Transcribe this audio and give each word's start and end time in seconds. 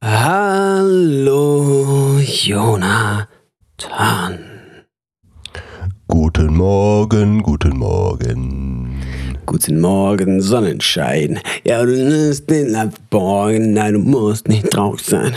Hallo, 0.00 1.40
Jonathan. 2.20 3.26
Guten 6.06 6.54
Morgen, 6.54 7.42
guten 7.42 7.76
Morgen. 7.78 9.02
Guten 9.44 9.80
Morgen, 9.80 10.40
Sonnenschein. 10.40 11.40
Ja, 11.64 11.84
du 11.84 11.90
nimmst 11.90 12.48
den 12.48 12.76
Morgen. 13.10 13.72
Nein, 13.72 13.94
du 13.94 13.98
musst 13.98 14.46
nicht 14.46 14.70
traurig 14.70 15.00
sein. 15.00 15.34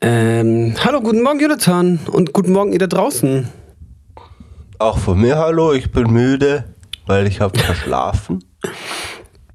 Ähm, 0.00 0.74
hallo, 0.84 1.00
guten 1.00 1.22
Morgen, 1.22 1.38
Jonathan. 1.38 2.00
Und 2.10 2.32
guten 2.32 2.50
Morgen, 2.50 2.72
ihr 2.72 2.80
da 2.80 2.88
draußen. 2.88 3.48
Auch 4.80 4.98
von 4.98 5.20
mir 5.20 5.36
hallo, 5.38 5.72
ich 5.72 5.92
bin 5.92 6.10
müde, 6.10 6.64
weil 7.06 7.28
ich 7.28 7.40
habe 7.40 7.56
verschlafen. 7.56 8.42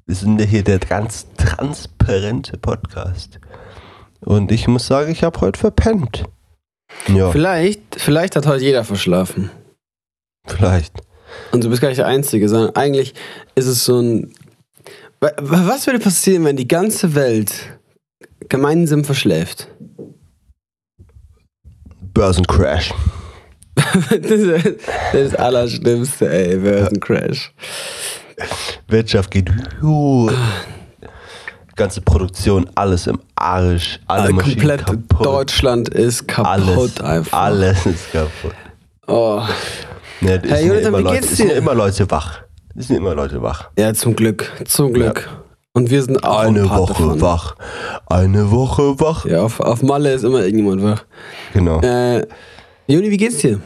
Wir 0.06 0.14
sind 0.14 0.40
ja 0.40 0.46
hier 0.46 0.64
der 0.64 0.78
ganz 0.78 1.26
transparente 1.36 2.56
Podcast. 2.56 3.38
Und 4.20 4.50
ich 4.52 4.66
muss 4.68 4.86
sagen, 4.86 5.10
ich 5.10 5.22
habe 5.22 5.40
heute 5.40 5.58
verpennt. 5.58 6.24
Ja, 7.14 7.30
Vielleicht, 7.30 7.80
vielleicht 7.96 8.34
hat 8.36 8.46
heute 8.46 8.64
jeder 8.64 8.84
verschlafen. 8.84 9.50
vielleicht. 10.46 10.94
Und 11.52 11.62
du 11.62 11.68
bist 11.68 11.80
gar 11.82 11.88
nicht 11.88 11.98
der 11.98 12.06
Einzige, 12.06 12.48
sondern 12.48 12.74
eigentlich 12.74 13.14
ist 13.54 13.66
es 13.66 13.84
so 13.84 14.00
ein. 14.00 14.32
Wa- 15.20 15.32
wa- 15.38 15.66
Was 15.66 15.86
würde 15.86 15.98
passieren, 15.98 16.44
wenn 16.44 16.56
die 16.56 16.66
ganze 16.68 17.14
Welt 17.14 17.52
gemeinsam 18.48 19.04
verschläft? 19.04 19.68
Börsencrash. 22.14 22.92
das, 24.10 24.30
ist, 24.30 24.80
das 25.12 25.34
Allerschlimmste, 25.34 26.28
ey, 26.28 26.56
Börsencrash. 26.56 27.52
Wirtschaft 28.88 29.30
geht. 29.30 29.50
Ganze 31.78 32.00
Produktion, 32.02 32.68
alles 32.74 33.06
im 33.06 33.20
Arsch. 33.36 34.00
Alle 34.06 34.28
Äh, 34.28 34.32
Maschinen 34.32 34.56
komplett 34.58 34.86
kaputt. 34.86 35.24
Deutschland 35.26 35.88
ist 35.88 36.26
kaputt 36.28 36.46
alles, 36.50 37.00
einfach. 37.00 37.38
alles 37.38 37.86
ist 37.86 38.12
kaputt. 38.12 38.52
Oh. 39.06 39.40
Es 40.20 40.28
Hey, 40.28 40.38
sind 40.40 40.50
ja 40.50 40.58
Jonathan, 40.60 40.84
immer 40.88 40.98
wie 40.98 41.02
Leute, 41.04 41.14
geht's 41.20 41.30
es 41.32 41.36
sind 41.38 41.46
ja 41.48 41.52
dir? 41.54 41.58
immer 41.60 41.74
Leute 41.74 42.10
wach. 42.10 42.40
Es 42.74 42.88
sind 42.88 42.96
immer 42.96 43.14
Leute 43.14 43.40
wach. 43.42 43.70
Ja, 43.78 43.94
zum 43.94 44.14
Glück, 44.16 44.50
zum 44.66 44.92
Glück. 44.92 45.28
Und 45.72 45.90
wir 45.90 46.02
sind 46.02 46.24
auch 46.24 46.40
Eine 46.40 46.62
ein 46.62 46.70
Woche 46.70 46.92
davon. 47.04 47.20
wach. 47.20 47.54
Eine 48.06 48.50
Woche 48.50 48.98
wach. 49.00 49.24
Ja, 49.26 49.42
auf, 49.42 49.60
auf 49.60 49.80
Malle 49.82 50.12
ist 50.12 50.24
immer 50.24 50.40
irgendjemand 50.40 50.82
wach. 50.82 51.04
Genau. 51.54 51.80
Äh, 51.80 52.26
Juni, 52.88 53.10
wie 53.10 53.16
geht's 53.16 53.38
dir? 53.38 53.60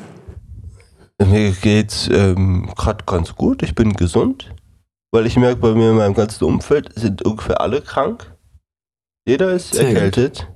Mir 1.25 1.53
geht's 1.53 2.09
ähm, 2.13 2.69
gerade 2.77 3.05
ganz 3.07 3.35
gut. 3.35 3.63
Ich 3.63 3.75
bin 3.75 3.95
gesund. 3.95 4.51
Weil 5.13 5.27
ich 5.27 5.37
merke, 5.37 5.61
bei 5.61 5.73
mir 5.75 5.91
in 5.91 5.97
meinem 5.97 6.15
ganzen 6.15 6.45
Umfeld 6.45 6.91
sind 6.99 7.23
ungefähr 7.25 7.61
alle 7.61 7.83
krank. 7.83 8.35
Jeder 9.27 9.53
ist 9.53 9.75
Sehr 9.75 9.85
gut. 9.85 9.95
erkältet. 9.95 10.49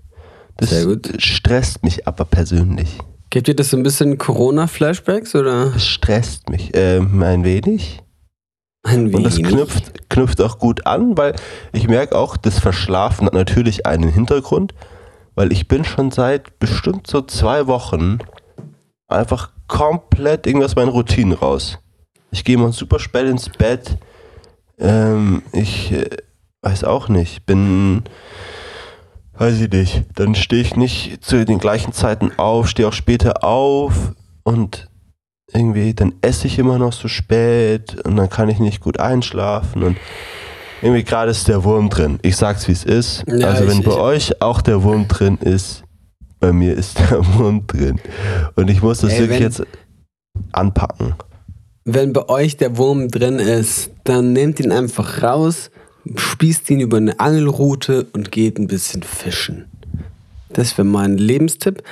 Das 0.56 0.70
Sehr 0.70 0.86
gut. 0.86 1.12
stresst 1.18 1.84
mich 1.84 2.08
aber 2.08 2.24
persönlich. 2.24 2.98
Gibt 3.28 3.48
dir 3.48 3.54
das 3.54 3.68
so 3.70 3.76
ein 3.76 3.82
bisschen 3.82 4.16
Corona-Flashbacks 4.16 5.34
oder 5.34 5.70
Das 5.72 5.84
stresst 5.84 6.48
mich 6.48 6.70
ähm, 6.74 7.22
ein 7.22 7.44
wenig. 7.44 8.02
ein 8.82 9.14
Und 9.14 9.24
das 9.24 9.36
wenig? 9.36 9.52
knüpft, 9.52 10.08
knüpft 10.08 10.40
auch 10.40 10.58
gut 10.58 10.86
an, 10.86 11.18
weil 11.18 11.36
ich 11.72 11.86
merke 11.86 12.16
auch, 12.16 12.38
das 12.38 12.58
Verschlafen 12.58 13.26
hat 13.26 13.34
natürlich 13.34 13.84
einen 13.84 14.08
Hintergrund, 14.08 14.72
weil 15.34 15.52
ich 15.52 15.68
bin 15.68 15.84
schon 15.84 16.10
seit 16.10 16.58
bestimmt 16.58 17.06
so 17.06 17.20
zwei 17.20 17.66
Wochen 17.66 18.18
einfach 19.08 19.50
komplett 19.68 20.46
irgendwas 20.46 20.74
meinen 20.76 20.88
Routinen 20.88 21.34
raus. 21.34 21.78
Ich 22.30 22.42
gehe 22.42 22.56
mal 22.56 22.72
super 22.72 22.98
spät 22.98 23.26
ins 23.26 23.50
Bett. 23.50 23.98
Ähm, 24.78 25.42
ich 25.52 25.92
äh, 25.92 26.08
weiß 26.62 26.84
auch 26.84 27.08
nicht, 27.08 27.46
bin, 27.46 28.02
weiß 29.34 29.60
ich 29.60 29.70
nicht, 29.70 30.04
dann 30.14 30.34
stehe 30.34 30.62
ich 30.62 30.76
nicht 30.76 31.24
zu 31.24 31.44
den 31.44 31.58
gleichen 31.58 31.92
Zeiten 31.92 32.32
auf, 32.38 32.68
stehe 32.68 32.88
auch 32.88 32.92
später 32.92 33.42
auf 33.44 34.12
und 34.42 34.88
irgendwie, 35.52 35.94
dann 35.94 36.14
esse 36.22 36.46
ich 36.46 36.58
immer 36.58 36.78
noch 36.78 36.92
so 36.92 37.08
spät 37.08 38.00
und 38.04 38.16
dann 38.16 38.28
kann 38.28 38.48
ich 38.48 38.58
nicht 38.58 38.80
gut 38.80 38.98
einschlafen 38.98 39.82
und 39.82 39.96
irgendwie 40.82 41.04
gerade 41.04 41.30
ist 41.30 41.48
der 41.48 41.64
Wurm 41.64 41.88
drin. 41.88 42.18
Ich 42.22 42.36
sag's 42.36 42.68
wie 42.68 42.72
es 42.72 42.84
ist. 42.84 43.24
Ja, 43.28 43.48
also 43.48 43.66
wenn 43.66 43.78
ich- 43.78 43.84
bei 43.84 43.92
ich- 43.92 43.96
euch 43.98 44.42
auch 44.42 44.60
der 44.60 44.82
Wurm 44.82 45.08
drin 45.08 45.38
ist, 45.40 45.84
bei 46.38 46.52
mir 46.52 46.74
ist 46.74 46.98
der 46.98 47.24
Wurm 47.38 47.66
drin. 47.66 47.98
Und 48.56 48.68
ich 48.68 48.82
muss 48.82 48.98
das 49.00 49.12
Ey, 49.12 49.20
wirklich 49.20 49.40
jetzt 49.40 49.62
anpacken. 50.52 51.14
Wenn 51.88 52.12
bei 52.12 52.28
euch 52.28 52.56
der 52.56 52.76
Wurm 52.78 53.06
drin 53.08 53.38
ist, 53.38 53.90
dann 54.02 54.32
nehmt 54.32 54.58
ihn 54.58 54.72
einfach 54.72 55.22
raus, 55.22 55.70
spießt 56.16 56.68
ihn 56.70 56.80
über 56.80 56.96
eine 56.96 57.20
Angelrute 57.20 58.08
und 58.12 58.32
geht 58.32 58.58
ein 58.58 58.66
bisschen 58.66 59.04
fischen. 59.04 59.70
Das 60.48 60.76
wäre 60.76 60.84
mein 60.84 61.16
Lebenstipp. 61.16 61.84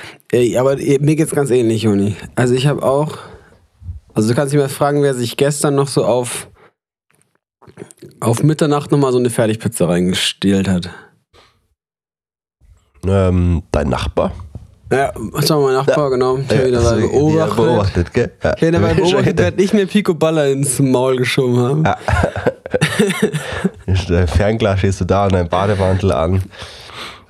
Aber 0.57 0.75
mir 0.75 1.15
geht's 1.15 1.31
ganz 1.31 1.49
ähnlich, 1.49 1.83
Juni. 1.83 2.17
Also 2.35 2.55
ich 2.55 2.67
habe 2.67 2.83
auch, 2.83 3.19
also 4.13 4.27
du 4.27 4.35
kannst 4.35 4.53
dich 4.53 4.59
mal 4.59 4.67
fragen, 4.67 5.01
wer 5.01 5.13
sich 5.13 5.37
gestern 5.37 5.75
noch 5.75 5.87
so 5.87 6.03
auf 6.03 6.49
auf 8.19 8.43
Mitternacht 8.43 8.91
nochmal 8.91 9.13
so 9.13 9.17
eine 9.17 9.29
Fertigpizza 9.29 9.85
reingestielt 9.85 10.67
hat. 10.67 10.89
Ähm, 13.07 13.63
dein 13.71 13.87
Nachbar? 13.87 14.33
Ja, 14.91 15.11
was 15.15 15.49
war 15.49 15.59
mein 15.61 15.73
Nachbar, 15.73 16.11
genau. 16.11 16.37
Ich 16.37 16.49
habe 16.51 16.69
mal 16.71 16.99
ja, 16.99 17.07
beobachtet. 17.07 17.55
beobachtet, 17.55 18.13
gell? 18.13 18.31
Ja. 18.43 18.53
Ich 18.55 18.61
habe 18.61 18.71
dabei 18.71 18.93
beobachtet, 19.01 19.39
der 19.39 19.47
hat 19.47 19.57
nicht 19.57 19.73
mehr 19.73 19.87
Pico 19.87 20.13
Baller 20.13 20.47
ins 20.47 20.79
Maul 20.79 21.17
geschoben 21.17 21.57
haben. 21.57 21.83
Dein 24.07 24.27
Fernglas 24.27 24.79
stehst 24.79 25.01
du 25.01 25.05
da 25.05 25.25
und 25.25 25.33
dein 25.33 25.49
Bademantel 25.49 26.11
an. 26.11 26.43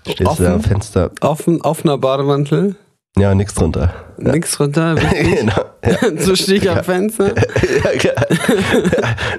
Stehst 0.04 0.20
du 0.20 0.26
Offen? 0.26 0.46
da 0.46 0.54
am 0.54 0.62
Fenster. 0.62 1.12
Offen, 1.22 1.62
offener 1.62 1.98
Bademantel, 1.98 2.76
Ja, 3.18 3.34
nix 3.34 3.54
drunter. 3.54 3.94
Ja. 4.18 4.32
nix 4.34 4.60
runter, 4.60 4.98
wichtig. 4.98 5.40
genau. 5.40 5.66
Ja. 5.86 5.98
so 6.20 6.34
ich 6.34 6.70
am 6.70 6.84
Fenster. 6.84 7.34
Ja, 7.84 7.92
klar. 7.98 8.26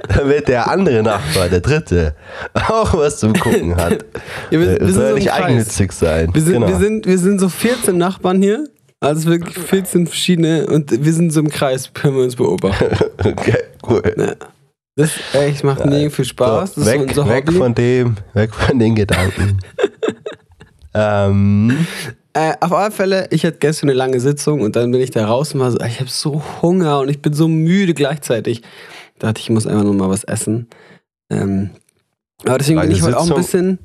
Damit 0.09 0.48
der 0.48 0.70
andere 0.70 1.03
Nachbar, 1.03 1.48
der 1.48 1.60
dritte, 1.60 2.15
auch 2.54 2.94
was 2.94 3.19
zum 3.19 3.34
Gucken 3.34 3.76
hat. 3.76 4.04
Ja, 4.50 4.60
wir, 4.60 4.81
wir, 4.81 4.92
soll 4.92 4.94
so 4.94 5.03
ja 5.03 5.15
nicht 5.15 5.32
eigennützig 5.32 5.92
sein. 5.92 6.31
Wir 6.32 6.42
sind, 6.42 6.54
genau. 6.54 6.69
wir, 6.69 6.76
sind, 6.76 7.06
wir 7.06 7.19
sind 7.19 7.38
so 7.38 7.48
14 7.48 7.98
Nachbarn 7.98 8.41
hier. 8.41 8.66
Also 9.00 9.28
wirklich 9.28 9.59
14 9.59 10.06
verschiedene 10.06 10.66
und 10.66 11.04
wir 11.04 11.12
sind 11.12 11.31
so 11.31 11.41
im 11.41 11.50
Kreis, 11.50 11.92
können 11.92 12.16
wir 12.16 12.25
uns 12.25 12.34
beobachten. 12.34 12.97
okay, 13.19 13.59
cool. 13.88 14.36
Das 14.97 15.10
echt 15.34 15.65
macht 15.65 15.84
mega 15.84 16.09
viel 16.09 16.25
Spaß. 16.25 16.76
So, 16.76 16.86
weg, 16.86 17.03
unser 17.03 17.28
weg 17.28 17.53
von 17.53 17.75
dem, 17.75 18.16
weg 18.32 18.54
von 18.54 18.78
den 18.78 18.94
Gedanken. 18.94 19.59
ähm, 20.94 21.86
Äh, 22.36 22.52
auf 22.60 22.70
alle 22.72 22.91
Fälle, 22.91 23.28
ich 23.30 23.47
hatte 23.47 23.56
gestern 23.56 23.88
eine 23.88 23.97
lange 23.97 24.20
Sitzung 24.20 24.60
und 24.60 24.76
dann 24.76 24.91
bin 24.91 25.00
ich 25.00 25.10
da 25.10 25.26
raus 25.26 25.54
und 25.54 25.60
war 25.60 25.70
so, 25.70 25.80
ich 25.80 26.00
habe 26.00 26.10
so 26.10 26.42
Hunger 26.60 27.00
und 27.00 27.08
ich 27.08 27.22
bin 27.22 27.32
so 27.32 27.48
müde 27.48 27.94
gleichzeitig. 27.94 28.60
Da 29.19 29.28
dachte 29.28 29.38
ich, 29.38 29.47
ich 29.47 29.54
muss 29.54 29.66
einfach 29.66 29.84
nur 29.84 29.94
mal 29.94 30.10
was 30.10 30.22
essen. 30.24 30.69
Ähm, 31.32 31.70
aber 32.44 32.58
deswegen 32.58 32.78
bin 32.78 32.91
Lange 32.91 32.98
ich 32.98 33.02
heute 33.02 33.19
auch 33.19 33.30
ein 33.30 33.36
bisschen. 33.36 33.78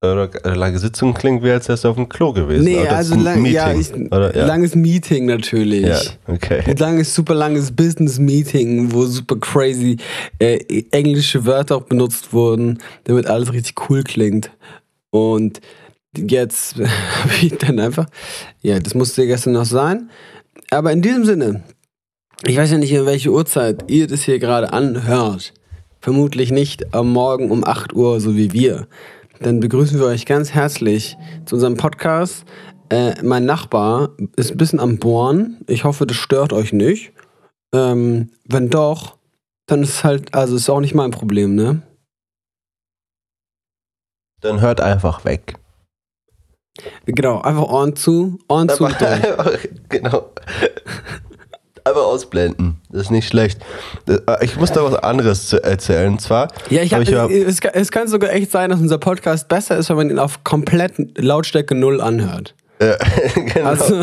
oder 0.00 0.30
äh, 0.44 0.54
lange 0.54 0.78
Sitzung 0.78 1.12
klingt 1.12 1.42
wie 1.42 1.50
als 1.50 1.68
wärst 1.68 1.82
du 1.82 1.88
auf 1.88 1.96
dem 1.96 2.08
Klo 2.08 2.32
gewesen. 2.32 2.66
Nee, 2.66 2.82
Oder 2.82 2.98
also 2.98 3.16
lang, 3.16 3.42
Meeting, 3.42 3.56
ja, 3.56 3.72
ich, 3.74 3.92
oder? 3.92 4.36
Ja. 4.36 4.46
langes 4.46 4.76
Meeting 4.76 5.26
natürlich. 5.26 5.86
ja, 5.86 5.98
okay. 6.28 6.62
Ein 6.68 6.76
langes, 6.76 7.12
super 7.16 7.34
langes 7.34 7.72
Business-Meeting, 7.72 8.92
wo 8.92 9.06
super 9.06 9.40
crazy 9.40 9.96
äh, 10.38 10.84
englische 10.92 11.44
Wörter 11.44 11.78
auch 11.78 11.82
benutzt 11.82 12.32
wurden, 12.32 12.78
damit 13.02 13.26
alles 13.26 13.52
richtig 13.52 13.90
cool 13.90 14.04
klingt. 14.04 14.52
Und 15.10 15.60
jetzt 16.18 16.76
habe 16.76 17.34
ich 17.42 17.56
dann 17.58 17.78
einfach, 17.78 18.06
ja, 18.62 18.78
das 18.78 18.94
musste 18.94 19.26
gestern 19.26 19.54
noch 19.54 19.64
sein. 19.64 20.10
Aber 20.70 20.92
in 20.92 21.02
diesem 21.02 21.24
Sinne, 21.24 21.62
ich 22.44 22.56
weiß 22.56 22.70
ja 22.70 22.78
nicht, 22.78 22.92
in 22.92 23.06
welche 23.06 23.30
Uhrzeit 23.30 23.90
ihr 23.90 24.06
das 24.06 24.22
hier 24.22 24.38
gerade 24.38 24.72
anhört. 24.72 25.54
Vermutlich 26.00 26.50
nicht 26.50 26.94
am 26.94 27.12
Morgen 27.12 27.50
um 27.50 27.64
8 27.64 27.94
Uhr, 27.94 28.20
so 28.20 28.36
wie 28.36 28.52
wir. 28.52 28.86
Dann 29.40 29.60
begrüßen 29.60 29.98
wir 29.98 30.06
euch 30.06 30.26
ganz 30.26 30.52
herzlich 30.52 31.16
zu 31.44 31.56
unserem 31.56 31.76
Podcast. 31.76 32.44
Äh, 32.88 33.22
mein 33.22 33.44
Nachbar 33.44 34.10
ist 34.36 34.50
ein 34.50 34.56
bisschen 34.56 34.80
am 34.80 34.98
Bohren. 34.98 35.58
Ich 35.66 35.84
hoffe, 35.84 36.06
das 36.06 36.16
stört 36.16 36.52
euch 36.52 36.72
nicht. 36.72 37.12
Ähm, 37.74 38.30
wenn 38.44 38.70
doch, 38.70 39.16
dann 39.66 39.82
ist 39.82 40.04
halt, 40.04 40.34
also 40.34 40.56
ist 40.56 40.70
auch 40.70 40.80
nicht 40.80 40.94
mein 40.94 41.10
Problem, 41.10 41.54
ne? 41.54 41.82
Dann 44.40 44.60
hört 44.60 44.80
einfach 44.80 45.24
weg. 45.24 45.56
Genau, 47.06 47.40
einfach 47.40 47.62
Ohren 47.64 47.94
zu, 47.96 48.38
Ohren 48.48 48.68
zu. 48.68 48.84
Genau. 49.88 50.30
Einfach 51.84 52.02
ausblenden. 52.02 52.80
Das 52.90 53.02
ist 53.02 53.10
nicht 53.12 53.28
schlecht. 53.28 53.60
Äh, 54.08 54.18
Ich 54.44 54.56
muss 54.56 54.72
da 54.72 54.82
was 54.82 54.94
anderes 54.96 55.46
zu 55.48 55.62
erzählen. 55.62 56.12
Und 56.14 56.20
zwar, 56.20 56.48
Ja, 56.68 56.82
ich 56.82 56.92
hab 56.92 57.00
hab, 57.00 57.06
ich 57.06 57.10
ja- 57.10 57.28
es, 57.28 57.60
kann- 57.60 57.70
es 57.74 57.92
kann 57.92 58.08
sogar 58.08 58.32
echt 58.32 58.50
sein, 58.50 58.70
dass 58.70 58.80
unser 58.80 58.98
Podcast 58.98 59.46
besser 59.46 59.76
ist, 59.76 59.88
wenn 59.88 59.96
man 59.96 60.10
ihn 60.10 60.18
auf 60.18 60.42
komplett 60.42 60.94
Lautstärke 61.16 61.76
null 61.76 62.00
anhört. 62.00 62.54
äh, 62.80 62.96
genau, 63.54 63.66
Also, 63.68 64.02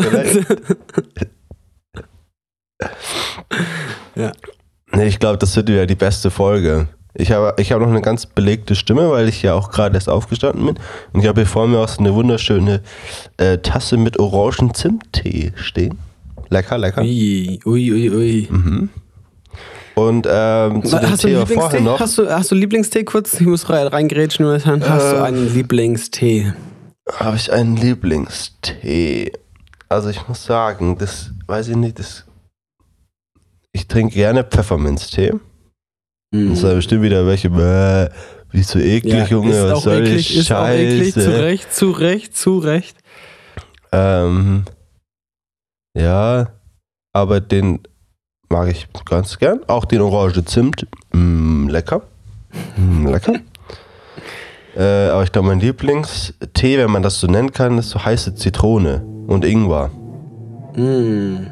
ja. 4.14 4.32
Nee, 4.92 5.06
ich 5.06 5.18
glaube, 5.18 5.38
das 5.38 5.54
wird 5.56 5.68
wieder 5.68 5.86
die 5.86 5.94
beste 5.94 6.30
Folge. 6.30 6.88
Ich 7.16 7.30
habe 7.30 7.54
ich 7.60 7.70
hab 7.70 7.80
noch 7.80 7.88
eine 7.88 8.00
ganz 8.02 8.26
belegte 8.26 8.74
Stimme, 8.74 9.08
weil 9.10 9.28
ich 9.28 9.40
ja 9.42 9.54
auch 9.54 9.70
gerade 9.70 9.94
erst 9.94 10.08
aufgestanden 10.08 10.66
bin. 10.66 10.78
Und 11.12 11.20
ich 11.20 11.26
habe 11.28 11.40
hier 11.42 11.46
vor 11.46 11.68
mir 11.68 11.78
auch 11.78 11.88
so 11.88 12.00
eine 12.00 12.12
wunderschöne 12.12 12.82
äh, 13.36 13.58
Tasse 13.58 13.96
mit 13.96 14.18
Orangen-Zimttee 14.18 15.52
stehen. 15.54 15.98
Lecker, 16.50 16.76
lecker. 16.76 17.02
Ui, 17.02 17.60
ui, 17.64 17.92
ui, 17.92 18.10
ui. 18.10 18.48
Mhm. 18.50 18.88
Und 19.94 20.26
ähm, 20.28 20.84
zu 20.84 20.98
dem 20.98 21.10
Hast 21.10 21.22
du, 21.22 21.28
Thema 21.28 21.46
vorher 21.46 21.80
noch. 21.80 22.00
Hast, 22.00 22.18
du, 22.18 22.28
hast 22.28 22.50
du 22.50 22.56
Lieblingstee 22.56 23.04
kurz? 23.04 23.34
Ich 23.40 23.46
muss 23.46 23.70
rein, 23.70 23.86
reingrätschen. 23.86 24.44
Jonathan. 24.44 24.82
Hast 24.88 25.12
du 25.12 25.16
Äh. 25.16 25.20
einen 25.20 25.54
Lieblingstee? 25.54 26.52
Habe 27.12 27.36
ich 27.36 27.52
einen 27.52 27.76
Lieblingstee? 27.76 29.30
Also 29.88 30.08
ich 30.08 30.26
muss 30.26 30.44
sagen, 30.44 30.98
das 30.98 31.30
weiß 31.46 31.68
ich 31.68 31.76
nicht, 31.76 32.00
das. 32.00 32.24
Ich 33.70 33.86
trinke 33.86 34.14
gerne 34.14 34.42
Pfefferminztee. 34.42 35.34
Mhm. 36.34 36.50
Das 36.50 36.64
ist 36.64 36.74
bestimmt 36.74 37.02
wieder 37.02 37.24
welche, 37.26 37.48
bäh, 37.48 38.08
wie 38.50 38.62
so 38.64 38.80
eklig, 38.80 39.28
Junge, 39.28 39.52
ist 39.52 39.72
was 39.72 39.82
soll 39.84 40.02
eklig, 40.02 40.26
die 40.26 40.38
ist 40.38 40.50
auch 40.50 40.68
eklig, 40.68 41.12
zu 41.12 41.20
Scheiße? 41.20 41.42
Recht, 41.44 41.72
zu 41.72 41.90
Recht, 41.92 42.36
zu 42.36 42.58
Recht. 42.58 42.96
Ähm, 43.92 44.64
ja, 45.96 46.48
aber 47.12 47.40
den 47.40 47.78
mag 48.48 48.68
ich 48.68 48.88
ganz 49.04 49.38
gern. 49.38 49.60
Auch 49.68 49.84
den 49.84 50.00
Orange 50.00 50.44
Zimt, 50.44 50.88
mm, 51.12 51.68
lecker. 51.68 52.02
Mm, 52.76 53.06
lecker. 53.06 53.34
äh, 54.76 55.10
aber 55.10 55.22
ich 55.22 55.30
glaube, 55.30 55.46
mein 55.46 55.60
Lieblingstee, 55.60 56.78
wenn 56.78 56.90
man 56.90 57.04
das 57.04 57.20
so 57.20 57.28
nennen 57.28 57.52
kann, 57.52 57.78
ist 57.78 57.90
so 57.90 58.04
heiße 58.04 58.34
Zitrone 58.34 59.04
und 59.28 59.44
Ingwer. 59.44 59.88
Mm. 60.74 61.46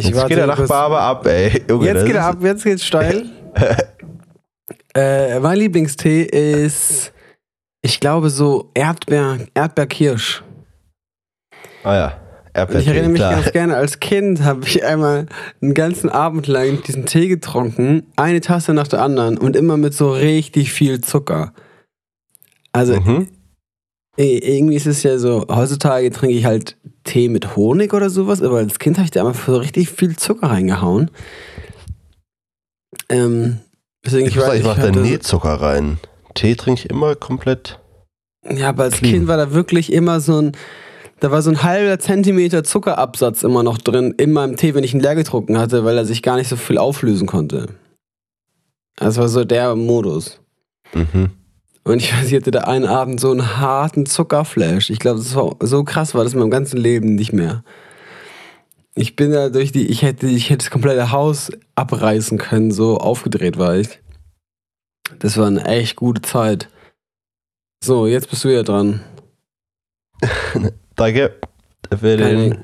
Ich 0.00 0.06
Jetzt 0.08 0.28
geht 0.28 0.38
der. 0.38 0.46
Nachbar 0.46 0.84
aber 0.84 1.00
ab, 1.00 1.26
ey. 1.26 1.62
Junge, 1.68 1.86
Jetzt 1.86 2.06
geht 2.06 2.14
er 2.14 2.24
ab, 2.24 2.38
jetzt 2.42 2.64
geht's 2.64 2.84
steil. 2.86 3.26
äh, 4.94 5.38
mein 5.40 5.58
Lieblingstee 5.58 6.22
ist, 6.22 7.12
ich 7.82 8.00
glaube, 8.00 8.30
so 8.30 8.70
Erdbeer, 8.74 9.40
Erdbeerkirsch. 9.52 10.42
Ah 11.84 11.94
ja, 11.94 12.20
Erdbeertee, 12.54 12.82
ich 12.82 12.88
erinnere 12.88 13.10
mich 13.10 13.20
klar. 13.20 13.34
ganz 13.34 13.52
gerne, 13.52 13.76
als 13.76 14.00
Kind 14.00 14.42
habe 14.42 14.64
ich 14.64 14.82
einmal 14.84 15.26
einen 15.60 15.74
ganzen 15.74 16.08
Abend 16.08 16.46
lang 16.46 16.82
diesen 16.82 17.04
Tee 17.04 17.28
getrunken, 17.28 18.06
eine 18.16 18.40
Tasse 18.40 18.72
nach 18.72 18.88
der 18.88 19.02
anderen 19.02 19.36
und 19.36 19.54
immer 19.56 19.76
mit 19.76 19.92
so 19.92 20.12
richtig 20.12 20.72
viel 20.72 21.02
Zucker. 21.02 21.52
Also 22.72 22.98
Mhm. 22.98 23.28
irgendwie 24.16 24.76
ist 24.76 24.86
es 24.86 25.02
ja 25.02 25.18
so, 25.18 25.44
heutzutage 25.50 26.10
trinke 26.10 26.36
ich 26.36 26.44
halt 26.46 26.76
Tee 27.04 27.28
mit 27.28 27.56
Honig 27.56 27.94
oder 27.94 28.10
sowas, 28.10 28.42
aber 28.42 28.58
als 28.58 28.78
Kind 28.78 28.98
habe 28.98 29.04
ich 29.04 29.10
da 29.10 29.26
einfach 29.26 29.46
so 29.46 29.56
richtig 29.56 29.90
viel 29.90 30.16
Zucker 30.16 30.48
reingehauen. 30.48 31.10
Ähm, 33.08 33.60
deswegen 34.04 34.28
Ich, 34.28 34.36
muss 34.36 34.44
sagen, 34.44 34.58
ich 34.58 34.64
mache 34.64 34.80
da 34.80 34.90
nie 34.90 35.18
Zucker 35.18 35.54
rein. 35.54 35.98
Tee 36.34 36.54
trinke 36.54 36.82
ich 36.82 36.90
immer 36.90 37.14
komplett. 37.14 37.80
Ja, 38.48 38.70
aber 38.70 38.84
als 38.84 38.96
Clean. 38.96 39.14
Kind 39.14 39.28
war 39.28 39.36
da 39.36 39.52
wirklich 39.52 39.92
immer 39.92 40.20
so 40.20 40.40
ein, 40.40 40.52
da 41.20 41.30
war 41.30 41.42
so 41.42 41.50
ein 41.50 41.62
halber 41.62 41.98
Zentimeter 41.98 42.64
Zuckerabsatz 42.64 43.42
immer 43.42 43.62
noch 43.62 43.78
drin 43.78 44.14
in 44.16 44.32
meinem 44.32 44.56
Tee, 44.56 44.74
wenn 44.74 44.84
ich 44.84 44.94
ihn 44.94 45.00
leer 45.00 45.14
getrunken 45.14 45.58
hatte, 45.58 45.84
weil 45.84 45.96
er 45.96 46.04
sich 46.04 46.22
gar 46.22 46.36
nicht 46.36 46.48
so 46.48 46.56
viel 46.56 46.78
auflösen 46.78 47.26
konnte. 47.26 47.66
Das 48.96 49.16
war 49.16 49.28
so 49.28 49.44
der 49.44 49.74
Modus. 49.76 50.40
Mhm. 50.94 51.30
Und 51.84 52.02
ich 52.02 52.12
weiß, 52.12 52.26
ich 52.26 52.34
hatte 52.34 52.50
da 52.50 52.60
einen 52.60 52.84
Abend 52.84 53.20
so 53.20 53.30
einen 53.30 53.56
harten 53.56 54.06
Zuckerflash. 54.06 54.90
Ich 54.90 54.98
glaube, 54.98 55.18
das 55.18 55.34
war 55.34 55.56
so 55.60 55.84
krass 55.84 56.14
war 56.14 56.24
das 56.24 56.34
in 56.34 56.38
meinem 56.38 56.50
ganzen 56.50 56.76
Leben 56.76 57.14
nicht 57.14 57.32
mehr. 57.32 57.64
Ich 58.94 59.16
bin 59.16 59.32
da 59.32 59.48
durch 59.48 59.72
die, 59.72 59.86
ich 59.86 60.02
hätte, 60.02 60.26
ich 60.26 60.50
hätte 60.50 60.64
das 60.64 60.70
komplette 60.70 61.10
Haus 61.10 61.50
abreißen 61.76 62.38
können, 62.38 62.70
so 62.70 62.98
aufgedreht 62.98 63.56
war 63.56 63.76
ich. 63.76 64.00
Das 65.18 65.36
war 65.36 65.46
eine 65.46 65.64
echt 65.64 65.96
gute 65.96 66.22
Zeit. 66.22 66.68
So, 67.82 68.06
jetzt 68.06 68.28
bist 68.28 68.44
du 68.44 68.48
ja 68.48 68.62
dran. 68.62 69.00
Danke 70.96 71.34
für 71.98 72.16
den 72.16 72.58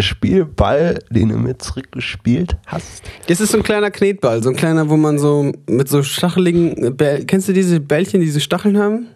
Spielball, 0.00 0.98
den 1.10 1.28
du 1.30 1.36
mir 1.38 1.58
zurückgespielt 1.58 2.56
hast. 2.66 3.02
Das 3.26 3.40
ist 3.40 3.52
so 3.52 3.58
ein 3.58 3.62
kleiner 3.62 3.90
Knetball, 3.90 4.42
so 4.42 4.50
ein 4.50 4.56
kleiner, 4.56 4.88
wo 4.88 4.96
man 4.96 5.18
so 5.18 5.52
mit 5.68 5.88
so 5.88 6.02
stacheligen, 6.02 6.96
Bäll 6.96 7.24
kennst 7.24 7.48
du 7.48 7.52
diese 7.52 7.80
Bällchen, 7.80 8.20
die 8.20 8.26
diese 8.26 8.40
Stacheln 8.40 8.78
haben? 8.78 9.08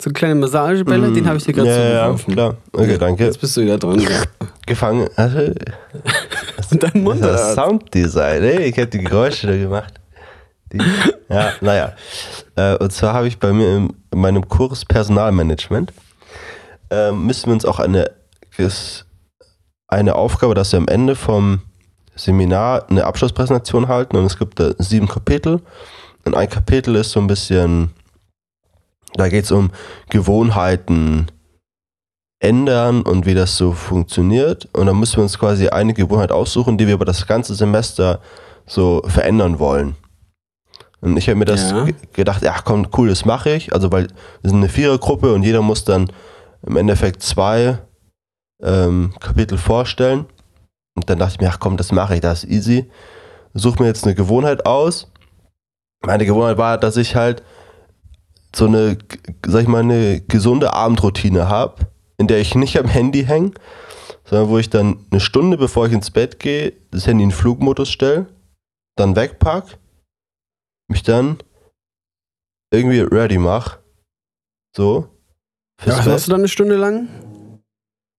So 0.00 0.10
kleine 0.10 0.34
Massagebälle, 0.34 1.12
den 1.12 1.26
habe 1.28 1.36
ich 1.38 1.44
dir 1.44 1.52
gerade 1.52 1.68
Mm, 1.68 1.72
ja, 1.72 1.88
ja, 1.88 2.02
zugeworfen. 2.06 2.34
klar. 2.34 2.56
Okay, 2.72 2.98
danke. 2.98 3.24
Jetzt 3.24 3.40
bist 3.40 3.56
du 3.56 3.60
wieder 3.62 3.78
dran. 3.78 4.00
Ja. 4.00 4.08
Gefangen. 4.66 5.08
Also, 5.14 5.38
Und 6.72 6.82
dein 6.82 7.02
Mund 7.04 7.22
das. 7.22 7.54
Sounddesign, 7.54 8.42
ey. 8.42 8.62
Ich 8.64 8.76
hätte 8.76 8.98
die 8.98 9.04
Geräusche 9.04 9.46
da 9.46 9.56
gemacht. 9.56 9.94
Die, 10.72 10.78
ja, 11.28 11.52
naja. 11.60 11.92
Äh, 12.56 12.76
und 12.78 12.92
zwar 12.92 13.12
habe 13.14 13.28
ich 13.28 13.38
bei 13.38 13.52
mir 13.52 13.76
in 13.76 13.94
meinem 14.12 14.48
Kurs 14.48 14.84
Personalmanagement 14.84 15.92
ähm, 16.90 17.24
müssen 17.26 17.46
wir 17.46 17.52
uns 17.52 17.64
auch 17.64 17.78
eine, 17.78 18.10
eine 19.92 20.14
Aufgabe, 20.16 20.54
dass 20.54 20.72
wir 20.72 20.78
am 20.78 20.88
Ende 20.88 21.14
vom 21.14 21.60
Seminar 22.14 22.88
eine 22.90 23.04
Abschlusspräsentation 23.04 23.88
halten 23.88 24.16
und 24.16 24.24
es 24.26 24.38
gibt 24.38 24.58
da 24.60 24.72
sieben 24.78 25.08
Kapitel 25.08 25.60
und 26.24 26.34
ein 26.34 26.48
Kapitel 26.48 26.96
ist 26.96 27.10
so 27.12 27.20
ein 27.20 27.26
bisschen, 27.26 27.90
da 29.14 29.28
geht 29.28 29.44
es 29.44 29.52
um 29.52 29.70
Gewohnheiten 30.10 31.26
ändern 32.40 33.02
und 33.02 33.24
wie 33.26 33.34
das 33.34 33.56
so 33.56 33.72
funktioniert 33.72 34.68
und 34.72 34.86
dann 34.86 34.98
müssen 34.98 35.16
wir 35.16 35.22
uns 35.22 35.38
quasi 35.38 35.68
eine 35.68 35.94
Gewohnheit 35.94 36.32
aussuchen, 36.32 36.76
die 36.76 36.86
wir 36.86 36.94
über 36.94 37.04
das 37.04 37.26
ganze 37.26 37.54
Semester 37.54 38.20
so 38.66 39.02
verändern 39.06 39.58
wollen. 39.58 39.94
Und 41.00 41.16
ich 41.16 41.28
habe 41.28 41.36
mir 41.38 41.44
das 41.44 41.70
Ja. 41.70 41.84
ge- 41.84 41.94
gedacht, 42.12 42.42
ja 42.42 42.54
komm, 42.64 42.86
cool, 42.96 43.08
das 43.08 43.24
mache 43.24 43.50
ich. 43.50 43.72
Also 43.72 43.90
weil 43.90 44.06
wir 44.40 44.50
sind 44.50 44.58
eine 44.58 44.68
Vierergruppe 44.68 45.32
und 45.34 45.42
jeder 45.42 45.62
muss 45.62 45.84
dann 45.84 46.10
im 46.64 46.76
Endeffekt 46.76 47.22
zwei 47.22 47.78
ähm, 48.60 49.14
Kapitel 49.20 49.58
vorstellen. 49.58 50.26
Und 50.94 51.08
dann 51.08 51.18
dachte 51.18 51.34
ich 51.34 51.40
mir, 51.40 51.50
ach 51.50 51.60
komm, 51.60 51.76
das 51.76 51.92
mache 51.92 52.14
ich, 52.14 52.20
das 52.20 52.44
ist 52.44 52.50
easy. 52.50 52.90
Suche 53.54 53.82
mir 53.82 53.88
jetzt 53.88 54.04
eine 54.04 54.14
Gewohnheit 54.14 54.66
aus. 54.66 55.10
Meine 56.04 56.26
Gewohnheit 56.26 56.58
war, 56.58 56.78
dass 56.78 56.96
ich 56.96 57.16
halt 57.16 57.42
so 58.54 58.66
eine, 58.66 58.98
sag 59.46 59.62
ich 59.62 59.68
mal, 59.68 59.80
eine 59.80 60.20
gesunde 60.20 60.74
Abendroutine 60.74 61.48
habe, 61.48 61.86
in 62.18 62.26
der 62.26 62.40
ich 62.40 62.54
nicht 62.54 62.78
am 62.78 62.86
Handy 62.86 63.24
hänge, 63.24 63.52
sondern 64.24 64.48
wo 64.48 64.58
ich 64.58 64.68
dann 64.70 65.06
eine 65.10 65.20
Stunde 65.20 65.56
bevor 65.56 65.86
ich 65.86 65.92
ins 65.92 66.10
Bett 66.10 66.38
gehe, 66.38 66.72
das 66.90 67.06
Handy 67.06 67.24
in 67.24 67.30
Flugmodus 67.30 67.90
stelle, 67.90 68.26
dann 68.96 69.16
wegpack, 69.16 69.78
mich 70.88 71.02
dann 71.02 71.38
irgendwie 72.72 73.00
ready 73.00 73.38
mache. 73.38 73.78
So. 74.76 75.08
Ja, 75.84 75.98
was 75.98 76.06
machst 76.06 76.26
du 76.26 76.30
dann 76.30 76.40
eine 76.40 76.48
Stunde 76.48 76.76
lang? 76.76 77.08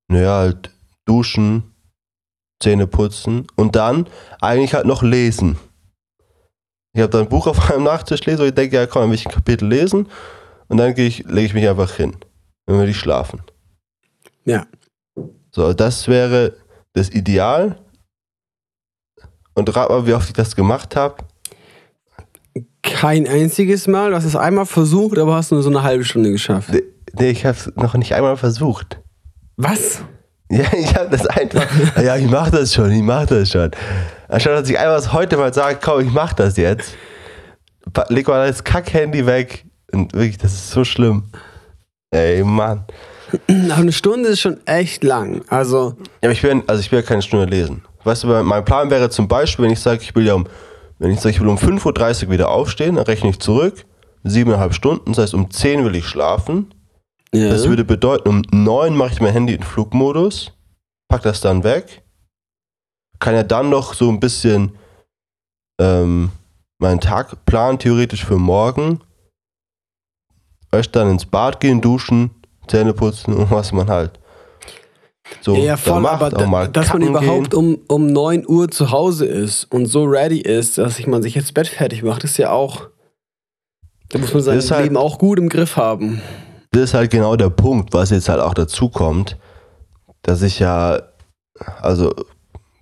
Naja, 0.09 0.37
halt 0.37 0.71
duschen, 1.05 1.73
Zähne 2.61 2.87
putzen 2.87 3.47
und 3.55 3.75
dann 3.75 4.07
eigentlich 4.39 4.73
halt 4.73 4.85
noch 4.85 5.03
lesen. 5.03 5.57
Ich 6.93 7.01
habe 7.01 7.09
dann 7.09 7.23
ein 7.23 7.29
Buch 7.29 7.47
auf 7.47 7.69
meinem 7.69 7.83
Nachttisch 7.83 8.25
lesen 8.25 8.41
und 8.41 8.47
ich 8.47 8.55
denke, 8.55 8.75
ja 8.75 8.85
komm, 8.85 9.03
dann 9.03 9.09
will 9.09 9.15
ich 9.15 9.25
ein 9.25 9.31
Kapitel 9.33 9.67
lesen 9.67 10.07
und 10.67 10.77
dann 10.77 10.93
gehe 10.95 11.07
ich, 11.07 11.19
lege 11.25 11.47
ich 11.47 11.53
mich 11.53 11.67
einfach 11.67 11.91
hin. 11.91 12.15
Dann 12.65 12.79
will 12.79 12.89
ich 12.89 12.97
schlafen. 12.97 13.41
Ja. 14.45 14.65
So, 15.51 15.73
das 15.73 16.07
wäre 16.07 16.57
das 16.93 17.09
Ideal. 17.09 17.79
Und 19.55 19.75
rat 19.75 19.89
mal, 19.89 20.07
wie 20.07 20.13
oft 20.13 20.27
ich 20.27 20.33
das 20.33 20.55
gemacht 20.55 20.95
habe. 20.95 21.23
Kein 22.81 23.27
einziges 23.27 23.87
Mal. 23.87 24.09
Du 24.09 24.15
hast 24.15 24.25
es 24.25 24.35
einmal 24.35 24.65
versucht, 24.65 25.17
aber 25.17 25.35
hast 25.35 25.51
nur 25.51 25.61
so 25.61 25.69
eine 25.69 25.83
halbe 25.83 26.03
Stunde 26.03 26.31
geschafft. 26.31 26.71
Nee, 27.13 27.29
ich 27.29 27.45
habe 27.45 27.57
es 27.57 27.71
noch 27.75 27.93
nicht 27.95 28.15
einmal 28.15 28.37
versucht. 28.37 29.02
Was? 29.63 30.01
Ja, 30.51 30.65
ich 30.77 30.93
habe 30.93 31.09
das 31.09 31.25
einfach. 31.25 31.65
ja, 31.99 32.15
ich 32.15 32.29
mach 32.29 32.51
das 32.51 32.75
schon, 32.75 32.91
ich 32.91 33.01
mach 33.01 33.25
das 33.25 33.49
schon. 33.49 33.71
Anstatt 34.27 34.53
dass 34.61 34.69
ich 34.69 34.77
einfach 34.77 35.11
heute 35.11 35.35
mal 35.37 35.51
sage, 35.51 35.79
komm, 35.81 36.01
ich 36.05 36.11
mach 36.13 36.33
das 36.33 36.57
jetzt. 36.57 36.95
Leg 38.09 38.27
mal 38.27 38.47
das 38.47 38.63
Kack-Handy 38.63 39.25
weg. 39.25 39.65
Und 39.91 40.13
wirklich, 40.13 40.37
das 40.37 40.53
ist 40.53 40.69
so 40.69 40.83
schlimm. 40.83 41.23
Ey, 42.11 42.43
Mann. 42.43 42.85
Aber 43.49 43.77
eine 43.77 43.91
Stunde 43.93 44.29
ist 44.29 44.41
schon 44.41 44.59
echt 44.67 45.03
lang. 45.03 45.41
Also, 45.47 45.95
Ja, 46.21 46.27
aber 46.29 46.33
ich 46.33 46.43
will, 46.43 46.61
also 46.67 46.81
ich 46.81 46.91
will 46.91 46.99
ja 46.99 47.05
keine 47.05 47.23
Stunde 47.23 47.45
lesen. 47.45 47.83
Weißt 48.03 48.23
du, 48.23 48.27
mein 48.27 48.63
Plan 48.65 48.91
wäre 48.91 49.09
zum 49.09 49.27
Beispiel, 49.27 49.65
wenn 49.65 49.71
ich 49.71 49.79
sage, 49.79 50.01
ich 50.03 50.13
will 50.15 50.27
ja 50.27 50.35
um, 50.35 50.45
wenn 50.99 51.09
ich 51.09 51.19
sage, 51.19 51.33
ich 51.33 51.41
will 51.41 51.47
um 51.47 51.57
5.30 51.57 52.25
Uhr 52.25 52.31
wieder 52.31 52.49
aufstehen, 52.49 52.95
dann 52.97 53.05
rechne 53.05 53.31
ich 53.31 53.39
zurück, 53.39 53.85
siebeneinhalb 54.23 54.75
Stunden, 54.75 55.13
das 55.13 55.23
heißt 55.23 55.33
um 55.33 55.49
10 55.49 55.83
will 55.83 55.95
ich 55.95 56.05
schlafen. 56.05 56.72
Ja. 57.33 57.49
Das 57.49 57.67
würde 57.67 57.83
bedeuten, 57.83 58.27
um 58.29 58.41
9 58.51 58.95
mache 58.95 59.13
ich 59.13 59.21
mein 59.21 59.33
Handy 59.33 59.53
in 59.53 59.63
Flugmodus, 59.63 60.51
pack 61.09 61.23
das 61.23 61.41
dann 61.41 61.63
weg, 61.63 62.03
kann 63.19 63.35
ja 63.35 63.43
dann 63.43 63.69
noch 63.69 63.93
so 63.93 64.09
ein 64.09 64.19
bisschen 64.19 64.75
ähm, 65.79 66.31
meinen 66.79 66.99
Tag 66.99 67.45
planen, 67.45 67.79
theoretisch 67.79 68.25
für 68.25 68.37
morgen. 68.37 68.99
Euch 70.71 70.89
dann 70.91 71.11
ins 71.11 71.25
Bad 71.25 71.59
gehen, 71.59 71.81
duschen, 71.81 72.31
Zähne 72.67 72.93
putzen 72.93 73.33
und 73.33 73.51
was 73.51 73.71
man 73.71 73.89
halt. 73.89 74.19
So, 75.41 75.55
ja, 75.55 75.77
voll, 75.77 76.01
macht 76.01 76.21
aber 76.21 76.29
da, 76.29 76.67
dass 76.67 76.89
man 76.89 77.01
kacken 77.01 77.07
überhaupt 77.07 77.51
gehen. 77.51 77.59
um, 77.59 77.79
um 77.87 78.07
9 78.07 78.45
Uhr 78.47 78.69
zu 78.69 78.91
Hause 78.91 79.25
ist 79.25 79.65
und 79.71 79.85
so 79.85 80.03
ready 80.03 80.41
ist, 80.41 80.77
dass 80.77 80.97
sich 80.97 81.07
man 81.07 81.23
sich 81.23 81.33
jetzt 81.35 81.53
Bett 81.53 81.67
fertig 81.67 82.03
macht, 82.03 82.23
ist 82.23 82.37
ja 82.37 82.51
auch. 82.51 82.89
Da 84.09 84.19
muss 84.19 84.33
man 84.33 84.43
sein 84.43 84.59
halt- 84.59 84.83
Leben 84.83 84.97
auch 84.97 85.17
gut 85.17 85.39
im 85.39 85.49
Griff 85.49 85.77
haben. 85.77 86.21
Das 86.73 86.81
ist 86.81 86.93
halt 86.95 87.11
genau 87.11 87.35
der 87.35 87.51
Punkt, 87.51 87.93
was 87.93 88.09
jetzt 88.09 88.29
halt 88.29 88.41
auch 88.41 88.55
dazu 88.55 88.89
kommt, 88.89 89.37
dass 90.23 90.41
ich 90.41 90.57
ja, 90.57 91.03
also 91.81 92.11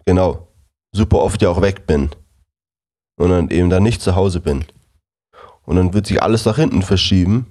genau, 0.05 0.47
super 0.93 1.19
oft 1.19 1.41
ja 1.41 1.49
auch 1.49 1.61
weg 1.61 1.87
bin 1.87 2.09
und 3.17 3.29
dann 3.31 3.49
eben 3.49 3.69
dann 3.69 3.83
nicht 3.83 4.01
zu 4.01 4.15
Hause 4.15 4.39
bin. 4.39 4.63
Und 5.65 5.75
dann 5.75 5.93
wird 5.93 6.07
sich 6.07 6.23
alles 6.23 6.45
nach 6.45 6.55
hinten 6.55 6.83
verschieben. 6.83 7.47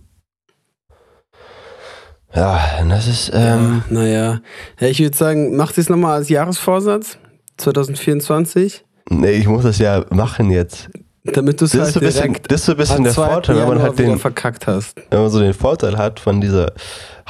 Ja, 2.34 2.84
das 2.88 3.06
ist, 3.06 3.30
ähm, 3.34 3.82
Naja, 3.90 4.40
ja, 4.80 4.88
ich 4.88 5.00
würde 5.00 5.16
sagen, 5.16 5.56
macht 5.56 5.76
es 5.76 5.90
nochmal 5.90 6.14
als 6.14 6.30
Jahresvorsatz 6.30 7.18
2024, 7.58 8.86
nee, 9.10 9.32
ich 9.32 9.46
muss 9.46 9.64
das 9.64 9.76
ja 9.76 10.06
machen 10.08 10.50
jetzt. 10.50 10.88
Damit 11.24 11.60
du 11.60 11.66
es 11.66 11.74
halt 11.74 11.92
so 11.92 12.00
ein 12.00 12.06
bisschen, 12.06 12.36
das 12.48 12.60
ist 12.60 12.66
so 12.66 12.72
ein 12.72 12.78
bisschen 12.78 13.04
der 13.04 13.12
2. 13.12 13.28
Vorteil, 13.28 13.56
wenn 13.56 13.68
man 13.68 13.82
halt 13.82 13.98
den, 13.98 14.18
verkackt 14.18 14.66
hast. 14.66 14.96
wenn 15.10 15.20
man 15.20 15.30
so 15.30 15.40
den 15.40 15.54
Vorteil 15.54 15.96
hat 15.98 16.20
von 16.20 16.40
dieser 16.40 16.72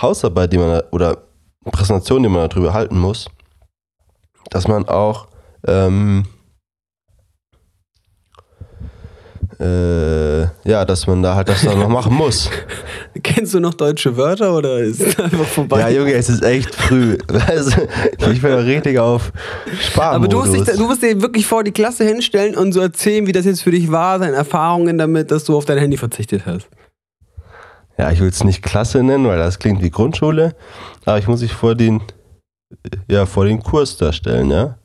Hausarbeit, 0.01 0.53
die 0.53 0.59
man 0.59 0.83
oder 0.91 1.19
Präsentation, 1.65 2.23
die 2.23 2.29
man 2.29 2.49
darüber 2.49 2.73
halten 2.73 2.99
muss, 2.99 3.29
dass 4.51 4.69
man 4.69 4.89
auch 4.89 5.29
ähm, 5.67 6.25
äh, 9.61 10.41
ja, 10.65 10.85
dass 10.87 11.07
man 11.07 11.23
da 11.23 11.35
halt 11.35 11.49
das 11.49 11.63
dann 11.63 11.79
noch 11.79 11.89
machen 11.89 12.15
muss. 12.15 12.49
Kennst 13.23 13.53
du 13.53 13.61
noch 13.61 13.75
deutsche 13.75 14.17
Wörter 14.17 14.57
oder 14.57 14.79
ist 14.79 15.01
es 15.01 15.19
einfach 15.19 15.45
vorbei? 15.45 15.81
Ja, 15.81 15.89
Junge, 15.91 16.15
es 16.15 16.31
ist 16.31 16.43
echt 16.43 16.75
früh. 16.75 17.19
Du, 18.19 18.31
ich 18.31 18.41
bin 18.41 18.53
richtig 18.53 18.99
auf 18.99 19.33
Aber 19.97 20.29
du 20.29 20.39
musst, 20.39 20.49
Sparmodus. 20.49 20.67
dich, 20.67 20.77
du 20.77 20.87
musst 20.87 21.03
dir 21.03 21.21
wirklich 21.21 21.47
vor 21.47 21.63
die 21.63 21.73
Klasse 21.73 22.05
hinstellen 22.05 22.57
und 22.57 22.73
so 22.73 22.81
erzählen, 22.81 23.27
wie 23.27 23.33
das 23.33 23.45
jetzt 23.45 23.63
für 23.63 23.71
dich 23.71 23.93
war, 23.93 24.19
deine 24.19 24.37
Erfahrungen 24.37 24.97
damit, 24.97 25.31
dass 25.31 25.45
du 25.45 25.57
auf 25.57 25.67
dein 25.67 25.79
Handy 25.79 25.99
verzichtet 25.99 26.47
hast. 26.47 26.69
Ja, 27.99 28.11
ich 28.11 28.21
will 28.21 28.29
es 28.29 28.43
nicht 28.45 28.63
Klasse 28.63 29.03
nennen, 29.03 29.27
weil 29.27 29.37
das 29.37 29.59
klingt 29.59 29.83
wie 29.83 29.91
Grundschule, 29.91 30.55
aber 31.05 31.19
ich 31.19 31.29
muss 31.29 31.43
mich 31.43 31.53
vor 31.53 31.75
den 31.75 32.01
ja, 33.09 33.27
vor 33.27 33.45
den 33.45 33.63
Kurs 33.63 33.97
da 33.97 34.13
stellen, 34.13 34.51
ja? 34.51 34.77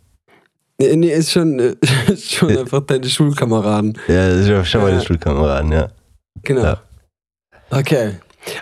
Nee, 0.79 0.95
nee 0.95 1.13
ist 1.13 1.31
schon, 1.31 1.59
äh, 1.59 1.75
schon 2.17 2.57
einfach 2.57 2.81
deine 2.81 3.07
Schulkameraden. 3.07 3.97
Ja, 4.07 4.29
das 4.29 4.47
ist 4.47 4.69
schon 4.69 4.81
meine 4.81 4.97
Ja. 4.97 5.01
Schulkameraden, 5.03 5.71
ja. 5.71 5.87
Genau. 6.43 6.63
Ja. 6.63 6.81
Okay. 7.69 8.15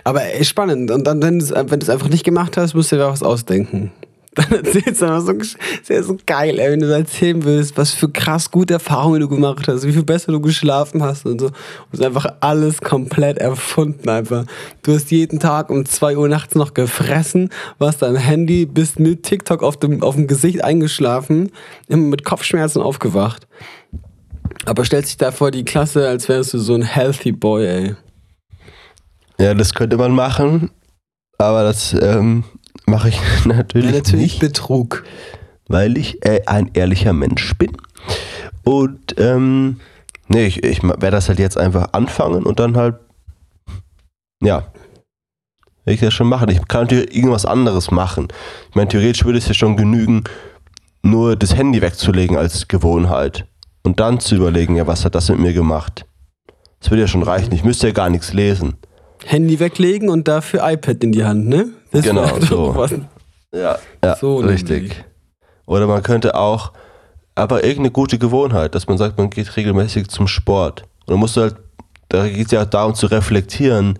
Aber 0.04 0.24
äh, 0.24 0.44
spannend. 0.44 0.90
Und 0.90 1.04
dann, 1.04 1.22
wenn 1.22 1.38
du 1.38 1.44
es 1.44 1.52
du's 1.52 1.88
einfach 1.90 2.08
nicht 2.08 2.24
gemacht 2.24 2.56
hast, 2.56 2.74
musst 2.74 2.92
du 2.92 2.96
dir 2.96 3.06
was 3.06 3.22
ausdenken. 3.22 3.92
Dann 4.34 4.52
erzählst 4.52 5.00
du 5.00 5.06
einfach 5.06 5.20
so, 5.20 5.32
ist 5.32 5.56
ja 5.88 6.02
so 6.02 6.16
geil, 6.26 6.58
ey, 6.58 6.72
wenn 6.72 6.80
du 6.80 6.92
erzählen 6.92 7.44
willst, 7.44 7.76
was 7.76 7.92
für 7.92 8.08
krass 8.08 8.50
gute 8.50 8.74
Erfahrungen 8.74 9.20
du 9.20 9.28
gemacht 9.28 9.68
hast, 9.68 9.86
wie 9.86 9.92
viel 9.92 10.02
besser 10.02 10.32
du 10.32 10.40
geschlafen 10.40 11.02
hast 11.02 11.26
und 11.26 11.40
so. 11.40 11.48
Du 11.48 11.54
hast 11.92 12.02
einfach 12.02 12.26
alles 12.40 12.80
komplett 12.80 13.38
erfunden 13.38 14.08
einfach. 14.08 14.44
Du 14.82 14.94
hast 14.94 15.10
jeden 15.10 15.38
Tag 15.38 15.70
um 15.70 15.86
2 15.86 16.16
Uhr 16.16 16.28
nachts 16.28 16.54
noch 16.54 16.74
gefressen, 16.74 17.50
warst 17.78 18.02
am 18.02 18.16
Handy, 18.16 18.66
bist 18.66 18.98
mit 18.98 19.22
TikTok 19.22 19.62
auf 19.62 19.76
dem, 19.76 20.02
auf 20.02 20.16
dem 20.16 20.26
Gesicht 20.26 20.64
eingeschlafen, 20.64 21.52
immer 21.88 22.08
mit 22.08 22.24
Kopfschmerzen 22.24 22.82
aufgewacht. 22.82 23.46
Aber 24.66 24.84
stellst 24.84 25.10
dich 25.10 25.16
da 25.16 25.30
vor 25.30 25.50
die 25.50 25.64
Klasse, 25.64 26.08
als 26.08 26.28
wärst 26.28 26.54
du 26.54 26.58
so 26.58 26.74
ein 26.74 26.82
healthy 26.82 27.32
boy, 27.32 27.66
ey. 27.66 27.96
Ja, 29.38 29.54
das 29.54 29.74
könnte 29.74 29.96
man 29.96 30.12
machen, 30.12 30.70
aber 31.38 31.64
das 31.64 31.92
ähm, 32.00 32.44
mache 32.86 33.08
ich 33.08 33.20
natürlich, 33.44 33.90
Ja, 33.90 33.96
natürlich 33.98 34.22
nicht, 34.22 34.40
Betrug. 34.40 35.04
weil 35.68 35.96
ich 35.98 36.24
äh, 36.24 36.42
ein 36.46 36.70
ehrlicher 36.74 37.12
Mensch 37.12 37.54
bin. 37.56 37.72
Und 38.64 39.14
ähm, 39.18 39.80
nee, 40.28 40.46
ich, 40.46 40.62
ich 40.64 40.82
werde 40.82 41.10
das 41.10 41.28
halt 41.28 41.38
jetzt 41.38 41.58
einfach 41.58 41.88
anfangen 41.92 42.44
und 42.44 42.58
dann 42.60 42.76
halt, 42.76 42.96
ja, 44.42 44.66
werde 45.84 45.94
ich 45.94 46.00
das 46.00 46.14
schon 46.14 46.28
machen. 46.28 46.48
Ich 46.48 46.66
kann 46.68 46.82
natürlich 46.82 47.14
irgendwas 47.14 47.44
anderes 47.46 47.90
machen. 47.90 48.28
Ich 48.70 48.74
meine, 48.76 48.88
theoretisch 48.88 49.24
würde 49.24 49.38
es 49.38 49.48
ja 49.48 49.54
schon 49.54 49.76
genügen, 49.76 50.24
nur 51.02 51.36
das 51.36 51.54
Handy 51.54 51.82
wegzulegen 51.82 52.36
als 52.38 52.68
Gewohnheit 52.68 53.46
und 53.82 54.00
dann 54.00 54.20
zu 54.20 54.36
überlegen, 54.36 54.76
ja, 54.76 54.86
was 54.86 55.04
hat 55.04 55.14
das 55.14 55.28
mit 55.28 55.38
mir 55.40 55.52
gemacht? 55.52 56.06
Das 56.80 56.90
würde 56.90 57.02
ja 57.02 57.08
schon 57.08 57.22
reichen. 57.22 57.52
Ich 57.52 57.64
müsste 57.64 57.88
ja 57.88 57.92
gar 57.92 58.08
nichts 58.08 58.32
lesen. 58.32 58.76
Handy 59.26 59.58
weglegen 59.60 60.08
und 60.10 60.28
dafür 60.28 60.60
iPad 60.64 61.02
in 61.02 61.12
die 61.12 61.24
Hand, 61.24 61.46
ne? 61.46 61.68
Das 61.92 62.04
Genau, 62.04 62.40
so. 62.40 62.86
Ja, 63.54 63.78
ja 64.04 64.16
So 64.16 64.38
richtig. 64.38 64.82
nämlich. 64.82 65.04
Oder 65.66 65.86
man 65.86 66.02
könnte 66.02 66.34
auch, 66.34 66.72
aber 67.34 67.62
irgendeine 67.62 67.92
gute 67.92 68.18
Gewohnheit, 68.18 68.74
dass 68.74 68.88
man 68.88 68.98
sagt, 68.98 69.16
man 69.16 69.30
geht 69.30 69.56
regelmäßig 69.56 70.08
zum 70.08 70.26
Sport. 70.26 70.82
Und 71.06 71.12
dann 71.12 71.18
musst 71.18 71.36
du 71.36 71.42
halt, 71.42 71.56
da 72.08 72.28
geht 72.28 72.46
es 72.46 72.52
ja 72.52 72.62
auch 72.62 72.66
darum 72.66 72.94
zu 72.94 73.06
reflektieren. 73.06 73.96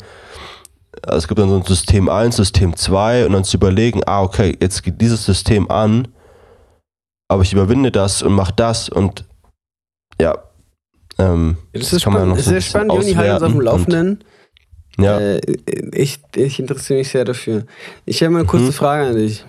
Also 1.02 1.18
Es 1.18 1.28
gibt 1.28 1.38
dann 1.38 1.48
so 1.48 1.56
ein 1.56 1.62
System 1.62 2.08
1, 2.08 2.36
System 2.36 2.76
2 2.76 3.26
und 3.26 3.32
dann 3.32 3.44
zu 3.44 3.56
überlegen, 3.56 4.02
ah, 4.06 4.22
okay, 4.22 4.56
jetzt 4.60 4.82
geht 4.82 5.00
dieses 5.00 5.24
System 5.24 5.70
an, 5.70 6.08
aber 7.28 7.42
ich 7.42 7.52
überwinde 7.52 7.90
das 7.90 8.22
und 8.22 8.32
mache 8.32 8.52
das 8.54 8.88
und 8.88 9.24
ja. 10.20 10.36
Ähm, 11.18 11.56
Ja, 11.72 11.80
Das 11.80 11.92
ist 11.92 12.02
spannend. 12.02 12.32
Das 12.32 12.40
ist 12.40 12.46
sehr 12.46 12.60
spannend. 12.60 12.92
Juni, 12.92 13.14
halt 13.14 13.32
uns 13.34 13.42
auf 13.42 13.52
dem 13.52 13.60
Laufenden. 13.60 14.24
Ja, 14.98 15.18
Äh, 15.18 15.40
ich, 15.92 16.20
ich 16.36 16.58
interessiere 16.60 16.98
mich 17.00 17.08
sehr 17.08 17.24
dafür. 17.24 17.66
Ich 18.04 18.22
habe 18.22 18.32
mal 18.32 18.40
eine 18.40 18.48
kurze 18.48 18.66
Mhm. 18.66 18.72
Frage 18.72 19.06
an 19.08 19.16
dich. 19.16 19.44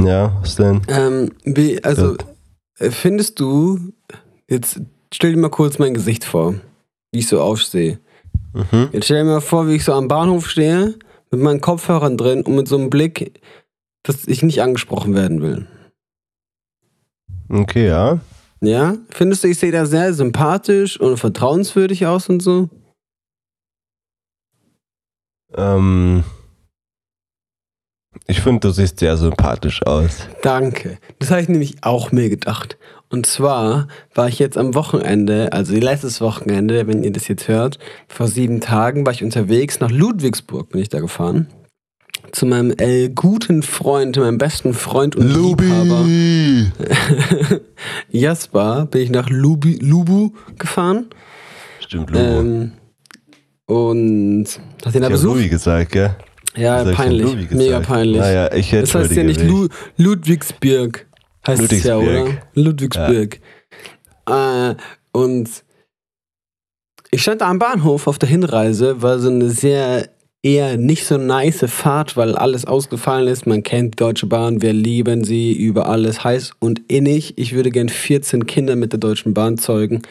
ja, 0.00 0.36
was 0.40 0.56
denn? 0.56 0.82
Ähm, 0.88 1.30
wie, 1.44 1.82
also, 1.84 2.16
äh, 2.78 2.90
findest 2.90 3.38
du, 3.40 3.78
jetzt 4.48 4.80
stell 5.12 5.32
dir 5.34 5.38
mal 5.40 5.48
kurz 5.50 5.78
mein 5.78 5.94
Gesicht 5.94 6.24
vor, 6.24 6.54
wie 7.12 7.20
ich 7.20 7.28
so 7.28 7.40
aufstehe. 7.40 8.00
Mhm. 8.52 8.88
Jetzt 8.92 9.04
stell 9.04 9.18
dir 9.24 9.30
mal 9.30 9.40
vor, 9.40 9.68
wie 9.68 9.74
ich 9.76 9.84
so 9.84 9.92
am 9.92 10.08
Bahnhof 10.08 10.48
stehe, 10.48 10.94
mit 11.30 11.40
meinen 11.40 11.60
Kopfhörern 11.60 12.16
drin 12.16 12.42
und 12.42 12.56
mit 12.56 12.66
so 12.66 12.76
einem 12.76 12.90
Blick, 12.90 13.40
dass 14.02 14.26
ich 14.26 14.42
nicht 14.42 14.60
angesprochen 14.62 15.14
werden 15.14 15.40
will. 15.42 15.68
Okay, 17.48 17.86
ja. 17.88 18.18
Ja? 18.60 18.96
Findest 19.10 19.44
du, 19.44 19.48
ich 19.48 19.58
sehe 19.58 19.72
da 19.72 19.86
sehr 19.86 20.12
sympathisch 20.14 21.00
und 21.00 21.16
vertrauenswürdig 21.18 22.06
aus 22.06 22.28
und 22.28 22.40
so? 22.42 22.68
Ähm, 25.56 26.24
ich 28.26 28.40
finde, 28.40 28.60
du 28.60 28.70
siehst 28.70 28.98
sehr 29.00 29.16
sympathisch 29.16 29.82
aus. 29.84 30.28
Danke. 30.42 30.98
Das 31.18 31.30
habe 31.30 31.42
ich 31.42 31.48
nämlich 31.48 31.76
auch 31.82 32.12
mir 32.12 32.28
gedacht. 32.28 32.76
Und 33.08 33.26
zwar 33.26 33.88
war 34.14 34.28
ich 34.28 34.38
jetzt 34.38 34.56
am 34.56 34.74
Wochenende, 34.74 35.52
also 35.52 35.74
letztes 35.74 36.20
Wochenende, 36.20 36.86
wenn 36.86 37.02
ihr 37.02 37.12
das 37.12 37.26
jetzt 37.26 37.48
hört, 37.48 37.78
vor 38.06 38.28
sieben 38.28 38.60
Tagen 38.60 39.04
war 39.04 39.12
ich 39.12 39.24
unterwegs 39.24 39.80
nach 39.80 39.90
Ludwigsburg, 39.90 40.68
bin 40.68 40.80
ich 40.80 40.88
da 40.88 41.00
gefahren. 41.00 41.48
Zu 42.30 42.46
meinem 42.46 42.72
äh, 42.78 43.08
guten 43.08 43.64
Freund, 43.64 44.16
meinem 44.16 44.38
besten 44.38 44.74
Freund 44.74 45.16
und 45.16 45.26
Liebhaber 45.26 46.06
Jasper 48.10 48.86
bin 48.86 49.02
ich 49.02 49.10
nach 49.10 49.28
Lubi, 49.28 49.78
Lubu 49.82 50.30
gefahren. 50.56 51.06
Stimmt, 51.80 52.10
Lubo. 52.10 52.22
Ähm, 52.22 52.72
und 53.70 54.46
hat 54.84 54.94
den 54.94 55.02
da 55.02 55.08
besucht. 55.08 55.36
Louis 55.36 55.48
gesagt, 55.48 55.92
gell? 55.92 56.16
Ja, 56.56 56.82
denn 56.82 56.94
peinlich. 56.94 57.50
Mega 57.52 57.78
peinlich. 57.78 58.18
Naja, 58.18 58.52
ich 58.52 58.70
Das 58.70 58.94
heißt 58.94 59.12
ja 59.12 59.22
nicht 59.22 59.42
Lu 59.42 59.68
Ludwigsburg. 59.96 61.06
Heißt 61.46 61.72
es 61.72 61.84
ja, 61.84 61.96
oder? 61.96 62.24
Ludwigsburg. 62.54 63.38
Ludwigsburg. 63.38 63.40
Äh, 64.26 64.74
und 65.12 65.48
ich 67.12 67.22
stand 67.22 67.40
da 67.40 67.48
am 67.48 67.60
Bahnhof 67.60 68.08
auf 68.08 68.18
der 68.18 68.28
Hinreise, 68.28 69.02
war 69.02 69.20
so 69.20 69.30
eine 69.30 69.50
sehr 69.50 70.08
eher 70.42 70.76
nicht 70.76 71.06
so 71.06 71.16
nice 71.16 71.64
Fahrt, 71.68 72.16
weil 72.16 72.34
alles 72.34 72.64
ausgefallen 72.64 73.28
ist. 73.28 73.46
Man 73.46 73.62
kennt 73.62 73.94
die 73.94 73.96
Deutsche 73.96 74.26
Bahn, 74.26 74.62
wir 74.62 74.72
lieben 74.72 75.22
sie 75.22 75.52
über 75.52 75.86
alles 75.86 76.24
heiß 76.24 76.52
und 76.58 76.80
innig. 76.88 77.38
Ich 77.38 77.54
würde 77.54 77.70
gern 77.70 77.88
14 77.88 78.46
Kinder 78.46 78.74
mit 78.74 78.92
der 78.92 78.98
Deutschen 78.98 79.34
Bahn 79.34 79.58
zeugen. 79.58 80.02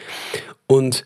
Und 0.66 1.04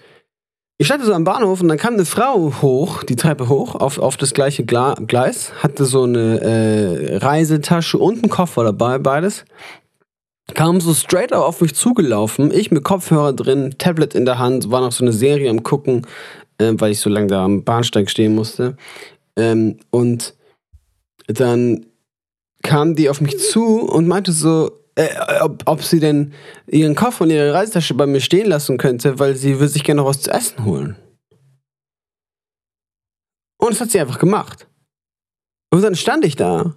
ich 0.77 0.87
stand 0.87 1.05
so 1.05 1.13
am 1.13 1.25
Bahnhof 1.25 1.61
und 1.61 1.69
dann 1.69 1.79
kam 1.79 1.95
eine 1.95 2.05
Frau 2.05 2.53
hoch, 2.61 3.05
die 3.05 3.17
Treppe 3.17 3.49
hoch, 3.49 3.77
auf, 3.77 3.99
auf 3.99 4.17
das 4.17 4.35
gleiche 4.35 4.65
Gla 4.65 4.95
Gleis, 4.95 5.53
hatte 5.63 5.85
so 5.85 6.03
eine 6.03 6.41
äh, 6.41 7.17
Reisetasche 7.19 7.99
und 7.99 8.23
einen 8.23 8.31
Koffer 8.31 8.65
dabei, 8.65 8.99
beides. 8.99 9.45
Kam 10.53 10.81
so 10.81 10.93
straight 10.93 11.33
auf 11.33 11.61
mich 11.61 11.75
zugelaufen, 11.75 12.51
ich 12.53 12.71
mit 12.71 12.85
Kopfhörer 12.85 13.33
drin, 13.33 13.77
Tablet 13.79 14.15
in 14.15 14.25
der 14.25 14.39
Hand, 14.39 14.71
war 14.71 14.81
noch 14.81 14.93
so 14.93 15.05
eine 15.05 15.13
Serie 15.13 15.49
am 15.49 15.63
Gucken, 15.63 16.07
äh, 16.59 16.73
weil 16.75 16.93
ich 16.93 17.01
so 17.01 17.09
lange 17.09 17.29
da 17.29 17.45
am 17.45 17.63
Bahnsteig 17.63 18.11
stehen 18.11 18.35
musste. 18.35 18.77
Ähm, 19.37 19.79
und 19.91 20.35
dann 21.29 21.87
kam 22.63 22.97
die 22.97 23.09
auf 23.09 23.21
mich 23.21 23.39
zu 23.39 23.81
und 23.81 24.09
meinte 24.09 24.33
so, 24.33 24.73
äh, 24.97 25.41
ob, 25.41 25.63
ob 25.67 25.83
sie 25.83 26.01
denn 26.01 26.33
ihren 26.67 26.95
Koffer 26.95 27.25
und 27.25 27.31
ihre 27.31 27.53
Reisetasche 27.53 27.95
bei 27.95 28.07
mir 28.07 28.21
stehen 28.21 28.47
lassen 28.47 28.79
könnte, 28.79 29.19
weil 29.19 29.35
sie 29.37 29.59
will 29.59 29.69
sich 29.69 29.85
gerne 29.85 30.03
noch 30.03 30.09
was 30.09 30.23
zu 30.23 30.31
essen 30.31 30.65
holen. 30.65 30.97
Und 33.59 33.73
das 33.73 33.81
hat 33.81 33.91
sie 33.91 34.01
einfach 34.01 34.19
gemacht. 34.19 34.69
Und 35.73 35.83
dann 35.83 35.97
stand 35.97 36.25
ich 36.25 36.37
da 36.37 36.77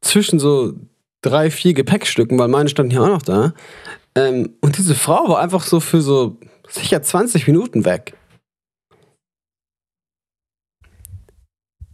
zwischen 0.00 0.38
so 0.38 0.74
drei, 1.22 1.50
vier 1.50 1.74
Gepäckstücken, 1.74 2.38
weil 2.38 2.48
meine 2.48 2.68
standen 2.68 2.90
hier 2.90 3.02
auch 3.02 3.08
noch 3.08 3.22
da. 3.22 3.54
Ähm, 4.16 4.56
und 4.60 4.78
diese 4.78 4.94
Frau 4.94 5.28
war 5.28 5.40
einfach 5.40 5.64
so 5.64 5.80
für 5.80 6.00
so 6.00 6.38
sicher 6.68 7.02
20 7.02 7.46
Minuten 7.46 7.84
weg. 7.84 8.16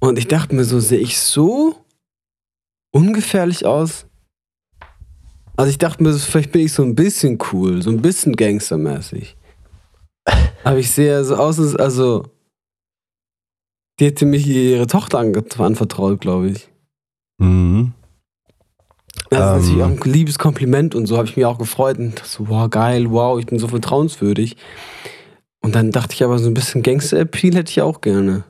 Und 0.01 0.19
ich 0.19 0.29
dachte 0.29 0.55
mir 0.55 0.65
so, 0.65 0.81
sehe 0.81 0.99
ich 0.99 1.19
so 1.19 1.85
ungefährlich 2.91 3.67
aus? 3.67 4.07
Also 5.61 5.73
ich 5.73 5.77
dachte 5.77 6.03
mir, 6.03 6.15
vielleicht 6.15 6.53
bin 6.53 6.63
ich 6.63 6.73
so 6.73 6.83
ein 6.83 6.95
bisschen 6.95 7.37
cool, 7.53 7.83
so 7.83 7.91
ein 7.91 8.01
bisschen 8.01 8.35
gangstermäßig. 8.35 9.37
Aber 10.65 10.79
ich 10.79 10.91
sehe 10.91 11.23
so 11.23 11.37
aus, 11.37 11.61
als, 11.61 11.77
also 11.77 12.25
die 13.99 14.07
hätte 14.07 14.25
mich 14.25 14.47
ihre 14.47 14.87
Tochter 14.87 15.19
anvertraut, 15.19 16.19
glaube 16.19 16.49
ich. 16.49 16.71
Mhm. 17.37 17.93
Das 19.29 19.63
ist 19.63 19.69
Ähm. 19.69 19.77
natürlich 19.77 19.83
auch 19.83 20.07
ein 20.07 20.11
liebes 20.11 20.39
Kompliment 20.39 20.95
und 20.95 21.05
so 21.05 21.19
habe 21.19 21.29
ich 21.29 21.37
mich 21.37 21.45
auch 21.45 21.59
gefreut 21.59 21.99
und 21.99 22.19
dachte 22.19 22.27
so, 22.31 22.49
wow, 22.49 22.71
geil, 22.71 23.11
wow, 23.11 23.39
ich 23.39 23.45
bin 23.45 23.59
so 23.59 23.69
vertrauenswürdig. 23.69 24.57
Und 25.61 25.75
dann 25.75 25.91
dachte 25.91 26.15
ich 26.15 26.25
aber, 26.25 26.39
so 26.39 26.49
ein 26.49 26.55
bisschen 26.55 26.83
Gangster-Appeal 26.83 27.55
hätte 27.55 27.71
ich 27.71 27.83
auch 27.83 28.01
gerne. 28.01 28.45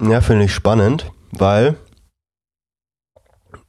Ja, 0.00 0.20
finde 0.20 0.46
ich 0.46 0.52
spannend, 0.52 1.12
weil 1.30 1.76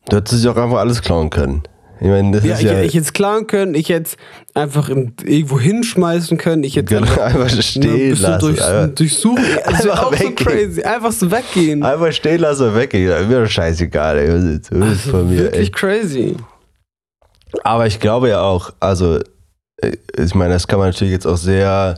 du 0.10 0.18
hättest 0.18 0.42
sich 0.42 0.50
auch 0.50 0.58
einfach 0.58 0.78
alles 0.80 1.02
klauen 1.02 1.30
können. 1.30 1.64
Ich 2.02 2.08
meine, 2.10 2.32
das 2.32 2.44
Ja, 2.44 2.56
ist 2.56 2.60
ich, 2.62 2.66
ja, 2.68 2.82
ich 2.82 2.94
hätte 2.96 3.06
es 3.06 3.14
klauen 3.14 3.48
können, 3.48 3.76
ich 3.76 3.88
hätte 3.88 4.10
es 4.10 4.18
einfach 4.56 4.90
in, 4.90 5.14
irgendwo 5.24 5.58
hinschmeißen 5.60 6.38
können, 6.38 6.64
ich 6.66 6.76
hätte 6.76 6.96
genau, 6.96 7.08
einfach 7.08 7.22
einfach 7.46 7.62
stehen 7.62 8.10
bisschen 8.10 8.22
lassen. 8.32 8.40
durch, 8.46 8.62
einfach, 8.66 8.96
durchsuchen. 8.96 9.46
Das 9.66 9.84
wäre 9.86 9.94
Einfach 9.94 10.04
auch 10.08 10.14
so 10.14 10.20
weggehen. 10.20 10.36
crazy. 10.36 10.82
Einfach 10.84 11.12
so 11.14 11.32
weggehen. 11.32 11.84
einfach 11.84 12.12
stehen 12.12 12.42
lassen 12.42 12.68
und 12.70 12.76
weggehen. 12.76 13.30
Mir 13.30 13.44
doch 13.44 13.50
scheißegal, 13.50 14.18
ey. 14.18 14.34
Was 14.34 14.44
ist- 14.44 14.72
was 14.72 14.80
ist 14.92 14.98
Also 15.06 15.12
von 15.12 15.30
mir, 15.30 15.38
wirklich 15.40 15.68
ey. 15.68 15.72
crazy. 15.72 16.36
Aber 17.64 17.86
ich 17.88 18.00
glaube 18.00 18.30
ja 18.30 18.42
auch, 18.42 18.72
also, 18.82 19.20
äh, 19.78 19.92
ich 20.18 20.36
meine, 20.36 20.54
das 20.56 20.68
kann 20.68 20.80
man 20.80 20.90
natürlich 20.90 21.14
jetzt 21.14 21.28
auch 21.28 21.38
sehr 21.38 21.96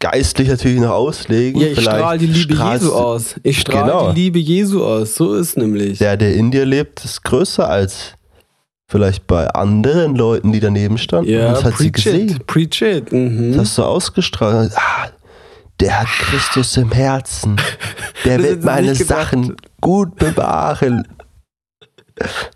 geistlich 0.00 0.48
natürlich 0.48 0.80
noch 0.80 0.90
auslegen. 0.90 1.60
Ja, 1.60 1.68
ich 1.68 1.74
Vielleicht 1.78 1.96
strahle 1.98 2.18
die 2.18 2.26
Liebe 2.26 2.54
Jesu 2.54 2.92
aus. 2.94 3.34
Ich 3.42 3.60
strahle 3.60 3.84
Genau. 3.92 4.12
die 4.12 4.20
Liebe 4.20 4.38
Jesu 4.38 4.84
aus. 4.84 5.14
So 5.14 5.34
ist 5.34 5.56
nämlich. 5.56 5.98
Der, 5.98 6.16
der 6.16 6.34
in 6.34 6.50
dir 6.50 6.64
lebt, 6.66 7.04
ist 7.04 7.22
größer 7.22 7.68
als 7.68 8.14
vielleicht 8.88 9.26
bei 9.28 9.46
anderen 9.48 10.16
Leuten, 10.16 10.52
die 10.52 10.58
daneben 10.60 10.98
standen. 10.98 11.30
ja, 11.30 11.52
das 11.52 11.64
hat 11.64 11.78
sie 11.78 11.92
gesehen. 11.92 12.40
Preach 12.46 12.82
it. 12.82 13.12
Mhm. 13.12 13.52
Das 13.52 13.68
hast 13.68 13.78
du 13.78 13.84
ausgestrahlt. 13.84 14.72
Ah, 14.74 15.10
der 15.78 16.00
hat 16.00 16.08
Christus 16.08 16.76
im 16.76 16.90
Herzen. 16.92 17.56
Der 18.24 18.42
wird 18.42 18.64
meine. 18.64 18.94
Sachen 18.94 19.56
gut 19.80 20.16
bewahren. 20.16 21.08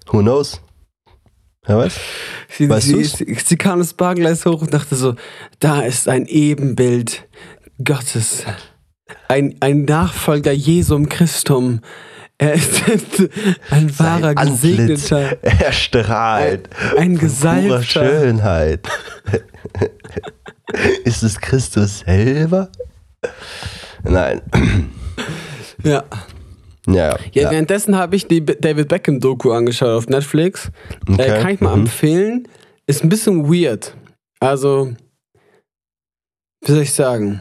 Who 0.08 0.18
knows? 0.18 0.60
Wer 1.66 1.78
weiß? 1.78 1.94
Sie, 2.50 2.68
Weißt 2.68 2.88
sie, 2.88 3.04
sie, 3.04 3.36
sie 3.42 3.56
kam 3.56 3.78
das 3.78 3.94
Bargleis 3.94 4.44
hoch 4.44 4.62
und 4.62 4.74
dachte 4.74 4.96
so, 4.96 5.14
da 5.60 5.80
ist 5.80 6.08
ein 6.08 6.26
Ebenbild 6.26 7.26
Gottes. 7.82 8.44
Ein, 9.28 9.56
ein 9.60 9.84
Nachfolger 9.84 10.52
Jesum 10.52 11.08
Christum. 11.08 11.80
Er 12.36 12.54
ist 12.54 12.82
ein 13.70 13.98
wahrer 13.98 14.34
Sein 14.34 14.38
Antlitz, 14.38 15.08
Gesegneter. 15.08 15.38
Er 15.42 15.72
strahlt. 15.72 16.68
Ein 16.98 17.14
purer 17.14 17.26
Gesalbter. 17.26 17.82
Schönheit. 17.82 18.88
Ist 21.04 21.22
es 21.22 21.38
Christus 21.40 22.00
selber? 22.00 22.68
Nein. 24.02 24.42
Ja. 25.82 26.02
Ja, 26.86 27.16
Ja, 27.32 27.50
währenddessen 27.50 27.96
habe 27.96 28.14
ich 28.16 28.26
die 28.26 28.44
David 28.44 28.88
Beckham 28.88 29.18
Doku 29.20 29.52
angeschaut 29.52 29.88
auf 29.96 30.08
Netflix. 30.08 30.70
Äh, 31.08 31.12
Okay. 31.12 31.40
kann 31.42 31.54
ich 31.54 31.60
mal 31.60 31.74
Mhm. 31.76 31.82
empfehlen. 31.82 32.48
Ist 32.86 33.02
ein 33.02 33.08
bisschen 33.08 33.48
weird. 33.50 33.96
Also, 34.40 34.92
wie 36.64 36.72
soll 36.72 36.82
ich 36.82 36.92
sagen? 36.92 37.40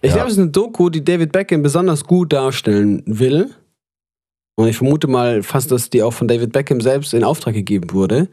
Ich 0.00 0.10
Ja. 0.10 0.16
glaube, 0.16 0.26
es 0.28 0.34
ist 0.34 0.40
eine 0.40 0.50
Doku, 0.50 0.90
die 0.90 1.04
David 1.04 1.30
Beckham 1.32 1.62
besonders 1.62 2.04
gut 2.04 2.32
darstellen 2.32 3.02
will. 3.06 3.50
Und 4.56 4.68
ich 4.68 4.76
vermute 4.76 5.06
mal 5.06 5.42
fast, 5.42 5.70
dass 5.70 5.88
die 5.90 6.02
auch 6.02 6.12
von 6.12 6.28
David 6.28 6.52
Beckham 6.52 6.80
selbst 6.80 7.14
in 7.14 7.24
Auftrag 7.24 7.54
gegeben 7.54 7.92
wurde. 7.92 8.28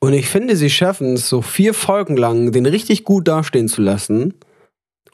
Und 0.00 0.12
ich 0.12 0.28
finde, 0.28 0.56
sie 0.56 0.70
schaffen 0.70 1.14
es, 1.14 1.28
so 1.28 1.40
vier 1.42 1.72
Folgen 1.74 2.16
lang 2.16 2.52
den 2.52 2.66
richtig 2.66 3.04
gut 3.04 3.28
dastehen 3.28 3.68
zu 3.68 3.80
lassen. 3.80 4.34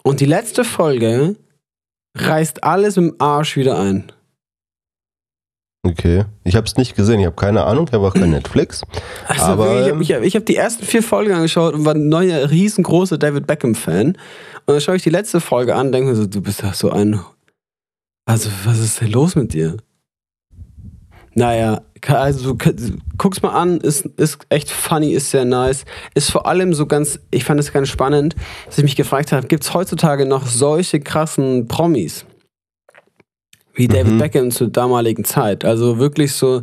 Und 0.02 0.20
die 0.20 0.26
letzte 0.26 0.64
Folge 0.64 1.36
reißt 2.16 2.64
alles 2.64 2.96
im 2.96 3.14
Arsch 3.18 3.56
wieder 3.56 3.78
ein. 3.78 4.12
Okay. 5.86 6.24
Ich 6.42 6.56
habe 6.56 6.66
es 6.66 6.76
nicht 6.76 6.96
gesehen. 6.96 7.20
Ich 7.20 7.26
habe 7.26 7.36
keine 7.36 7.64
Ahnung. 7.64 7.86
Ich 7.86 7.92
habe 7.92 8.06
auch 8.06 8.14
kein 8.14 8.30
Netflix. 8.30 8.82
Also 9.28 9.44
Aber, 9.44 9.66
wirklich, 9.66 9.92
ähm, 9.92 10.00
ich 10.00 10.12
habe 10.14 10.26
ich 10.26 10.36
hab 10.36 10.46
die 10.46 10.56
ersten 10.56 10.84
vier 10.84 11.02
Folgen 11.02 11.32
angeschaut 11.32 11.74
und 11.74 11.84
war 11.84 11.94
ein 11.94 12.08
neuer, 12.08 12.50
riesengroßer 12.50 13.18
David 13.18 13.46
Beckham-Fan. 13.46 14.08
Und 14.08 14.16
dann 14.66 14.80
schaue 14.80 14.96
ich 14.96 15.02
die 15.02 15.10
letzte 15.10 15.40
Folge 15.40 15.74
an 15.76 15.86
und 15.86 15.92
denke 15.92 16.10
mir 16.10 16.16
so, 16.16 16.26
du 16.26 16.40
bist 16.40 16.62
doch 16.62 16.74
so 16.74 16.90
ein. 16.90 17.20
Also, 18.24 18.50
was 18.64 18.80
ist 18.80 19.00
denn 19.00 19.12
los 19.12 19.36
mit 19.36 19.52
dir? 19.52 19.76
Naja, 21.34 21.82
also 22.08 22.56
guck's 23.18 23.42
mal 23.42 23.50
an, 23.50 23.78
ist, 23.78 24.06
ist 24.16 24.38
echt 24.48 24.70
funny, 24.70 25.12
ist 25.12 25.30
sehr 25.30 25.44
nice. 25.44 25.84
Ist 26.14 26.30
vor 26.30 26.46
allem 26.46 26.74
so 26.74 26.86
ganz, 26.86 27.18
ich 27.30 27.44
fand 27.44 27.58
es 27.60 27.72
ganz 27.72 27.88
spannend, 27.88 28.36
dass 28.66 28.78
ich 28.78 28.84
mich 28.84 28.96
gefragt 28.96 29.32
habe, 29.32 29.46
gibt's 29.46 29.74
heutzutage 29.74 30.26
noch 30.26 30.46
solche 30.46 31.00
krassen 31.00 31.66
Promis? 31.68 32.24
Wie 33.74 33.88
David 33.88 34.14
Mhm. 34.14 34.18
Beckham 34.18 34.50
zur 34.50 34.68
damaligen 34.68 35.24
Zeit. 35.24 35.64
Also 35.64 35.98
wirklich 35.98 36.32
so, 36.32 36.62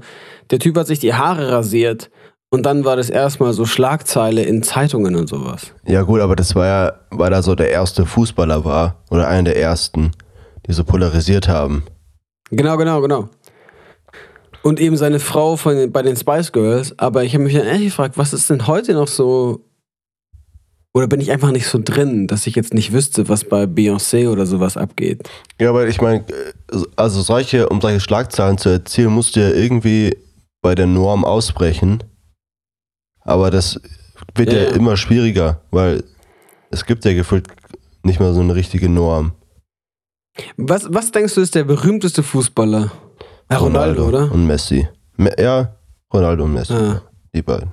der 0.49 0.59
Typ 0.59 0.75
hat 0.77 0.87
sich 0.87 0.99
die 0.99 1.13
Haare 1.13 1.51
rasiert 1.51 2.09
und 2.49 2.65
dann 2.65 2.85
war 2.85 2.95
das 2.95 3.09
erstmal 3.09 3.53
so 3.53 3.65
Schlagzeile 3.65 4.41
in 4.43 4.63
Zeitungen 4.63 5.15
und 5.15 5.27
sowas. 5.27 5.73
Ja, 5.85 6.01
gut, 6.03 6.21
aber 6.21 6.35
das 6.35 6.55
war 6.55 6.65
ja, 6.65 6.93
weil 7.11 7.31
er 7.31 7.43
so 7.43 7.53
der 7.55 7.69
erste 7.69 8.05
Fußballer 8.05 8.65
war. 8.65 9.03
Oder 9.11 9.27
einer 9.27 9.43
der 9.43 9.57
ersten, 9.57 10.11
die 10.67 10.73
so 10.73 10.83
polarisiert 10.83 11.47
haben. 11.47 11.83
Genau, 12.49 12.77
genau, 12.77 13.01
genau. 13.01 13.29
Und 14.63 14.79
eben 14.79 14.97
seine 14.97 15.19
Frau 15.19 15.57
von, 15.57 15.91
bei 15.91 16.01
den 16.01 16.15
Spice 16.15 16.51
Girls. 16.51 16.97
Aber 16.97 17.23
ich 17.23 17.33
habe 17.33 17.43
mich 17.43 17.53
dann 17.53 17.67
ehrlich 17.67 17.87
gefragt, 17.87 18.17
was 18.17 18.33
ist 18.33 18.49
denn 18.49 18.65
heute 18.65 18.93
noch 18.93 19.07
so. 19.09 19.65
Oder 20.95 21.07
bin 21.07 21.19
ich 21.19 21.31
einfach 21.31 21.51
nicht 21.51 21.67
so 21.67 21.79
drin, 21.83 22.27
dass 22.27 22.47
ich 22.47 22.55
jetzt 22.55 22.73
nicht 22.73 22.93
wüsste, 22.93 23.27
was 23.27 23.43
bei 23.43 23.63
Beyoncé 23.63 24.29
oder 24.29 24.45
sowas 24.45 24.77
abgeht? 24.77 25.27
Ja, 25.59 25.69
aber 25.69 25.87
ich 25.87 25.99
meine, 26.01 26.23
also 26.95 27.21
solche, 27.21 27.67
um 27.69 27.81
solche 27.81 27.99
Schlagzeilen 27.99 28.57
zu 28.57 28.69
erzielen, 28.69 29.11
musst 29.11 29.35
du 29.35 29.41
ja 29.41 29.49
irgendwie 29.49 30.15
bei 30.61 30.75
der 30.75 30.85
Norm 30.85 31.25
ausbrechen. 31.25 32.03
Aber 33.21 33.51
das 33.51 33.81
wird 34.35 34.53
ja, 34.53 34.59
Ja, 34.59 34.63
ja. 34.69 34.75
immer 34.75 34.95
schwieriger, 34.95 35.61
weil 35.71 36.03
es 36.69 36.85
gibt 36.85 37.05
ja 37.05 37.13
gefühlt 37.13 37.47
nicht 38.03 38.19
mehr 38.19 38.33
so 38.33 38.41
eine 38.41 38.55
richtige 38.55 38.87
Norm. 38.87 39.33
Was, 40.57 40.87
was 40.89 41.11
denkst 41.11 41.35
du, 41.35 41.41
ist 41.41 41.55
der 41.55 41.63
berühmteste 41.63 42.23
Fußballer? 42.23 42.91
Ja, 43.51 43.57
Ronaldo, 43.57 44.07
oder? 44.07 44.31
Und 44.31 44.47
Messi. 44.47 44.87
Me 45.17 45.31
ja, 45.37 45.75
Ronaldo 46.13 46.43
und 46.45 46.53
Messi. 46.53 46.73
Ah, 46.73 47.01
Die 47.33 47.41
beiden. 47.41 47.71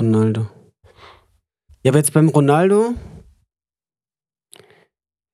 Ronaldo. 0.00 0.48
Ja, 1.84 1.90
aber 1.90 1.98
jetzt 1.98 2.12
beim 2.12 2.28
Ronaldo. 2.28 2.94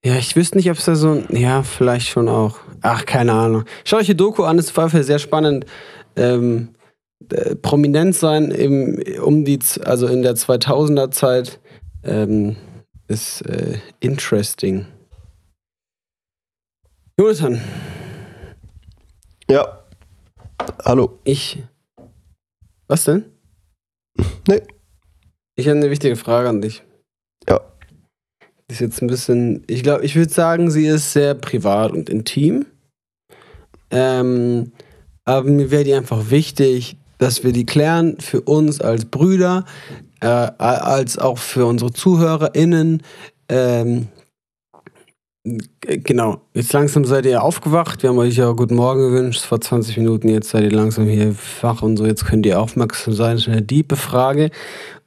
Ja, 0.05 0.17
ich 0.17 0.35
wüsste 0.37 0.57
nicht, 0.57 0.71
ob 0.71 0.79
es 0.79 0.85
da 0.85 0.95
so. 0.95 1.23
Ja, 1.31 1.63
vielleicht 1.63 2.09
schon 2.09 2.29
auch. 2.29 2.59
Ach, 2.83 3.05
keine 3.05 3.33
Ahnung. 3.33 3.65
Schaut 3.85 4.01
euch 4.01 4.07
die 4.07 4.17
Doku 4.17 4.45
an, 4.45 4.59
ist 4.59 4.71
auf 4.71 4.77
jeden 4.77 4.91
Fall 4.91 5.03
sehr 5.03 5.19
spannend. 5.19 5.67
Ähm, 6.17 6.75
äh, 7.31 7.57
prominent 7.57 8.15
sein 8.15 8.51
im, 8.51 9.03
um 9.23 9.45
die, 9.45 9.59
also 9.85 10.07
in 10.07 10.23
der 10.23 10.35
2000er 10.35 11.11
Zeit 11.11 11.61
ähm, 12.05 12.57
ist 13.09 13.43
äh, 13.43 13.79
interesting. 14.01 14.87
Jonathan, 17.19 17.61
Ja. 19.51 19.83
Hallo. 20.85 21.21
ich. 21.25 21.63
Was 22.87 23.05
denn? 23.05 23.25
Nee. 24.47 24.61
Ich 25.57 25.67
habe 25.69 25.79
eine 25.79 25.91
wichtige 25.91 26.17
Frage 26.17 26.51
an 26.51 26.61
dich. 26.61 26.83
Ja. 27.49 27.61
Die 28.43 28.75
ist 28.75 28.81
jetzt 28.81 29.01
ein 29.01 29.07
bisschen, 29.07 29.65
ich 29.67 29.83
glaube, 29.83 30.05
ich 30.05 30.17
würde 30.17 30.33
sagen, 30.33 30.71
sie 30.71 30.87
ist 30.87 31.13
sehr 31.13 31.35
privat 31.35 31.93
und 31.93 32.11
intim. 32.11 32.67
Ähm, 33.91 34.73
aber 35.25 35.49
mir 35.49 35.71
wäre 35.71 35.85
die 35.85 35.95
einfach 35.95 36.31
wichtig, 36.31 36.99
dass 37.17 37.43
wir 37.43 37.53
die 37.53 37.65
klären 37.65 38.21
für 38.21 38.43
uns 38.43 38.83
als 38.83 39.07
Brüder, 39.07 39.65
äh, 40.21 40.27
als 40.27 41.17
auch 41.17 41.39
für 41.39 41.65
unsere 41.65 41.91
ZuhörerInnen. 41.91 43.03
Ähm, 43.49 44.09
genau, 45.45 46.43
jetzt 46.55 46.73
langsam 46.73 47.05
seid 47.05 47.27
ihr 47.27 47.43
aufgewacht. 47.43 48.03
Wir 48.03 48.11
haben 48.11 48.19
euch 48.19 48.37
ja 48.37 48.51
guten 48.53 48.75
Morgen 48.75 49.11
gewünscht 49.11 49.43
vor 49.43 49.61
20 49.61 49.97
Minuten. 49.97 50.29
Jetzt 50.29 50.51
seid 50.51 50.65
ihr 50.65 50.73
langsam 50.73 51.07
hier 51.07 51.35
wach 51.61 51.83
und 51.83 51.97
so. 51.97 52.07
Jetzt 52.07 52.27
könnt 52.27 52.47
ihr 52.47 52.61
aufmerksam 52.61 53.15
sein. 53.15 53.37
Das 53.37 53.43
ist 53.43 53.49
eine 53.49 53.63
diepe 53.63 53.97
Frage. 53.97 54.51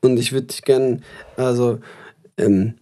Und 0.01 0.17
ich 0.17 0.31
würde 0.31 0.47
dich 0.47 0.63
gerne, 0.63 1.01
also, 1.37 1.79
ähm, 2.37 2.75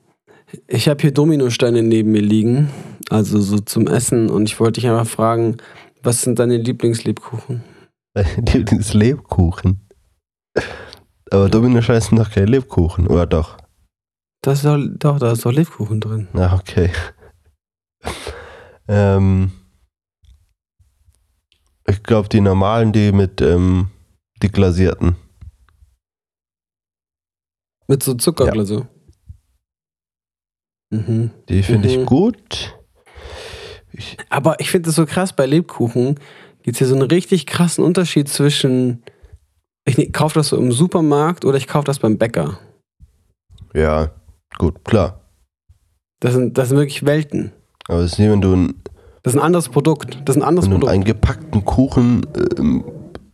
ich 0.68 0.88
habe 0.88 1.02
hier 1.02 1.12
Dominosteine 1.12 1.84
neben 1.84 2.12
mir 2.12 2.22
liegen, 2.22 2.70
also 3.10 3.40
so 3.40 3.60
zum 3.60 3.88
Essen. 3.88 4.30
Und 4.30 4.50
ich 4.50 4.60
wollte 4.60 4.80
dich 4.80 4.90
einfach 4.90 5.08
fragen, 5.08 5.58
was 6.02 6.22
sind 6.22 6.40
deine 6.40 6.58
Lieblingslebkuchen? 6.58 7.64
Lieblings 8.54 8.94
Lebkuchen. 8.94 9.82
Aber 11.32 11.50
Domino 11.50 11.82
scheißen 11.82 12.18
doch 12.18 12.32
kein 12.32 12.48
Lebkuchen, 12.48 13.08
oder 13.08 13.28
doch? 13.28 13.58
Das 14.42 14.60
ist 14.60 14.66
doch, 14.66 14.80
doch, 14.98 15.20
da 15.20 15.34
ist 15.34 15.46
doch 15.46 15.52
Lebkuchen 15.52 16.00
drin. 16.00 16.28
Na, 16.34 16.56
okay. 16.56 16.90
Ähm, 18.89 19.52
ich 21.88 22.04
glaube, 22.04 22.28
die 22.30 22.41
normalen, 22.41 22.91
die 22.91 23.12
mit, 23.12 23.39
ähm, 23.41 23.89
die 24.43 24.49
glasierten. 24.49 25.15
Mit 27.88 28.04
so 28.04 28.13
Zuckerglasur. 28.15 28.88
Mhm. 30.91 31.32
Die 31.49 31.63
finde 31.63 31.88
Mhm. 31.88 31.93
ich 32.02 32.06
gut. 32.06 32.75
Ich, 33.91 34.17
Aber 34.30 34.60
ich 34.60 34.69
finde 34.71 34.89
es 34.89 34.95
so 34.95 35.06
krass, 35.06 35.34
bei 35.36 35.45
Lebkuchen 35.45 36.19
gibt 36.63 36.75
es 36.75 36.78
hier 36.80 36.88
so 36.88 36.93
einen 36.95 37.10
richtig 37.10 37.45
krassen 37.47 37.84
Unterschied 37.84 38.28
zwischen, 38.30 39.04
ich 39.86 39.97
ne- 39.97 40.12
kaufe 40.12 40.36
das 40.36 40.49
so 40.49 40.58
im 40.58 40.71
Supermarkt 40.71 41.45
oder 41.45 41.58
ich 41.58 41.67
kaufe 41.67 41.86
das 41.86 41.99
beim 41.99 42.17
Bäcker. 42.17 42.60
ja, 43.73 44.12
gut, 44.58 44.84
klar. 44.86 45.21
Das 46.19 46.34
sind, 46.34 46.58
das 46.58 46.69
sind 46.69 46.78
wirklich 46.78 47.06
Welten. 47.06 47.52
Aber 47.89 48.02
es 48.02 48.13
ist 48.13 48.19
wie 48.19 48.30
wenn 48.30 48.39
du, 48.39 48.56
ein, 48.56 48.82
Das 49.23 49.34
ist 49.34 49.39
ein 49.39 49.43
anderes 49.43 49.67
Produkt. 49.69 50.19
Das 50.25 50.36
ist 50.36 50.41
ein 50.41 50.47
anderes 50.47 50.65
wenn 50.65 50.71
du 50.71 50.78
Produkt. 50.78 50.93
einen 50.93 51.04
gepackten 51.04 51.65
Kuchen 51.65 52.23
äh, 52.36 52.56
im 52.58 52.86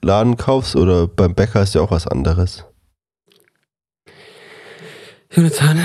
Laden 0.01 0.37
kaufst 0.37 0.75
oder 0.75 1.07
beim 1.07 1.35
Bäcker 1.35 1.61
ist 1.61 1.75
ja 1.75 1.81
auch 1.81 1.91
was 1.91 2.07
anderes. 2.07 2.63
Jonathan. 5.31 5.79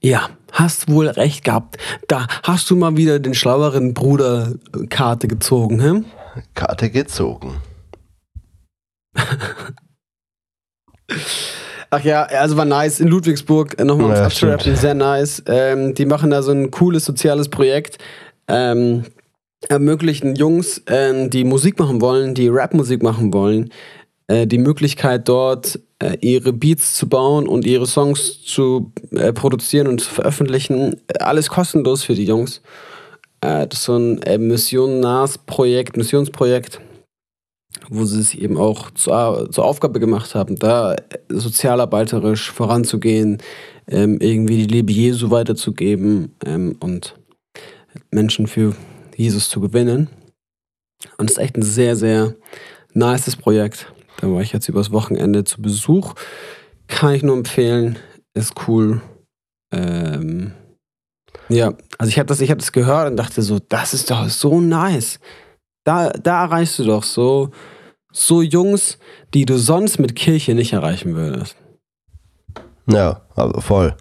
Ja, 0.00 0.30
hast 0.52 0.90
wohl 0.90 1.08
recht 1.08 1.44
gehabt. 1.44 1.76
Da 2.06 2.26
hast 2.42 2.70
du 2.70 2.76
mal 2.76 2.96
wieder 2.96 3.18
den 3.18 3.34
schlaueren 3.34 3.92
Bruder 3.92 4.54
äh, 4.74 4.86
Karte 4.86 5.28
gezogen, 5.28 5.80
hä? 5.80 6.02
Karte 6.54 6.88
gezogen. 6.90 7.56
Ach 11.90 12.04
ja, 12.04 12.24
also 12.24 12.56
war 12.56 12.64
nice 12.66 13.00
in 13.00 13.08
Ludwigsburg, 13.08 13.80
äh, 13.80 13.84
nochmal 13.84 14.16
Ja, 14.16 14.24
abzurappen, 14.24 14.60
stimmt. 14.60 14.78
sehr 14.78 14.94
nice. 14.94 15.42
Ähm, 15.46 15.94
die 15.94 16.04
machen 16.06 16.30
da 16.30 16.42
so 16.42 16.50
ein 16.52 16.70
cooles 16.70 17.04
soziales 17.04 17.48
Projekt. 17.48 17.98
Ähm, 18.46 19.04
ermöglichen 19.68 20.36
Jungs, 20.36 20.82
ähm, 20.86 21.30
die 21.30 21.44
Musik 21.44 21.78
machen 21.78 22.00
wollen, 22.00 22.34
die 22.34 22.48
Rapmusik 22.48 23.02
machen 23.02 23.32
wollen, 23.32 23.70
äh, 24.28 24.46
die 24.46 24.58
Möglichkeit 24.58 25.28
dort 25.28 25.80
äh, 26.00 26.16
ihre 26.20 26.52
Beats 26.52 26.94
zu 26.94 27.08
bauen 27.08 27.48
und 27.48 27.66
ihre 27.66 27.86
Songs 27.86 28.42
zu 28.44 28.92
äh, 29.12 29.32
produzieren 29.32 29.88
und 29.88 30.00
zu 30.00 30.10
veröffentlichen. 30.10 30.94
Äh, 31.08 31.18
Alles 31.20 31.48
kostenlos 31.48 32.04
für 32.04 32.14
die 32.14 32.24
Jungs. 32.24 32.60
Äh, 33.40 33.66
das 33.66 33.80
ist 33.80 33.84
so 33.86 33.96
ein 33.96 34.22
äh, 34.22 34.38
missionnares 34.38 35.38
Projekt, 35.38 35.96
Missionsprojekt, 35.96 36.80
wo 37.90 38.04
sie 38.04 38.20
es 38.20 38.34
eben 38.34 38.56
auch 38.56 38.90
zur, 38.90 39.48
zur 39.50 39.64
Aufgabe 39.64 40.00
gemacht 40.00 40.34
haben, 40.34 40.56
da 40.56 40.96
sozialarbeiterisch 41.28 42.50
voranzugehen, 42.50 43.38
ähm, 43.86 44.18
irgendwie 44.20 44.66
die 44.66 44.74
Liebe 44.74 44.92
Jesu 44.92 45.30
weiterzugeben 45.30 46.34
ähm, 46.44 46.76
und 46.80 47.14
Menschen 48.10 48.46
für 48.46 48.74
Jesus 49.16 49.48
zu 49.48 49.60
gewinnen. 49.60 50.08
Und 51.16 51.30
es 51.30 51.36
ist 51.36 51.42
echt 51.42 51.56
ein 51.56 51.62
sehr, 51.62 51.96
sehr 51.96 52.34
nices 52.92 53.36
Projekt. 53.36 53.92
Da 54.20 54.30
war 54.30 54.40
ich 54.40 54.52
jetzt 54.52 54.68
übers 54.68 54.90
Wochenende 54.90 55.44
zu 55.44 55.62
Besuch. 55.62 56.14
Kann 56.88 57.14
ich 57.14 57.22
nur 57.22 57.36
empfehlen. 57.36 57.98
Ist 58.34 58.54
cool. 58.66 59.00
Ähm, 59.72 60.52
ja, 61.48 61.72
also 61.98 62.10
ich 62.10 62.18
habe 62.18 62.26
das, 62.26 62.40
hab 62.40 62.58
das 62.58 62.72
gehört 62.72 63.10
und 63.10 63.16
dachte 63.16 63.42
so, 63.42 63.58
das 63.58 63.94
ist 63.94 64.10
doch 64.10 64.28
so 64.28 64.60
nice. 64.60 65.18
Da, 65.84 66.10
da 66.10 66.44
erreichst 66.44 66.78
du 66.78 66.84
doch 66.84 67.02
so, 67.02 67.50
so 68.12 68.42
Jungs, 68.42 68.98
die 69.34 69.44
du 69.44 69.58
sonst 69.58 69.98
mit 69.98 70.16
Kirche 70.16 70.54
nicht 70.54 70.72
erreichen 70.72 71.14
würdest. 71.14 71.56
Ja, 72.86 73.22
aber 73.34 73.60
voll. 73.60 73.94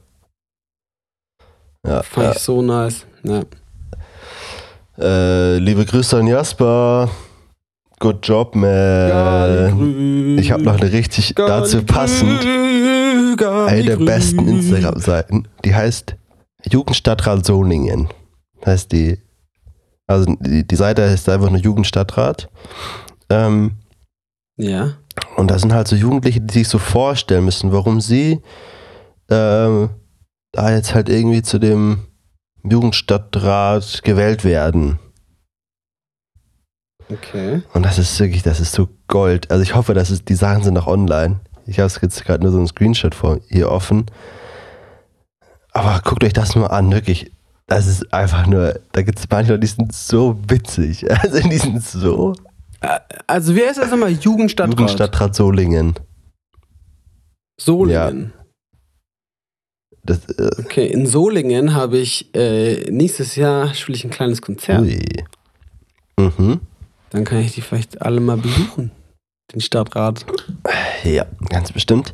Ja, 1.86 2.04
Fand 2.04 2.28
ja. 2.28 2.32
ich 2.34 2.40
so 2.40 2.62
nice. 2.62 3.06
Ja. 3.24 3.44
Äh, 4.98 5.58
liebe 5.58 5.86
Grüße 5.86 6.18
an 6.18 6.28
Jasper. 6.28 7.10
Good 8.00 8.28
job, 8.28 8.56
man. 8.56 10.38
Ich 10.38 10.52
habe 10.52 10.64
noch 10.64 10.80
eine 10.80 10.92
richtig 10.92 11.34
dazu 11.36 11.84
passend 11.84 12.46
eine 13.46 13.84
der 13.84 13.98
besten 13.98 14.48
Instagram-Seiten. 14.48 15.48
Die 15.66 15.74
heißt 15.74 16.16
Jugendstadtrat 16.70 17.46
Solingen. 17.46 18.10
Heißt 18.66 18.92
die. 18.92 19.20
Also 20.08 20.36
die, 20.40 20.66
die 20.66 20.76
Seite 20.76 21.10
heißt 21.10 21.28
einfach 21.30 21.50
nur 21.50 21.60
Jugendstadtrat. 21.60 22.50
Ähm, 23.30 23.74
Ja. 24.58 24.94
und 25.36 25.52
da 25.52 25.60
sind 25.60 25.74
halt 25.74 25.88
so 25.88 25.96
Jugendliche, 25.96 26.42
die 26.42 26.54
sich 26.54 26.68
so 26.68 26.80
vorstellen 26.80 27.46
müssen, 27.46 27.72
warum 27.72 28.02
sie 28.02 28.42
ähm, 29.30 29.90
da 30.52 30.72
jetzt 30.72 30.96
halt 30.96 31.10
irgendwie 31.10 31.44
zu 31.44 31.60
dem 31.60 32.08
Jugendstadtrat 32.64 34.04
gewählt 34.04 34.44
werden. 34.44 35.00
Okay. 37.10 37.62
Und 37.74 37.84
das 37.86 38.00
ist 38.00 38.20
wirklich, 38.20 38.44
das 38.44 38.60
ist 38.60 38.74
so 38.74 38.90
Gold. 39.08 39.50
Also 39.52 39.64
ich 39.64 39.76
hoffe, 39.76 39.94
dass 39.94 40.10
es, 40.10 40.26
die 40.26 40.36
Sachen 40.36 40.64
sind 40.64 40.74
noch 40.74 40.88
online. 40.88 41.40
Ich 41.66 41.80
habe 41.80 41.92
jetzt 42.02 42.26
gerade 42.26 42.44
nur 42.44 42.52
so 42.52 42.58
einen 42.58 42.68
Screenshot 42.68 43.16
vor 43.16 43.40
hier 43.48 43.72
offen. 43.72 44.06
Aber 45.72 46.02
guckt 46.04 46.24
euch 46.24 46.34
das 46.34 46.56
mal 46.56 46.68
an, 46.68 46.92
wirklich. 46.92 47.32
Das 47.68 47.86
ist 47.86 48.14
einfach 48.14 48.48
nur, 48.48 48.80
da 48.94 49.02
gibt 49.02 49.20
es 49.20 49.26
manche 49.30 49.52
Leute, 49.52 49.62
die 49.62 49.68
sind 49.68 49.94
so 49.94 50.38
witzig. 50.48 51.06
Also 51.22 51.40
die 51.48 51.58
sind 51.58 51.84
so. 51.84 52.34
Also 53.26 53.56
wie 53.56 53.64
heißt 53.66 53.80
das 53.80 53.92
nochmal? 53.92 54.12
Jugendstadtrat. 54.12 54.80
Jugendstadtrat 54.80 55.36
Solingen. 55.36 55.96
Solingen. 57.60 58.34
Das, 60.04 60.30
äh, 60.30 60.50
Okay, 60.60 60.88
in 60.88 61.06
Solingen 61.06 61.74
habe 61.74 61.98
ich 61.98 62.34
äh, 62.36 62.90
nächstes 62.92 63.36
Jahr 63.36 63.74
spiele 63.74 63.98
ich 63.98 64.06
ein 64.06 64.12
kleines 64.12 64.42
Konzert. 64.42 64.82
Ui. 64.82 65.24
Mhm. 66.20 66.62
Dann 67.10 67.24
kann 67.26 67.40
ich 67.40 67.54
die 67.54 67.62
vielleicht 67.62 68.02
alle 68.02 68.20
mal 68.20 68.38
besuchen. 68.38 68.92
Den 69.54 69.62
Stadtrat. 69.62 70.26
Ja, 71.04 71.26
ganz 71.50 71.72
bestimmt. 71.72 72.14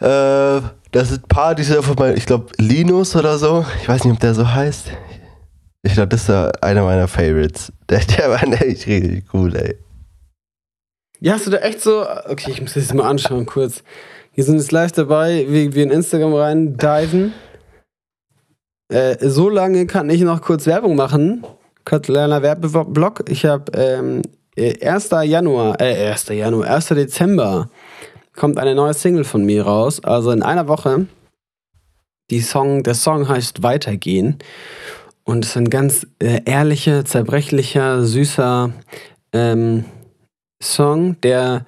Äh, 0.00 0.60
das 0.90 1.08
sind 1.08 1.24
ein 1.24 1.28
paar, 1.28 1.54
die 1.54 1.62
sind 1.62 1.82
von 1.82 1.94
meinem, 1.96 2.16
ich 2.16 2.26
glaube, 2.26 2.52
Linus 2.58 3.14
oder 3.16 3.38
so. 3.38 3.64
Ich 3.80 3.88
weiß 3.88 4.04
nicht, 4.04 4.14
ob 4.14 4.20
der 4.20 4.34
so 4.34 4.52
heißt. 4.52 4.90
Ich 5.82 5.94
glaube, 5.94 6.08
das 6.08 6.22
ist 6.22 6.28
ja 6.28 6.50
einer 6.60 6.84
meiner 6.84 7.08
Favorites. 7.08 7.72
Der, 7.90 8.00
der 8.00 8.30
war 8.30 8.46
nämlich 8.46 8.86
richtig 8.86 9.24
cool, 9.34 9.54
ey. 9.54 9.76
Ja, 11.20 11.34
hast 11.34 11.46
du 11.46 11.50
da 11.50 11.58
echt 11.58 11.82
so. 11.82 12.06
Okay, 12.26 12.50
ich 12.52 12.60
muss 12.62 12.74
das 12.74 12.94
mal 12.94 13.08
anschauen 13.08 13.44
kurz. 13.44 13.82
Wir 14.34 14.44
sind 14.44 14.56
jetzt 14.56 14.72
live 14.72 14.92
dabei, 14.92 15.44
wie 15.48 15.74
wir 15.74 15.82
in 15.82 15.90
Instagram 15.90 16.32
rein 16.32 16.76
diven. 16.78 17.34
Äh, 18.88 19.16
so 19.28 19.50
lange 19.50 19.86
kann 19.86 20.08
ich 20.08 20.22
noch 20.22 20.40
kurz 20.40 20.66
Werbung 20.66 20.96
machen. 20.96 21.44
Kleiner 21.84 22.42
Werbeblock. 22.42 23.28
Ich 23.28 23.44
habe 23.44 23.70
ähm, 23.74 24.22
äh, 24.56 24.86
1. 24.86 25.10
Januar, 25.24 25.80
äh, 25.80 26.10
1. 26.10 26.28
Januar, 26.28 26.68
1. 26.68 26.88
Dezember 26.88 27.68
kommt 28.34 28.58
eine 28.58 28.74
neue 28.74 28.94
Single 28.94 29.24
von 29.24 29.44
mir 29.44 29.64
raus. 29.64 30.02
Also 30.02 30.30
in 30.30 30.42
einer 30.42 30.66
Woche. 30.68 31.06
Die 32.30 32.40
Song, 32.40 32.82
der 32.82 32.94
Song 32.94 33.28
heißt 33.28 33.62
Weitergehen. 33.62 34.38
Und 35.24 35.44
es 35.44 35.50
ist 35.50 35.56
ein 35.56 35.70
ganz 35.70 36.06
äh, 36.18 36.40
ehrlicher, 36.44 37.04
zerbrechlicher, 37.04 38.04
süßer 38.04 38.72
ähm, 39.32 39.84
Song, 40.60 41.20
der 41.20 41.64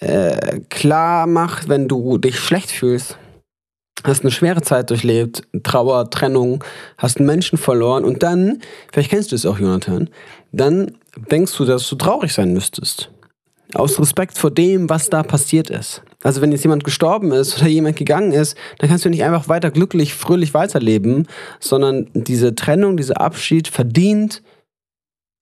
äh, 0.00 0.60
klar 0.68 1.26
macht, 1.26 1.68
wenn 1.68 1.88
du 1.88 2.18
dich 2.18 2.38
schlecht 2.38 2.70
fühlst, 2.70 3.18
hast 4.04 4.22
eine 4.22 4.30
schwere 4.30 4.62
Zeit 4.62 4.90
durchlebt, 4.90 5.42
Trauer, 5.62 6.10
Trennung, 6.10 6.62
hast 6.98 7.18
einen 7.18 7.26
Menschen 7.26 7.58
verloren 7.58 8.04
und 8.04 8.22
dann, 8.22 8.60
vielleicht 8.92 9.10
kennst 9.10 9.32
du 9.32 9.36
es 9.36 9.46
auch, 9.46 9.58
Jonathan, 9.58 10.10
dann 10.52 10.98
denkst 11.30 11.56
du, 11.56 11.64
dass 11.64 11.88
du 11.88 11.96
traurig 11.96 12.32
sein 12.32 12.52
müsstest. 12.52 13.10
Aus 13.74 13.98
Respekt 13.98 14.38
vor 14.38 14.50
dem, 14.50 14.88
was 14.88 15.10
da 15.10 15.22
passiert 15.22 15.70
ist. 15.70 16.02
Also 16.22 16.40
wenn 16.40 16.52
jetzt 16.52 16.64
jemand 16.64 16.84
gestorben 16.84 17.32
ist 17.32 17.58
oder 17.58 17.68
jemand 17.68 17.96
gegangen 17.96 18.32
ist, 18.32 18.56
dann 18.78 18.88
kannst 18.88 19.04
du 19.04 19.10
nicht 19.10 19.24
einfach 19.24 19.48
weiter 19.48 19.70
glücklich, 19.70 20.14
fröhlich 20.14 20.54
weiterleben, 20.54 21.26
sondern 21.60 22.08
diese 22.14 22.54
Trennung, 22.54 22.96
dieser 22.96 23.20
Abschied 23.20 23.68
verdient 23.68 24.42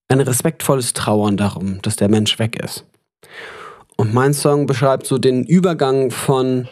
ein 0.09 0.21
respektvolles 0.21 0.93
Trauern 0.93 1.37
darum, 1.37 1.81
dass 1.83 1.97
der 1.97 2.09
Mensch 2.09 2.39
weg 2.39 2.63
ist. 2.63 2.85
Und 3.97 4.13
mein 4.13 4.35
Song 4.35 4.67
beschreibt 4.67 5.07
so 5.07 5.19
den 5.19 5.45
Übergang 5.45 6.11
von 6.11 6.69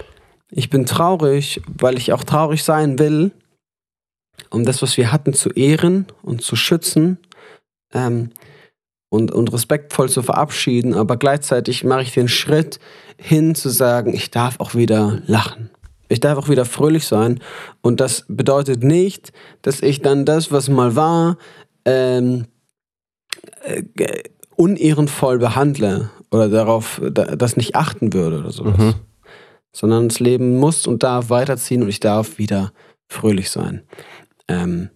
ich 0.54 0.68
bin 0.68 0.84
traurig, 0.84 1.62
weil 1.66 1.96
ich 1.96 2.12
auch 2.12 2.24
traurig 2.24 2.62
sein 2.62 2.98
will, 2.98 3.32
um 4.50 4.64
das, 4.64 4.82
was 4.82 4.98
wir 4.98 5.10
hatten, 5.10 5.32
zu 5.32 5.48
ehren 5.50 6.06
und 6.22 6.42
zu 6.42 6.56
schützen 6.56 7.18
ähm, 7.94 8.30
und, 9.12 9.30
und 9.30 9.52
respektvoll 9.52 10.08
zu 10.08 10.22
verabschieden, 10.22 10.94
aber 10.94 11.18
gleichzeitig 11.18 11.84
mache 11.84 12.00
ich 12.00 12.14
den 12.14 12.28
Schritt 12.28 12.80
hin 13.18 13.54
zu 13.54 13.68
sagen, 13.68 14.14
ich 14.14 14.30
darf 14.30 14.58
auch 14.58 14.74
wieder 14.74 15.20
lachen. 15.26 15.68
Ich 16.08 16.18
darf 16.18 16.38
auch 16.38 16.48
wieder 16.48 16.64
fröhlich 16.64 17.06
sein. 17.06 17.38
Und 17.82 18.00
das 18.00 18.24
bedeutet 18.26 18.82
nicht, 18.82 19.34
dass 19.60 19.82
ich 19.82 20.00
dann 20.00 20.24
das, 20.24 20.50
was 20.50 20.70
mal 20.70 20.96
war, 20.96 21.36
ähm, 21.84 22.46
äh, 23.64 23.82
unehrenvoll 24.56 25.38
behandle 25.38 26.08
oder 26.30 26.48
darauf 26.48 26.98
das 27.04 27.58
nicht 27.58 27.76
achten 27.76 28.14
würde 28.14 28.38
oder 28.38 28.50
sowas. 28.50 28.78
Mhm. 28.78 28.94
Sondern 29.72 30.08
das 30.08 30.20
Leben 30.20 30.58
muss 30.58 30.86
und 30.86 31.02
darf 31.02 31.28
weiterziehen 31.28 31.82
und 31.82 31.90
ich 31.90 32.00
darf 32.00 32.38
wieder 32.38 32.72
fröhlich 33.08 33.50
sein. 33.50 33.82
Ähm, 34.48 34.88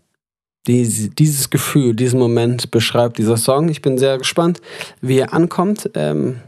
die, 0.66 1.10
dieses 1.10 1.50
Gefühl, 1.50 1.94
diesen 1.94 2.18
Moment 2.18 2.70
beschreibt 2.70 3.18
dieser 3.18 3.36
Song. 3.36 3.68
Ich 3.68 3.82
bin 3.82 3.98
sehr 3.98 4.18
gespannt, 4.18 4.60
wie 5.00 5.18
er 5.18 5.32
ankommt. 5.32 5.90
Ähm, 5.94 6.40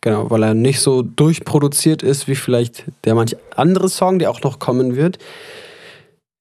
genau, 0.00 0.30
weil 0.30 0.42
er 0.42 0.54
nicht 0.54 0.80
so 0.80 1.02
durchproduziert 1.02 2.02
ist 2.02 2.28
wie 2.28 2.34
vielleicht 2.34 2.84
der 3.04 3.14
manch 3.14 3.36
andere 3.54 3.88
Song, 3.88 4.18
der 4.18 4.30
auch 4.30 4.42
noch 4.42 4.58
kommen 4.58 4.96
wird. 4.96 5.18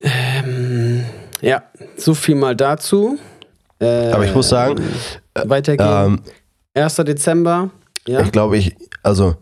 Ähm, 0.02 1.04
ja, 1.42 1.64
so 1.98 2.14
viel 2.14 2.36
mal 2.36 2.56
dazu. 2.56 3.18
Äh, 3.80 4.12
Aber 4.12 4.26
ich 4.26 4.34
muss 4.34 4.50
sagen, 4.50 4.82
äh, 5.34 5.48
weitergehen. 5.48 6.20
Ähm, 6.20 6.22
1. 6.74 6.96
Dezember. 6.96 7.70
Ja? 8.08 8.22
Ich 8.22 8.32
glaube, 8.32 8.58
ich, 8.58 8.76
also, 9.04 9.36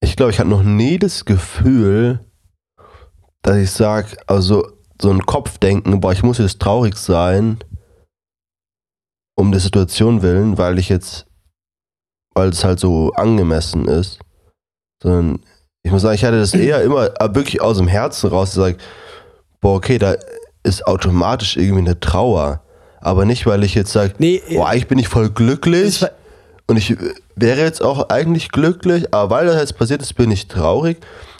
ich 0.00 0.16
glaube, 0.16 0.32
ich 0.32 0.38
hatte 0.38 0.48
noch 0.48 0.62
nie 0.62 0.98
das 0.98 1.24
Gefühl, 1.24 2.20
dass 3.42 3.56
ich 3.56 3.70
sage, 3.70 4.16
also 4.26 4.75
so 5.00 5.10
ein 5.10 5.26
Kopfdenken, 5.26 6.00
boah, 6.00 6.12
ich 6.12 6.22
muss 6.22 6.38
jetzt 6.38 6.60
traurig 6.60 6.96
sein, 6.96 7.58
um 9.36 9.52
der 9.52 9.60
Situation 9.60 10.22
willen, 10.22 10.58
weil 10.58 10.78
ich 10.78 10.88
jetzt, 10.88 11.26
weil 12.34 12.48
es 12.48 12.64
halt 12.64 12.80
so 12.80 13.12
angemessen 13.12 13.86
ist. 13.86 14.18
Sondern 15.02 15.40
ich 15.82 15.92
muss 15.92 16.02
sagen, 16.02 16.14
ich 16.14 16.24
hatte 16.24 16.38
das 16.38 16.54
eher 16.54 16.82
immer 16.82 17.10
wirklich 17.34 17.60
aus 17.60 17.78
dem 17.78 17.88
Herzen 17.88 18.30
raus, 18.30 18.50
ich 18.50 18.54
sage, 18.54 18.78
boah, 19.60 19.76
okay, 19.76 19.98
da 19.98 20.16
ist 20.62 20.86
automatisch 20.86 21.56
irgendwie 21.56 21.80
eine 21.80 22.00
Trauer. 22.00 22.62
Aber 23.00 23.24
nicht, 23.24 23.46
weil 23.46 23.62
ich 23.62 23.74
jetzt 23.74 23.92
sage, 23.92 24.14
nee, 24.18 24.42
boah, 24.50 24.68
eigentlich 24.68 24.88
bin 24.88 24.98
ich 24.98 25.08
voll 25.08 25.30
glücklich 25.30 26.04
und 26.66 26.76
ich 26.76 26.96
wäre 27.36 27.60
jetzt 27.60 27.82
auch 27.82 28.08
eigentlich 28.08 28.50
glücklich, 28.50 29.14
aber 29.14 29.36
weil 29.36 29.46
das 29.46 29.60
jetzt 29.60 29.78
passiert 29.78 30.02
ist, 30.02 30.14
bin 30.14 30.30
ich 30.30 30.48
traurig. 30.48 30.98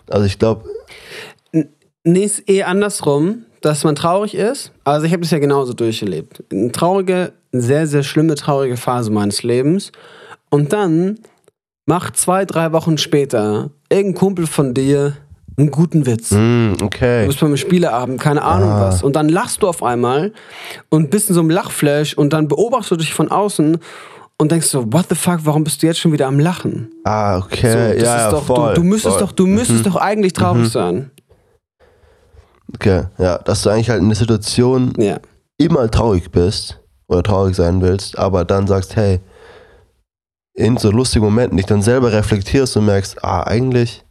Also 0.08 0.26
ich 0.26 0.38
glaube. 0.38 0.68
Nee, 2.06 2.22
ist 2.22 2.48
eh 2.48 2.62
andersrum, 2.62 3.42
dass 3.62 3.82
man 3.82 3.96
traurig 3.96 4.36
ist. 4.36 4.70
Also 4.84 5.06
ich 5.06 5.12
habe 5.12 5.22
das 5.22 5.32
ja 5.32 5.40
genauso 5.40 5.72
durchgelebt. 5.72 6.44
Eine 6.52 6.70
traurige, 6.70 7.32
sehr, 7.50 7.88
sehr 7.88 8.04
schlimme, 8.04 8.36
traurige 8.36 8.76
Phase 8.76 9.10
meines 9.10 9.42
Lebens. 9.42 9.90
Und 10.48 10.72
dann 10.72 11.18
macht 11.84 12.16
zwei, 12.16 12.44
drei 12.44 12.70
Wochen 12.72 12.96
später 12.96 13.70
irgendein 13.90 14.20
Kumpel 14.20 14.46
von 14.46 14.72
dir 14.72 15.16
einen 15.58 15.72
guten 15.72 16.06
Witz. 16.06 16.30
Mm, 16.30 16.74
okay. 16.80 17.22
Du 17.22 17.26
bist 17.26 17.40
beim 17.40 17.56
Spieleabend, 17.56 18.20
keine 18.20 18.42
Ahnung 18.42 18.70
ah. 18.70 18.82
was. 18.82 19.02
Und 19.02 19.16
dann 19.16 19.28
lachst 19.28 19.64
du 19.64 19.68
auf 19.68 19.82
einmal 19.82 20.32
und 20.90 21.10
bist 21.10 21.28
in 21.28 21.34
so 21.34 21.40
einem 21.40 21.50
Lachflash 21.50 22.14
und 22.14 22.32
dann 22.32 22.46
beobachtest 22.46 22.92
du 22.92 22.96
dich 22.96 23.14
von 23.14 23.32
außen 23.32 23.78
und 24.38 24.52
denkst 24.52 24.68
so, 24.68 24.92
what 24.92 25.06
the 25.08 25.16
fuck, 25.16 25.40
warum 25.42 25.64
bist 25.64 25.82
du 25.82 25.86
jetzt 25.86 25.98
schon 25.98 26.12
wieder 26.12 26.28
am 26.28 26.38
Lachen? 26.38 26.90
Ah, 27.02 27.38
okay. 27.38 27.72
So, 27.72 28.04
ja, 28.04 28.16
ja, 28.18 28.30
doch, 28.30 28.44
voll, 28.44 28.74
du, 28.74 28.82
du, 28.82 28.86
müsstest 28.86 29.16
voll. 29.16 29.26
doch, 29.26 29.32
du 29.32 29.46
müsstest 29.46 29.80
mhm. 29.80 29.90
doch 29.90 29.96
eigentlich 29.96 30.34
traurig 30.34 30.64
mhm. 30.64 30.68
sein. 30.68 31.10
Okay, 32.74 33.04
ja, 33.18 33.38
dass 33.38 33.62
du 33.62 33.70
eigentlich 33.70 33.90
halt 33.90 34.02
in 34.02 34.08
der 34.08 34.16
Situation 34.16 34.92
ja. 34.98 35.18
immer 35.56 35.90
traurig 35.90 36.30
bist 36.30 36.80
oder 37.08 37.22
traurig 37.22 37.54
sein 37.54 37.80
willst, 37.80 38.18
aber 38.18 38.44
dann 38.44 38.66
sagst, 38.66 38.96
hey, 38.96 39.20
in 40.54 40.76
so 40.76 40.90
lustigen 40.90 41.24
Momenten 41.24 41.56
dich 41.56 41.66
dann 41.66 41.82
selber 41.82 42.12
reflektierst 42.12 42.76
und 42.76 42.86
merkst, 42.86 43.22
ah, 43.22 43.42
eigentlich, 43.42 44.04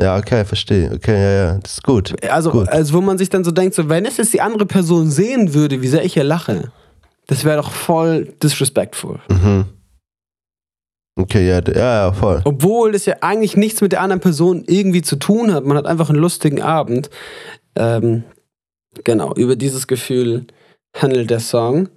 ja, 0.00 0.16
okay, 0.16 0.44
verstehe, 0.44 0.92
okay, 0.94 1.14
ja, 1.14 1.44
ja, 1.44 1.58
das 1.58 1.74
ist 1.74 1.82
gut. 1.82 2.14
Also, 2.28 2.50
gut. 2.50 2.68
also 2.68 2.94
wo 2.94 3.00
man 3.00 3.18
sich 3.18 3.30
dann 3.30 3.44
so 3.44 3.50
denkt, 3.50 3.74
so, 3.74 3.88
wenn 3.88 4.04
es 4.04 4.16
jetzt 4.16 4.32
die 4.32 4.40
andere 4.40 4.66
Person 4.66 5.10
sehen 5.10 5.54
würde, 5.54 5.82
wie 5.82 5.88
sehr 5.88 6.04
ich 6.04 6.14
hier 6.14 6.24
lache, 6.24 6.70
das 7.26 7.44
wäre 7.44 7.56
doch 7.56 7.72
voll 7.72 8.32
disrespectful. 8.42 9.20
Mhm. 9.28 9.64
Okay, 11.14 11.46
ja, 11.46 11.60
ja, 11.60 12.06
ja, 12.06 12.12
voll. 12.12 12.40
Obwohl 12.44 12.94
es 12.94 13.04
ja 13.04 13.16
eigentlich 13.20 13.56
nichts 13.56 13.80
mit 13.80 13.92
der 13.92 14.00
anderen 14.00 14.20
Person 14.20 14.64
irgendwie 14.66 15.02
zu 15.02 15.16
tun 15.16 15.52
hat. 15.52 15.64
Man 15.64 15.76
hat 15.76 15.86
einfach 15.86 16.08
einen 16.08 16.18
lustigen 16.18 16.62
Abend. 16.62 17.10
Ähm, 17.76 18.24
genau, 19.04 19.34
über 19.34 19.56
dieses 19.56 19.86
Gefühl 19.86 20.46
handelt 20.96 21.30
der 21.30 21.40
Song. 21.40 21.88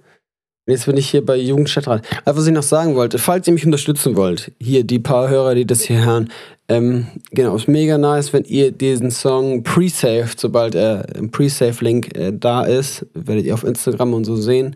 Jetzt 0.68 0.86
bin 0.86 0.96
ich 0.96 1.08
hier 1.08 1.24
bei 1.24 1.36
Jugendstadtrat. 1.36 2.04
Aber 2.24 2.38
was 2.38 2.46
ich 2.46 2.52
noch 2.52 2.62
sagen 2.64 2.96
wollte, 2.96 3.18
falls 3.18 3.46
ihr 3.46 3.52
mich 3.52 3.64
unterstützen 3.64 4.16
wollt, 4.16 4.50
hier 4.60 4.82
die 4.82 4.98
paar 4.98 5.28
Hörer, 5.28 5.54
die 5.54 5.64
das 5.64 5.82
hier 5.82 6.04
hören, 6.04 6.32
ähm, 6.68 7.06
genau, 7.30 7.54
ist 7.54 7.68
mega 7.68 7.96
nice, 7.98 8.32
wenn 8.32 8.42
ihr 8.44 8.72
diesen 8.72 9.12
Song 9.12 9.62
pre-saved, 9.62 10.40
sobald 10.40 10.74
er 10.74 11.14
im 11.14 11.30
Pre-Save-Link 11.30 12.16
äh, 12.16 12.32
da 12.32 12.64
ist, 12.64 13.06
werdet 13.14 13.46
ihr 13.46 13.54
auf 13.54 13.62
Instagram 13.62 14.14
und 14.14 14.24
so 14.24 14.34
sehen. 14.34 14.74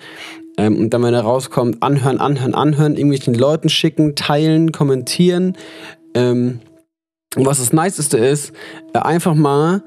Ähm, 0.57 0.77
und 0.77 0.95
dann, 0.95 1.03
wenn 1.03 1.15
er 1.15 1.23
rauskommt, 1.23 1.83
anhören, 1.83 2.21
anhören, 2.21 2.55
anhören, 2.55 2.95
irgendwelchen 2.95 3.35
Leuten 3.35 3.69
schicken, 3.69 4.15
teilen, 4.15 4.71
kommentieren. 4.71 5.57
Ähm, 6.15 6.61
und 7.35 7.47
was 7.47 7.59
das 7.59 7.73
Niceste 7.73 8.19
ist, 8.19 8.53
äh, 8.93 9.01
einfach 9.01 9.35
mal 9.35 9.83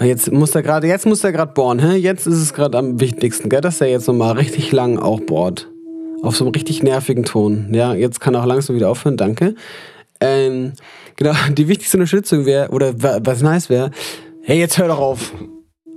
jetzt 0.00 0.32
muss 0.32 0.54
er 0.54 0.62
gerade, 0.62 0.86
jetzt 0.86 1.06
muss 1.06 1.24
er 1.24 1.32
gerade 1.32 1.52
bohren, 1.52 1.78
hä? 1.78 1.96
Jetzt 1.96 2.26
ist 2.26 2.38
es 2.38 2.54
gerade 2.54 2.78
am 2.78 3.00
wichtigsten, 3.00 3.48
gell? 3.48 3.60
Dass 3.60 3.80
er 3.80 3.88
jetzt 3.88 4.08
nochmal 4.08 4.32
richtig 4.32 4.72
lang 4.72 4.98
auch 4.98 5.20
bohrt. 5.20 5.68
Auf 6.22 6.36
so 6.36 6.44
einem 6.44 6.52
richtig 6.52 6.82
nervigen 6.82 7.24
Ton. 7.24 7.68
Ja, 7.72 7.94
jetzt 7.94 8.20
kann 8.20 8.34
er 8.34 8.42
auch 8.42 8.46
langsam 8.46 8.76
wieder 8.76 8.88
aufhören, 8.88 9.16
danke. 9.16 9.54
Ähm, 10.20 10.72
genau, 11.16 11.32
die 11.50 11.68
wichtigste 11.68 11.96
Unterstützung 11.98 12.46
wäre, 12.46 12.70
oder 12.70 12.94
was 12.96 13.42
nice 13.42 13.70
wäre, 13.70 13.90
hey, 14.42 14.58
jetzt 14.58 14.78
hör 14.78 14.88
doch 14.88 14.98
auf. 14.98 15.32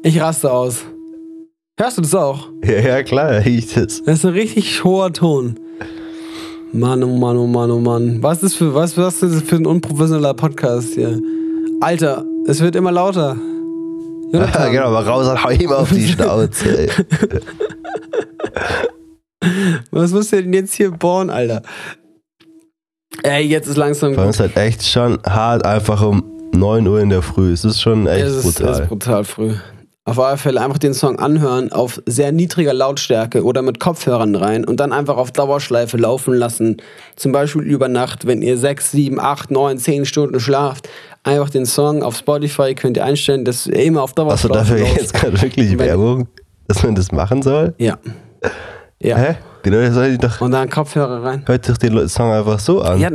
Ich 0.03 0.21
raste 0.21 0.51
aus. 0.51 0.83
Hörst 1.79 1.97
du 1.97 2.01
das 2.01 2.15
auch? 2.15 2.49
Ja, 2.63 2.79
ja, 2.79 3.03
klar, 3.03 3.45
ich 3.45 3.73
das. 3.73 4.03
Das 4.03 4.19
ist 4.19 4.25
ein 4.25 4.33
richtig 4.33 4.83
hoher 4.83 5.13
Ton. 5.13 5.59
Mann, 6.73 7.03
oh 7.03 7.15
Mann, 7.15 7.37
oh 7.37 7.47
Mann, 7.47 7.71
oh 7.71 7.79
Mann. 7.79 8.21
Was 8.21 8.43
ist 8.43 8.55
für, 8.55 8.73
was, 8.73 8.97
was 8.97 9.21
ist 9.23 9.35
das 9.35 9.41
für 9.43 9.55
ein 9.55 9.65
unprofessioneller 9.65 10.33
Podcast 10.33 10.95
hier? 10.95 11.21
Alter, 11.79 12.25
es 12.47 12.61
wird 12.61 12.75
immer 12.75 12.91
lauter. 12.91 13.37
Ja, 14.33 14.67
genau, 14.71 14.91
mal 14.91 15.03
raus 15.03 15.27
und 15.27 15.43
hau 15.43 15.49
ihm 15.49 15.71
auf 15.71 15.89
die 15.91 16.07
Schnauze. 16.07 16.77
Ey. 16.77 16.89
Was 19.91 20.11
muss 20.11 20.29
denn 20.29 20.53
jetzt 20.53 20.75
hier 20.75 20.91
bauen, 20.91 21.29
Alter? 21.29 21.61
Ey, 23.23 23.43
jetzt 23.45 23.67
ist 23.67 23.77
langsam 23.77 24.15
gut. 24.15 24.23
Es 24.25 24.35
ist 24.35 24.39
halt 24.39 24.57
echt 24.57 24.83
schon 24.83 25.19
hart, 25.25 25.65
einfach 25.65 26.01
um 26.01 26.23
9 26.53 26.87
Uhr 26.87 26.99
in 26.99 27.09
der 27.09 27.21
Früh. 27.21 27.51
Es 27.53 27.63
ist 27.65 27.81
schon 27.81 28.07
echt 28.07 28.25
es 28.25 28.35
ist, 28.37 28.43
brutal. 28.43 28.71
Es 28.73 28.79
ist 28.79 28.87
brutal 28.89 29.23
früh. 29.23 29.53
Auf 30.05 30.19
alle 30.19 30.37
Fälle 30.37 30.61
einfach 30.61 30.77
den 30.77 30.93
Song 30.93 31.19
anhören 31.19 31.73
auf 31.73 32.01
sehr 32.05 32.31
niedriger 32.31 32.73
Lautstärke 32.73 33.43
oder 33.43 33.61
mit 33.61 33.81
Kopfhörern 33.81 34.35
rein 34.35 34.63
und 34.63 34.79
dann 34.79 34.93
einfach 34.93 35.17
auf 35.17 35.33
Dauerschleife 35.33 35.97
laufen 35.97 36.33
lassen. 36.33 36.77
Zum 37.17 37.33
Beispiel 37.33 37.63
über 37.63 37.89
Nacht, 37.89 38.25
wenn 38.25 38.41
ihr 38.41 38.57
6, 38.57 38.91
7, 38.91 39.19
8, 39.19 39.51
9, 39.51 39.77
10 39.77 40.05
Stunden 40.05 40.39
schlaft. 40.39 40.87
Einfach 41.27 41.49
den 41.49 41.65
Song 41.65 42.03
auf 42.03 42.17
Spotify 42.17 42.73
könnt 42.73 42.97
ihr 42.97 43.05
einstellen, 43.05 43.45
dass 43.45 43.67
ihr 43.67 43.83
immer 43.83 44.03
auf 44.03 44.13
Dauerschleife 44.13 44.59
Hast 44.59 44.69
du 44.69 44.75
dafür 44.75 44.87
jetzt 44.87 45.13
gerade 45.13 45.41
wirklich 45.41 45.77
Werbung, 45.77 46.27
dass 46.67 46.83
man 46.83 46.95
das 46.95 47.11
machen 47.11 47.41
soll? 47.41 47.73
Ja. 47.77 47.97
ja. 49.01 49.17
Hä? 49.17 49.35
Die 49.65 49.69
Leute 49.69 49.91
sollen 49.93 50.17
doch. 50.17 50.41
Und 50.41 50.51
dann 50.51 50.69
Kopfhörer 50.69 51.23
rein. 51.23 51.43
Hört 51.45 51.65
sich 51.65 51.77
den 51.77 52.07
Song 52.07 52.31
einfach 52.31 52.59
so 52.59 52.81
an. 52.81 52.99
Ja. 52.99 53.11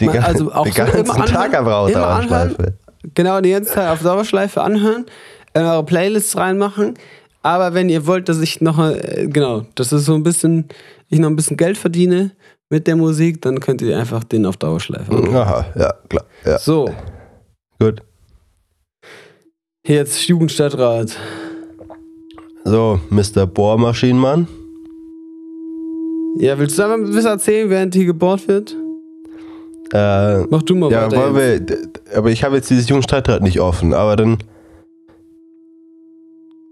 Den, 0.00 0.10
also 0.10 0.52
auch 0.52 0.64
den 0.64 0.72
so 0.72 0.78
ganzen 0.78 1.26
Tag 1.26 1.56
einfach 1.56 1.76
auf 1.76 1.92
Dauerschleife. 1.92 2.74
Genau, 3.14 3.40
die 3.40 3.50
ganze 3.50 3.72
Zeit 3.72 3.88
auf 3.88 4.02
Dauerschleife 4.02 4.60
anhören 4.60 5.06
in 5.54 5.62
eure 5.62 5.84
Playlists 5.84 6.36
reinmachen. 6.36 6.94
Aber 7.42 7.74
wenn 7.74 7.88
ihr 7.88 8.06
wollt, 8.06 8.28
dass 8.28 8.40
ich 8.40 8.60
noch, 8.60 8.78
äh, 8.78 9.26
genau, 9.28 9.64
das 9.74 9.92
ist 9.92 10.04
so 10.04 10.14
ein 10.14 10.22
bisschen, 10.22 10.68
ich 11.08 11.18
noch 11.18 11.30
ein 11.30 11.36
bisschen 11.36 11.56
Geld 11.56 11.78
verdiene 11.78 12.32
mit 12.70 12.86
der 12.86 12.96
Musik, 12.96 13.42
dann 13.42 13.60
könnt 13.60 13.82
ihr 13.82 13.98
einfach 13.98 14.24
den 14.24 14.46
auf 14.46 14.56
Dauerschleife 14.56 15.12
machen. 15.12 15.34
Aha, 15.34 15.66
ja, 15.76 15.94
klar. 16.08 16.24
Ja. 16.44 16.58
So. 16.58 16.90
Gut. 17.78 18.02
Jetzt 19.86 20.26
Jugendstadtrat. 20.26 21.16
So, 22.64 23.00
Mr. 23.10 23.46
Bohrmaschinenmann. 23.46 24.46
Ja, 26.38 26.58
willst 26.58 26.78
du 26.78 26.82
einfach 26.82 26.96
ein 26.96 27.04
bisschen 27.04 27.26
erzählen, 27.26 27.70
während 27.70 27.94
hier 27.94 28.04
gebohrt 28.04 28.46
wird? 28.46 28.76
Äh, 29.92 30.40
Mach 30.50 30.62
du 30.62 30.74
mal 30.74 30.90
ja, 30.90 31.10
weiter. 31.10 31.34
Wir, 31.34 31.88
aber 32.14 32.30
ich 32.30 32.44
habe 32.44 32.56
jetzt 32.56 32.68
dieses 32.68 32.88
Jugendstadtrat 32.88 33.42
nicht 33.42 33.60
offen, 33.60 33.94
aber 33.94 34.16
dann 34.16 34.38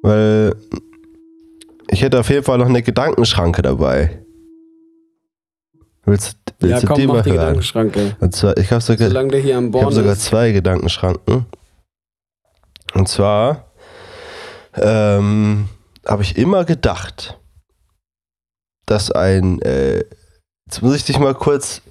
weil 0.03 0.55
ich 1.89 2.03
hätte 2.03 2.21
auf 2.21 2.31
jeden 2.31 2.45
Fall 2.45 2.59
noch 2.59 2.69
eine 2.69 2.83
Gedankenschranke 2.83 3.63
dabei. 3.63 4.26
Willst, 6.07 6.39
willst 6.61 6.83
ja, 6.85 6.89
komm, 6.89 6.95
du 6.95 7.01
die 7.01 7.07
mal 7.09 7.25
hören? 7.25 8.15
Und 8.21 8.35
zwar, 8.35 8.57
ich 8.57 8.71
habe 8.71 8.81
sogar, 8.81 9.11
ich 9.11 9.55
hab 9.55 9.93
sogar 9.93 10.17
zwei 10.17 10.53
Gedankenschranken. 10.53 11.47
Und 12.95 13.09
zwar 13.09 13.73
ähm, 14.75 15.69
habe 16.07 16.23
ich 16.23 16.39
immer 16.39 16.65
gedacht, 16.65 17.39
dass 18.87 19.11
ein, 19.11 19.61
äh, 19.63 20.05
jetzt 20.67 20.81
muss 20.81 20.95
ich 20.95 21.05
dich 21.05 21.19
mal 21.19 21.35
kurz, 21.35 21.83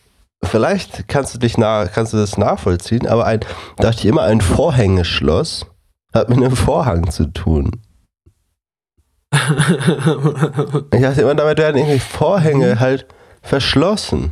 vielleicht 0.44 1.10
kannst 1.10 1.36
du 1.36 1.38
dich 1.38 1.58
nach, 1.58 1.92
kannst 1.92 2.14
du 2.14 2.18
das 2.18 2.38
nachvollziehen, 2.38 3.08
aber 3.08 3.26
ein, 3.26 3.42
dachte 3.78 4.00
ich 4.00 4.06
immer, 4.06 4.24
ein 4.24 4.40
Vorhängeschloss 4.40 5.66
hat 6.14 6.30
mit 6.30 6.38
einem 6.38 6.56
Vorhang 6.56 7.12
zu 7.12 7.26
tun. 7.26 7.82
ich 9.34 11.02
dachte 11.02 11.22
immer, 11.22 11.36
damit 11.36 11.58
werden 11.58 11.76
irgendwie 11.76 12.00
Vorhänge 12.00 12.80
halt 12.80 13.06
verschlossen. 13.46 14.32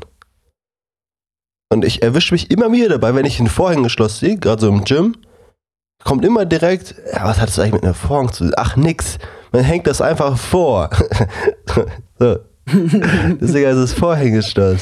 Und 1.71 1.85
ich 1.85 2.03
erwische 2.03 2.33
mich 2.33 2.51
immer 2.51 2.71
wieder 2.71 2.89
dabei, 2.89 3.15
wenn 3.15 3.25
ich 3.25 3.39
ein 3.39 3.47
Vorhängeschloss 3.47 4.19
sehe, 4.19 4.37
gerade 4.37 4.61
so 4.61 4.69
im 4.69 4.83
Gym, 4.83 5.15
kommt 6.03 6.25
immer 6.25 6.45
direkt, 6.45 6.95
ja, 7.11 7.23
was 7.23 7.39
hat 7.39 7.49
das 7.49 7.59
eigentlich 7.59 7.73
mit 7.73 7.83
einem 7.83 7.93
Vorhang 7.93 8.31
zu 8.31 8.43
tun? 8.43 8.53
Ach, 8.57 8.75
nix. 8.75 9.17
Man 9.51 9.63
hängt 9.63 9.87
das 9.87 10.01
einfach 10.01 10.37
vor. 10.37 10.89
so. 12.19 12.39
Deswegen 12.67 13.67
heißt 13.67 13.77
es 13.77 13.93
Vorhängeschloss. 13.93 14.81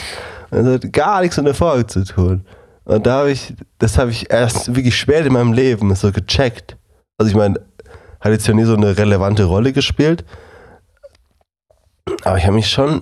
Und 0.51 0.65
das 0.65 0.73
hat 0.75 0.93
gar 0.93 1.21
nichts 1.21 1.37
mit 1.37 1.45
einem 1.45 1.55
Vorhang 1.55 1.87
zu 1.87 2.03
tun. 2.03 2.45
Und 2.83 3.05
da 3.05 3.19
habe 3.19 3.31
ich, 3.31 3.53
das 3.79 3.97
habe 3.97 4.11
ich 4.11 4.31
erst 4.31 4.75
wirklich 4.75 4.97
spät 4.97 5.25
in 5.25 5.33
meinem 5.33 5.53
Leben 5.53 5.93
so 5.95 6.11
gecheckt. 6.11 6.77
Also 7.17 7.29
ich 7.29 7.35
meine, 7.35 7.59
hat 8.19 8.31
jetzt 8.31 8.47
ja 8.47 8.53
nie 8.53 8.63
so 8.63 8.75
eine 8.75 8.97
relevante 8.97 9.45
Rolle 9.45 9.73
gespielt. 9.73 10.25
Aber 12.23 12.37
ich 12.37 12.43
habe 12.43 12.55
mich 12.55 12.69
schon 12.69 13.01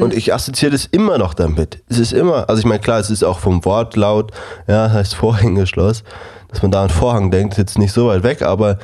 und 0.00 0.14
ich 0.14 0.32
assoziiere 0.32 0.72
das 0.72 0.86
immer 0.86 1.18
noch 1.18 1.34
damit. 1.34 1.82
Es 1.88 1.98
ist 1.98 2.12
immer, 2.12 2.48
also 2.48 2.60
ich 2.60 2.66
meine, 2.66 2.80
klar, 2.80 2.98
es 2.98 3.10
ist 3.10 3.22
auch 3.22 3.38
vom 3.38 3.64
Wortlaut, 3.64 4.32
ja, 4.66 4.90
heißt 4.90 5.14
Vorhängeschloss, 5.14 6.04
dass 6.48 6.62
man 6.62 6.70
da 6.70 6.84
an 6.84 6.90
Vorhang 6.90 7.30
denkt, 7.30 7.54
ist 7.54 7.58
jetzt 7.58 7.78
nicht 7.78 7.92
so 7.92 8.08
weit 8.08 8.22
weg, 8.22 8.42
aber 8.42 8.78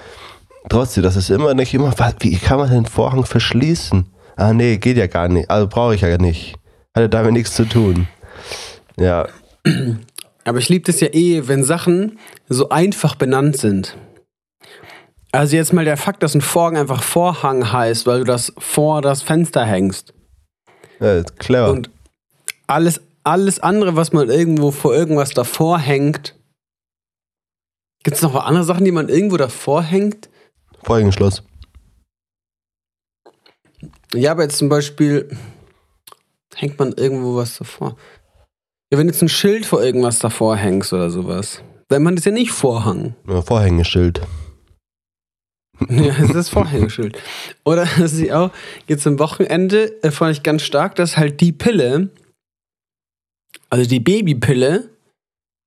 trotzdem, 0.69 1.03
das 1.03 1.17
ist 1.17 1.31
immer 1.31 1.55
nicht 1.55 1.75
immer, 1.75 1.93
wie 2.21 2.37
kann 2.37 2.59
man 2.59 2.71
den 2.71 2.87
Vorhang 2.87 3.25
verschließen? 3.25 4.07
Ah, 4.37 4.53
nee, 4.53 4.77
geht 4.77 4.97
ja 4.97 5.07
gar 5.07 5.29
nicht, 5.29 5.51
also 5.51 5.67
brauche 5.67 5.95
ich 5.95 6.03
ja 6.03 6.19
nicht. 6.19 6.57
Hatte 6.95 7.09
damit 7.09 7.33
nichts 7.33 7.55
zu 7.55 7.65
tun. 7.65 8.09
Ja. 8.99 9.27
Aber 10.45 10.59
ich 10.59 10.69
liebe 10.69 10.85
das 10.85 11.01
ja 11.01 11.09
eh, 11.09 11.49
wenn 11.49 11.65
Sachen 11.65 12.19
so 12.49 12.69
einfach 12.69 13.17
benannt 13.17 13.57
sind. 13.57 13.97
Also 15.33 15.57
jetzt 15.57 15.73
mal 15.73 15.85
der 15.85 15.97
Fakt, 15.97 16.23
dass 16.23 16.35
ein 16.35 16.41
Vorhang 16.41 16.79
einfach 16.79 17.03
Vorhang 17.03 17.73
heißt, 17.73 18.07
weil 18.07 18.21
du 18.21 18.25
das 18.25 18.55
vor 18.57 19.03
das 19.03 19.23
Fenster 19.23 19.67
hängst. 19.67 20.15
Ja, 21.01 21.23
clever. 21.23 21.71
Und 21.71 21.91
alles, 22.67 23.01
alles 23.25 23.61
andere, 23.61 23.97
was 23.97 24.13
man 24.13 24.29
irgendwo 24.29 24.71
vor 24.71 24.95
irgendwas 24.95 25.31
davor 25.31 25.79
hängt. 25.79 26.35
Gibt 28.03 28.17
es 28.17 28.23
noch 28.23 28.35
andere 28.37 28.65
Sachen, 28.65 28.85
die 28.85 28.93
man 28.93 29.09
irgendwo 29.09 29.37
davor 29.37 29.83
hängt? 29.83 30.29
Vorhängeschloss. 30.85 31.43
Ja, 34.15 34.31
aber 34.31 34.45
jetzt 34.45 34.59
zum 34.59 34.69
Beispiel 34.69 35.37
hängt 36.55 36.79
man 36.79 36.93
irgendwo 36.93 37.37
was 37.37 37.59
davor. 37.59 37.97
Ja, 38.93 38.99
wenn 38.99 39.09
jetzt 39.09 39.23
ein 39.23 39.29
Schild 39.29 39.67
vor 39.67 39.83
irgendwas 39.83 40.21
davor 40.21 40.57
hängst 40.57 40.93
oder 40.93 41.11
sowas. 41.11 41.61
Wenn 41.89 42.03
man 42.03 42.15
das 42.17 42.25
ja 42.25 42.33
nicht 42.33 42.53
Vorhang. 42.53 43.17
Ja, 43.29 43.43
Vorhängeschild. 43.43 44.21
Ja, 45.89 46.07
es 46.07 46.21
ist 46.21 46.35
das 46.35 46.49
Vorhängeschild. 46.49 47.19
Oder 47.65 47.87
das 47.99 48.15
ist 48.15 48.31
auch, 48.33 48.51
jetzt 48.87 49.07
am 49.07 49.19
Wochenende 49.19 50.03
äh, 50.03 50.11
fand 50.11 50.37
ich 50.37 50.43
ganz 50.43 50.63
stark, 50.63 50.95
dass 50.95 51.17
halt 51.17 51.41
die 51.41 51.53
Pille, 51.53 52.11
also 53.71 53.89
die 53.89 54.01
Babypille, 54.01 54.89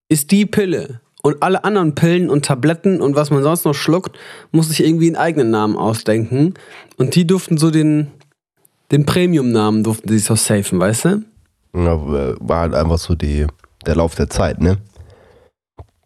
ist 0.10 0.32
die 0.32 0.46
Pille. 0.46 1.02
Und 1.22 1.44
alle 1.44 1.64
anderen 1.66 1.96
Pillen 1.96 2.30
und 2.30 2.46
Tabletten 2.46 3.02
und 3.02 3.16
was 3.16 3.30
man 3.30 3.44
sonst 3.44 3.66
noch 3.66 3.74
schluckt, 3.74 4.18
muss 4.52 4.70
sich 4.70 4.84
irgendwie 4.84 5.08
einen 5.08 5.18
eigenen 5.18 5.52
Namen 5.52 5.76
ausdenken. 5.76 6.54
Und 6.98 7.16
die 7.16 7.28
durften 7.28 7.58
so 7.58 7.72
den, 7.72 8.08
den 8.92 9.06
Premium-Namen 9.06 9.84
durften 9.84 10.08
sie 10.08 10.20
so 10.20 10.36
safen, 10.36 10.80
weißt 10.80 11.06
du? 11.06 11.24
Ja, 11.76 12.00
war 12.40 12.62
halt 12.62 12.74
einfach 12.74 12.98
so 12.98 13.16
die, 13.16 13.46
der 13.86 13.96
Lauf 13.96 14.16
der 14.16 14.30
Zeit, 14.30 14.62
ne? 14.62 14.78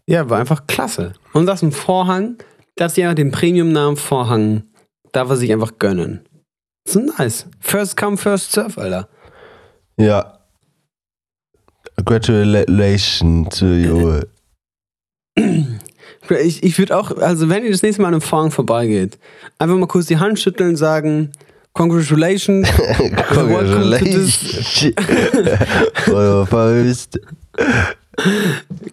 Ja, 0.08 0.30
war 0.30 0.40
einfach 0.40 0.68
klasse. 0.68 1.14
Und 1.32 1.46
das 1.46 1.62
im 1.62 1.72
Vorhang, 1.72 2.38
dass 2.76 2.96
sie 2.96 3.04
einfach 3.04 3.16
den 3.16 3.32
Premium-Namen 3.32 3.98
Vorhang, 3.98 4.64
darf 5.12 5.30
er 5.30 5.38
sich 5.38 5.52
einfach 5.52 5.78
gönnen. 5.80 6.22
So 6.88 7.00
nice. 7.00 7.46
First 7.60 7.98
come, 7.98 8.18
first 8.18 8.52
serve, 8.52 8.80
Alter. 8.82 9.08
Ja. 9.98 10.40
Congratulations 11.98 13.58
to 13.58 13.66
you. 13.66 14.22
Ich, 16.30 16.64
ich 16.64 16.80
würde 16.80 16.98
auch, 16.98 17.12
also 17.18 17.50
wenn 17.50 17.66
ihr 17.66 17.72
das 17.72 17.84
nächste 17.84 18.02
Mal 18.02 18.08
an 18.08 18.14
einem 18.14 18.22
Vorhang 18.22 18.50
vorbeigeht, 18.50 19.20
einfach 19.60 19.76
mal 19.76 19.88
kurz 19.88 20.06
die 20.06 20.18
Hand 20.18 20.40
schütteln 20.40 20.70
und 20.70 20.76
sagen, 20.78 21.34
Congratulations. 21.74 22.70
Congratulations. 23.34 24.94
Euer 26.08 26.46
First. 26.46 27.20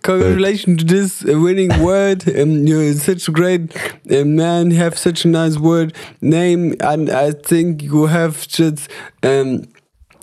Congratulations 0.03 0.79
to 0.79 0.85
this 0.85 1.25
uh, 1.25 1.39
winning 1.39 1.83
word. 1.83 2.27
Um, 2.29 2.67
you're 2.67 2.95
such 2.95 3.29
a 3.29 3.33
great 3.33 3.77
uh, 4.11 4.25
man. 4.25 4.71
You 4.71 4.79
have 4.79 4.99
such 4.99 5.25
a 5.25 5.29
nice 5.29 5.59
word 5.59 5.95
name, 6.23 6.75
and 6.81 7.11
I 7.11 7.33
think 7.33 7.83
you 7.83 8.07
have 8.07 8.49
just. 8.49 8.89
Um, 9.23 9.65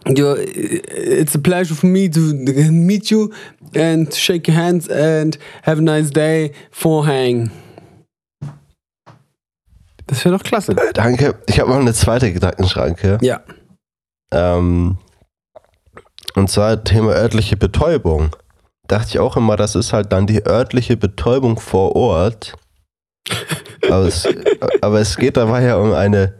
you're, 0.05 0.37
it's 0.39 1.35
a 1.35 1.39
pleasure 1.39 1.75
for 1.75 1.87
me 1.87 2.07
to 2.09 2.33
meet 2.71 3.11
you 3.11 3.33
and 3.75 4.13
shake 4.13 4.47
your 4.47 4.55
hands 4.55 4.87
and 4.87 5.37
have 5.63 5.79
a 5.79 5.81
nice 5.81 6.09
day. 6.09 6.53
Vorhang. 6.71 7.51
Das 10.07 10.23
wäre 10.23 10.37
doch 10.37 10.43
klasse. 10.43 10.73
Danke. 10.93 11.35
Ich 11.47 11.59
habe 11.59 11.69
noch 11.69 11.79
eine 11.79 11.93
zweite 11.93 12.31
Gedankenschranke. 12.31 13.17
Ja. 13.21 13.41
Ähm, 14.31 14.97
und 16.35 16.49
zwar 16.49 16.83
Thema 16.83 17.13
örtliche 17.13 17.57
Betäubung. 17.57 18.31
Dachte 18.87 19.09
ich 19.09 19.19
auch 19.19 19.35
immer, 19.37 19.55
das 19.57 19.75
ist 19.75 19.93
halt 19.93 20.11
dann 20.13 20.27
die 20.27 20.45
örtliche 20.45 20.95
Betäubung 20.97 21.59
vor 21.59 21.95
Ort. 21.95 22.53
Aber 23.83 24.05
es, 24.05 24.27
aber 24.81 24.99
es 24.99 25.17
geht 25.17 25.37
dabei 25.37 25.63
ja 25.63 25.75
um 25.77 25.93
eine 25.93 26.33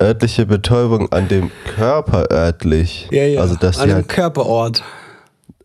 örtliche 0.00 0.46
Betäubung 0.46 1.10
an 1.12 1.28
dem 1.28 1.50
Körper 1.76 2.30
örtlich. 2.30 3.08
Ja, 3.10 3.24
ja. 3.24 3.40
Also 3.40 3.56
dass 3.56 3.78
an 3.78 3.84
einem 3.84 3.94
halt 3.96 4.08
Körperort. 4.08 4.82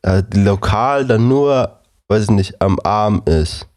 äh, 0.04 0.24
lokal 0.34 1.06
dann 1.06 1.28
nur, 1.28 1.80
weiß 2.08 2.24
ich 2.24 2.30
nicht, 2.32 2.62
am 2.62 2.80
Arm 2.84 3.22
ist 3.26 3.68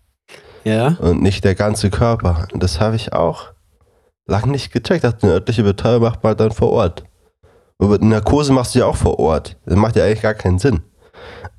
Ja. 0.64 0.96
und 1.00 1.22
nicht 1.22 1.44
der 1.44 1.54
ganze 1.54 1.90
Körper. 1.90 2.46
Und 2.52 2.62
das 2.62 2.80
habe 2.80 2.96
ich 2.96 3.12
auch 3.12 3.48
lange 4.26 4.48
nicht 4.52 4.72
gecheckt. 4.72 5.04
Dachte, 5.04 5.24
eine 5.26 5.32
örtliche 5.34 5.62
Betäubung 5.62 6.08
macht 6.08 6.22
man 6.22 6.36
dann 6.36 6.52
vor 6.52 6.70
Ort. 6.72 7.04
Aber 7.78 7.98
Narkose 7.98 8.52
machst 8.52 8.74
du 8.74 8.80
ja 8.80 8.86
auch 8.86 8.96
vor 8.96 9.18
Ort. 9.18 9.56
Das 9.64 9.76
macht 9.76 9.96
ja 9.96 10.04
eigentlich 10.04 10.22
gar 10.22 10.34
keinen 10.34 10.58
Sinn. 10.58 10.80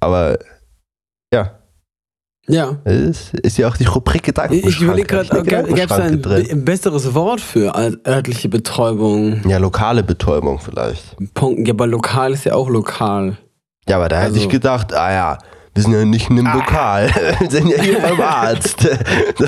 Aber 0.01 0.37
ja, 1.33 1.57
Ja. 2.47 2.77
ist, 2.85 3.33
ist 3.35 3.57
ja 3.57 3.67
auch 3.69 3.77
die 3.77 3.85
Rubrik 3.85 4.23
Gedankenschranke. 4.23 4.69
Ich 4.69 4.81
überlege 4.81 5.07
gerade, 5.07 5.43
gäbe 5.43 5.83
es 5.85 5.91
ein, 5.91 6.21
drin. 6.21 6.65
besseres 6.65 7.13
Wort 7.13 7.39
für 7.39 7.73
örtliche 8.05 8.49
Betäubung? 8.49 9.47
Ja, 9.47 9.57
lokale 9.59 10.03
Betäubung 10.03 10.59
vielleicht. 10.59 11.15
Punkt. 11.33 11.67
Ja, 11.67 11.73
aber 11.73 11.87
lokal 11.87 12.33
ist 12.33 12.43
ja 12.45 12.55
auch 12.55 12.69
lokal. 12.69 13.37
Ja, 13.87 13.95
aber 13.97 14.09
da 14.09 14.17
hätte 14.17 14.33
Also- 14.33 14.41
ich 14.41 14.49
gedacht, 14.49 14.93
ah 14.93 15.11
ja, 15.11 15.37
wir 15.73 15.83
sind 15.83 15.93
ja 15.93 16.03
nicht 16.03 16.29
in 16.29 16.39
einem 16.39 16.53
Lokal. 16.59 17.09
wir 17.39 17.49
sind 17.49 17.69
ja 17.69 17.81
hier 17.81 17.99
beim 18.01 18.19
Arzt. 18.19 18.81
so. 19.37 19.45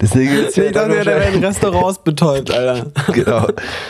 Deswegen 0.00 0.32
ist 0.32 0.56
Ich 0.58 0.72
dachte, 0.72 0.90
der 0.90 1.06
wäre 1.06 1.30
in 1.32 1.44
Restaurants 1.44 2.02
betäubt, 2.02 2.50
Alter. 2.50 2.90
Genau. 3.12 3.46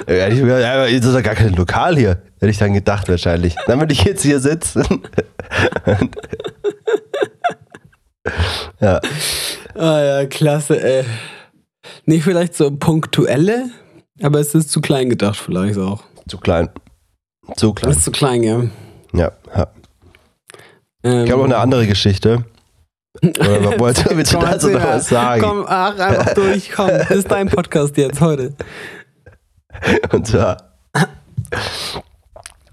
Hätte 0.06 0.34
ich 0.34 0.40
ja, 0.40 0.84
das 0.84 0.92
ist 0.92 1.14
ja 1.14 1.20
gar 1.20 1.34
kein 1.34 1.52
Lokal 1.54 1.96
hier. 1.96 2.22
Hätte 2.40 2.50
ich 2.50 2.58
dann 2.58 2.72
gedacht 2.74 3.08
wahrscheinlich. 3.08 3.56
Dann 3.66 3.78
würde 3.80 3.92
ich 3.92 4.04
jetzt 4.04 4.22
hier 4.22 4.40
sitzen. 4.40 5.02
ja. 8.80 9.00
Ah 9.74 10.00
ja, 10.00 10.26
klasse, 10.26 10.82
ey. 10.82 11.04
Nicht 12.04 12.24
vielleicht 12.24 12.54
so 12.54 12.70
punktuelle, 12.70 13.70
aber 14.22 14.40
es 14.40 14.54
ist 14.54 14.70
zu 14.70 14.80
klein 14.80 15.08
gedacht 15.10 15.36
vielleicht 15.36 15.78
auch. 15.78 16.02
Zu 16.28 16.38
klein. 16.38 16.68
Zu 17.56 17.72
Das 17.72 17.80
klein. 17.82 17.92
ist 17.92 18.04
zu 18.04 18.10
klein, 18.10 18.42
ja. 18.42 18.62
Ja, 19.12 19.32
ja. 19.56 19.66
Ähm, 21.04 21.24
Ich 21.24 21.30
habe 21.30 21.40
noch 21.40 21.44
eine 21.44 21.58
andere 21.58 21.86
Geschichte. 21.86 22.44
Oder 23.22 23.78
wollt 23.78 24.04
ihr 24.04 24.16
willst 24.16 24.32
du 24.32 24.38
Komm, 24.38 24.48
dazu 24.50 24.70
noch 24.70 24.82
was 24.84 25.08
sagen? 25.08 25.42
Komm, 25.42 25.64
ach, 25.66 25.98
einfach 25.98 26.34
durch, 26.34 26.70
komm. 26.70 26.88
Das 26.88 27.10
ist 27.10 27.30
dein 27.30 27.48
Podcast 27.48 27.96
jetzt 27.96 28.20
heute. 28.20 28.54
Und 30.12 30.26
zwar 30.26 30.56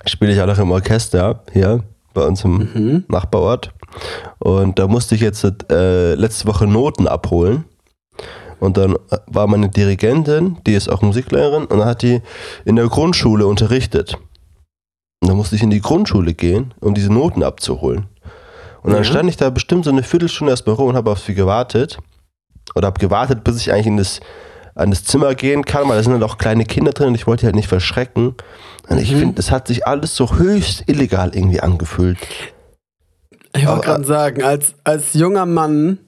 spiele 0.06 0.34
ich 0.34 0.42
auch 0.42 0.48
noch 0.48 0.60
im 0.60 0.72
Orchester 0.72 1.44
hier 1.52 1.84
bei 2.14 2.26
uns 2.26 2.44
im 2.44 2.58
Mhm. 2.74 3.04
Nachbarort. 3.08 3.72
Und 4.40 4.80
da 4.80 4.88
musste 4.88 5.16
ich 5.16 5.22
jetzt 5.22 5.44
äh, 5.72 6.16
letzte 6.16 6.48
Woche 6.48 6.66
Noten 6.68 7.08
abholen. 7.08 7.66
Und 8.60 8.78
dann 8.78 8.94
äh, 9.12 9.18
war 9.28 9.48
meine 9.48 9.70
Dirigentin, 9.70 10.58
die 10.66 10.74
ist 10.74 10.90
auch 10.90 11.02
Musiklehrerin, 11.02 11.66
und 11.66 11.80
dann 11.80 11.88
hat 11.88 12.02
die 12.02 12.22
in 12.66 12.76
der 12.76 12.88
Grundschule 12.88 13.46
unterrichtet. 13.46 14.18
Und 15.22 15.30
dann 15.30 15.38
musste 15.38 15.56
ich 15.56 15.64
in 15.64 15.70
die 15.70 15.82
Grundschule 15.82 16.34
gehen, 16.34 16.74
um 16.80 16.94
diese 16.94 17.12
Noten 17.12 17.44
abzuholen. 17.44 18.06
Und 18.84 18.92
dann 18.92 19.04
Ja. 19.04 19.10
stand 19.10 19.30
ich 19.30 19.38
da 19.38 19.50
bestimmt 19.50 19.86
so 19.86 19.92
eine 19.92 20.04
Viertelstunde 20.04 20.52
erstmal 20.52 20.76
rum 20.76 20.90
und 20.90 20.96
habe 20.96 21.12
auf 21.12 21.20
sie 21.20 21.34
gewartet. 21.34 21.98
Oder 22.76 22.88
habe 22.88 23.00
gewartet, 23.00 23.44
bis 23.44 23.58
ich 23.58 23.72
eigentlich 23.72 23.88
in 23.88 23.98
das, 23.98 24.20
an 24.76 24.90
das 24.90 25.04
Zimmer 25.04 25.36
gehen 25.36 25.64
kann, 25.66 25.88
weil 25.90 25.98
da 25.98 26.04
sind 26.04 26.14
halt 26.14 26.24
auch 26.24 26.38
kleine 26.38 26.66
Kinder 26.66 26.92
drin 26.92 27.08
und 27.10 27.16
ich 27.16 27.28
wollte 27.28 27.42
die 27.42 27.46
halt 27.48 27.56
nicht 27.56 27.68
verschrecken. 27.68 28.36
Und 28.90 28.98
ich 28.98 29.12
Mhm. 29.12 29.20
finde, 29.20 29.36
das 29.36 29.52
hat 29.52 29.68
sich 29.68 29.86
alles 29.88 30.16
so 30.16 30.36
höchst 30.36 30.84
illegal 30.88 31.32
irgendwie 31.36 31.60
angefühlt. 31.62 32.18
Ich 33.56 33.68
wollte 33.68 33.86
gerade 33.86 34.04
sagen, 34.04 34.44
als, 34.44 34.74
als 34.84 35.14
junger 35.14 35.46
Mann 35.46 36.00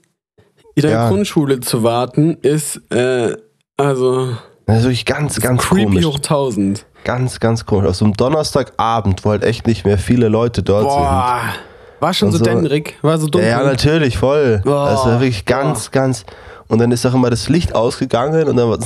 in 0.73 0.82
der 0.82 0.91
Ja. 0.91 1.09
Grundschule 1.09 1.59
zu 1.59 1.84
warten, 1.84 2.38
ist, 2.41 2.82
äh, 2.91 3.36
Also, 3.78 4.36
Das 4.65 4.78
ist 4.80 4.84
wirklich 4.86 5.05
ganz, 5.05 5.39
ganz 5.41 5.61
creepy 5.63 5.84
komisch. 5.86 6.05
hoch 6.05 6.19
1000. 6.19 6.86
Ganz, 7.03 7.41
ganz 7.41 7.65
komisch. 7.65 7.89
Auf 7.89 7.97
so 7.97 8.05
einem 8.05 8.13
Donnerstagabend, 8.15 9.26
wo 9.26 9.32
halt 9.32 9.43
echt 9.43 9.67
nicht 9.67 9.86
mehr 9.86 9.97
viele 9.97 10.30
Leute 10.30 10.63
dort 10.63 10.86
Boah. 10.86 11.41
War 12.06 12.14
schon 12.14 12.32
so 12.32 12.38
so- 12.38 12.43
dämmerig, 12.45 12.95
war 13.01 13.18
so 13.18 13.28
dunkel. 13.28 13.49
Ja, 13.49 13.64
natürlich, 13.64 14.18
voll. 14.18 14.62
Boah, 14.64 14.89
das 14.89 15.06
war 15.06 15.20
wirklich 15.20 15.45
ganz, 15.45 15.89
ganz. 15.91 16.26
Und 16.68 16.80
dann 16.80 16.91
ist 16.91 17.06
auch 17.06 17.14
immer 17.14 17.30
das 17.30 17.49
Licht 17.49 17.74
ausgegangen 17.76 18.47
und 18.47 18.58
dann 18.58 18.78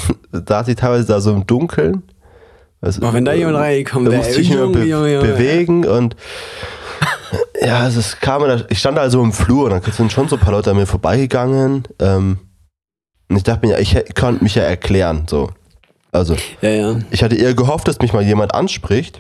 da 0.46 0.64
ich 0.68 0.76
teilweise 0.76 1.06
da 1.08 1.20
so 1.22 1.32
im 1.34 1.46
Dunkeln. 1.48 2.04
Also, 2.82 3.02
Boah, 3.02 3.14
wenn 3.14 3.26
da 3.26 3.34
jemand 3.34 3.58
reinkommt, 3.58 4.08
da 4.08 4.12
der 4.12 4.20
musste 4.20 4.40
ich 4.42 4.50
mich 4.50 4.58
immer 4.58 4.68
be 4.72 4.84
Junge, 4.86 5.14
Junge. 5.16 5.28
bewegen 5.28 5.86
und 5.86 6.16
ja, 7.62 7.80
also 7.80 8.00
es 8.00 8.20
kam, 8.20 8.42
da- 8.44 8.64
ich 8.70 8.80
stand 8.80 8.98
also 8.98 9.22
im 9.22 9.34
Flur 9.34 9.66
und 9.66 9.72
dann 9.86 9.92
sind 9.94 10.12
schon 10.12 10.28
so 10.30 10.36
ein 10.38 10.42
paar 10.42 10.52
Leute 10.54 10.72
an 10.72 10.78
mir 10.78 10.86
vorbeigegangen. 10.86 11.84
Ähm, 12.00 12.40
und 13.30 13.36
ich 13.38 13.44
dachte 13.44 13.66
mir, 13.68 13.74
ja, 13.74 13.80
ich 13.80 14.16
konnte 14.16 14.44
mich 14.44 14.56
ja 14.56 14.64
erklären, 14.64 15.24
so. 15.30 15.50
Also, 16.12 16.36
Ja, 16.62 16.70
ja. 16.70 16.96
ich 17.12 17.22
hatte 17.22 17.36
eher 17.36 17.54
gehofft, 17.54 17.88
dass 17.88 18.00
mich 18.00 18.14
mal 18.14 18.24
jemand 18.24 18.56
anspricht. 18.56 19.20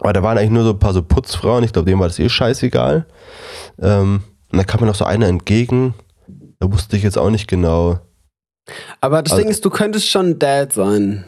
Aber 0.00 0.12
da 0.12 0.22
waren 0.22 0.38
eigentlich 0.38 0.50
nur 0.50 0.64
so 0.64 0.70
ein 0.70 0.78
paar 0.78 0.92
so 0.92 1.02
Putzfrauen. 1.02 1.62
Ich 1.64 1.72
glaube, 1.72 1.88
denen 1.88 2.00
war 2.00 2.08
das 2.08 2.18
eh 2.18 2.28
scheißegal. 2.28 3.06
Ähm, 3.80 4.22
und 4.50 4.56
dann 4.58 4.66
kam 4.66 4.80
mir 4.80 4.86
noch 4.86 4.94
so 4.94 5.04
einer 5.04 5.26
entgegen. 5.28 5.94
Da 6.58 6.70
wusste 6.72 6.96
ich 6.96 7.02
jetzt 7.02 7.18
auch 7.18 7.30
nicht 7.30 7.48
genau. 7.48 7.98
Aber 9.00 9.22
das 9.22 9.32
Also- 9.32 9.42
Ding 9.42 9.50
ist, 9.50 9.64
du 9.64 9.70
könntest 9.70 10.08
schon 10.08 10.38
Dad 10.38 10.72
sein. 10.72 11.24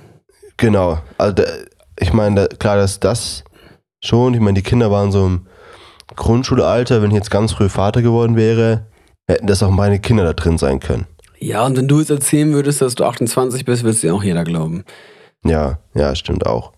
Genau. 0.57 0.99
Also, 1.19 1.35
da, 1.35 1.45
ich 1.99 2.13
meine, 2.13 2.49
da, 2.49 2.57
klar, 2.57 2.77
dass 2.77 3.01
das 3.01 3.45
schon. 4.03 4.35
Ich 4.35 4.41
meine, 4.41 4.55
die 4.55 4.63
Kinder 4.63 4.91
waren 4.91 5.13
so 5.13 5.27
im 5.27 5.47
Grundschulalter. 6.17 7.03
Wenn 7.03 7.11
ich 7.11 7.17
jetzt 7.17 7.31
ganz 7.31 7.53
früh 7.53 7.69
Vater 7.69 8.03
geworden 8.03 8.37
wäre, 8.37 8.87
hätten 9.29 9.47
das 9.47 9.63
auch 9.63 9.71
meine 9.71 9.99
Kinder 10.01 10.25
da 10.25 10.33
drin 10.33 10.59
sein 10.59 10.81
können. 10.81 11.07
Ja, 11.39 11.65
und 11.67 11.77
wenn 11.77 11.89
du 11.89 11.99
jetzt 11.99 12.11
erzählen 12.11 12.53
würdest, 12.53 12.81
dass 12.83 12.95
du 12.95 13.05
28 13.05 13.65
bist, 13.65 13.83
wird 13.83 13.95
es 13.95 14.01
dir 14.01 14.15
auch 14.15 14.23
jeder 14.23 14.45
glauben. 14.45 14.85
Ja, 15.45 15.79
ja, 15.95 16.15
stimmt 16.15 16.47
auch. 16.47 16.73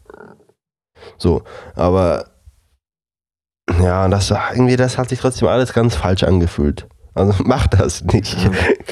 So, 1.18 1.42
aber 1.74 2.26
ja, 3.82 4.08
das 4.08 4.30
irgendwie, 4.54 4.76
das 4.76 4.98
hat 4.98 5.08
sich 5.08 5.18
trotzdem 5.20 5.48
alles 5.48 5.72
ganz 5.72 5.94
falsch 5.96 6.22
angefühlt. 6.22 6.86
Also 7.14 7.32
mach 7.44 7.66
das 7.68 8.02
nicht. 8.04 8.36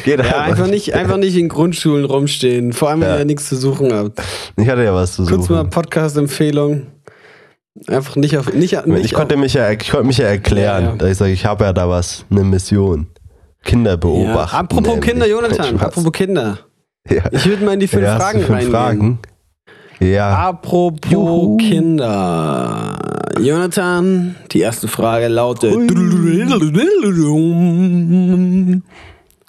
Geht 0.05 0.25
Ja, 0.25 0.43
einfach 0.43 0.67
nicht, 0.69 0.95
einfach 0.95 1.17
nicht 1.17 1.37
in 1.37 1.49
Grundschulen 1.49 2.05
rumstehen. 2.05 2.73
Vor 2.73 2.89
allem, 2.91 3.01
wenn 3.01 3.09
Ja. 3.09 3.19
ihr 3.19 3.25
nichts 3.25 3.49
zu 3.49 3.57
suchen 3.57 3.93
habt. 3.93 4.21
Ich 4.57 4.69
hatte 4.69 4.85
ja 4.85 4.95
was 4.95 5.15
zu 5.17 5.25
Kurz 5.27 5.49
mal 5.49 5.59
suchen. 5.59 5.71
Podcast-Empfehlung. 5.71 6.87
Einfach 7.89 8.17
nicht 8.17 8.37
auf. 8.37 8.53
Nicht, 8.53 8.87
nicht 8.87 9.05
Ich 9.07 9.15
konnte 9.15 9.37
mich 9.37 9.55
ja, 9.55 9.71
ich 9.71 9.91
konnte 9.91 10.07
mich 10.07 10.19
ja 10.19 10.27
erklären, 10.27 10.85
Ja, 10.85 10.91
ja. 10.91 10.97
dass 10.97 11.11
ich 11.11 11.17
sage, 11.19 11.33
ich 11.33 11.47
habe 11.47 11.65
ja 11.65 11.73
da 11.73 11.89
was, 11.89 12.25
eine 12.31 12.45
Mission. 12.45 13.09
Kinder 13.65 13.97
beobachten. 13.97 14.57
Apropos 14.57 14.87
nämlich. 14.95 15.11
Kinder, 15.11 15.27
Jonathan. 15.27 15.79
Apropos 15.81 16.13
Kinder. 16.13 16.59
Ich 17.31 17.47
würde 17.47 17.65
mal 17.65 17.75
in 17.75 17.81
die 17.81 17.87
fünf 17.89 18.05
Fragen 18.07 18.39
fünf 18.41 18.51
reingehen. 18.51 18.71
Fragen. 18.73 19.19
Ja. 20.03 20.49
Apropos 20.49 21.13
Juhu. 21.13 21.57
Kinder. 21.59 22.99
Jonathan, 23.39 24.35
die 24.51 24.61
erste 24.61 24.89
Frage 24.89 25.29
lautet. 25.29 25.73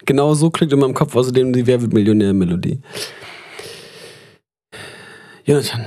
Genau 0.05 0.33
so 0.33 0.49
klingt 0.51 0.73
in 0.73 0.79
meinem 0.79 0.93
Kopf 0.93 1.15
außerdem 1.15 1.53
die 1.53 1.65
Wer 1.65 1.81
wird 1.81 1.93
Millionär-Melodie. 1.93 2.81
Jonathan, 5.45 5.85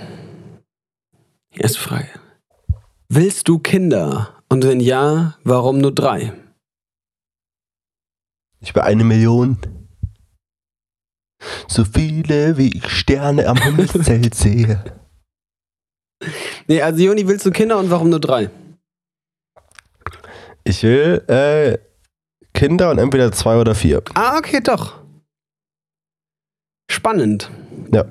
die 1.54 1.60
erste 1.60 1.78
Frage. 1.78 2.08
Willst 3.08 3.48
du 3.48 3.58
Kinder? 3.58 4.42
Und 4.48 4.64
wenn 4.64 4.80
ja, 4.80 5.36
warum 5.44 5.78
nur 5.78 5.94
drei? 5.94 6.32
Ich 8.60 8.74
will 8.74 8.82
eine 8.82 9.04
Million. 9.04 9.58
So 11.68 11.84
viele 11.84 12.56
wie 12.56 12.76
ich 12.76 12.88
Sterne 12.88 13.46
am 13.46 13.56
Himmelszelt 13.56 14.34
sehe. 14.34 14.82
Nee, 16.66 16.82
also 16.82 17.02
Joni, 17.02 17.28
willst 17.28 17.46
du 17.46 17.50
Kinder 17.50 17.78
und 17.78 17.90
warum 17.90 18.10
nur 18.10 18.20
drei? 18.20 18.50
Ich 20.64 20.82
will 20.82 21.22
äh, 21.28 21.78
Kinder 22.54 22.90
und 22.90 22.98
entweder 22.98 23.30
zwei 23.32 23.56
oder 23.56 23.74
vier. 23.74 24.02
Ah, 24.14 24.38
okay, 24.38 24.60
doch. 24.60 25.00
Spannend. 26.90 27.50
Ja. 27.92 28.06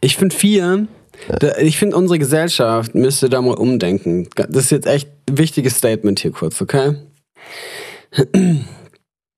Ich 0.00 0.16
finde 0.16 0.34
vier, 0.34 0.88
da, 1.28 1.56
ich 1.58 1.78
finde 1.78 1.96
unsere 1.96 2.18
Gesellschaft 2.18 2.94
müsste 2.94 3.28
da 3.28 3.40
mal 3.40 3.54
umdenken. 3.54 4.28
Das 4.34 4.64
ist 4.64 4.70
jetzt 4.70 4.86
echt 4.86 5.08
ein 5.28 5.38
wichtiges 5.38 5.76
Statement 5.78 6.20
hier 6.20 6.32
kurz, 6.32 6.60
okay? 6.60 6.96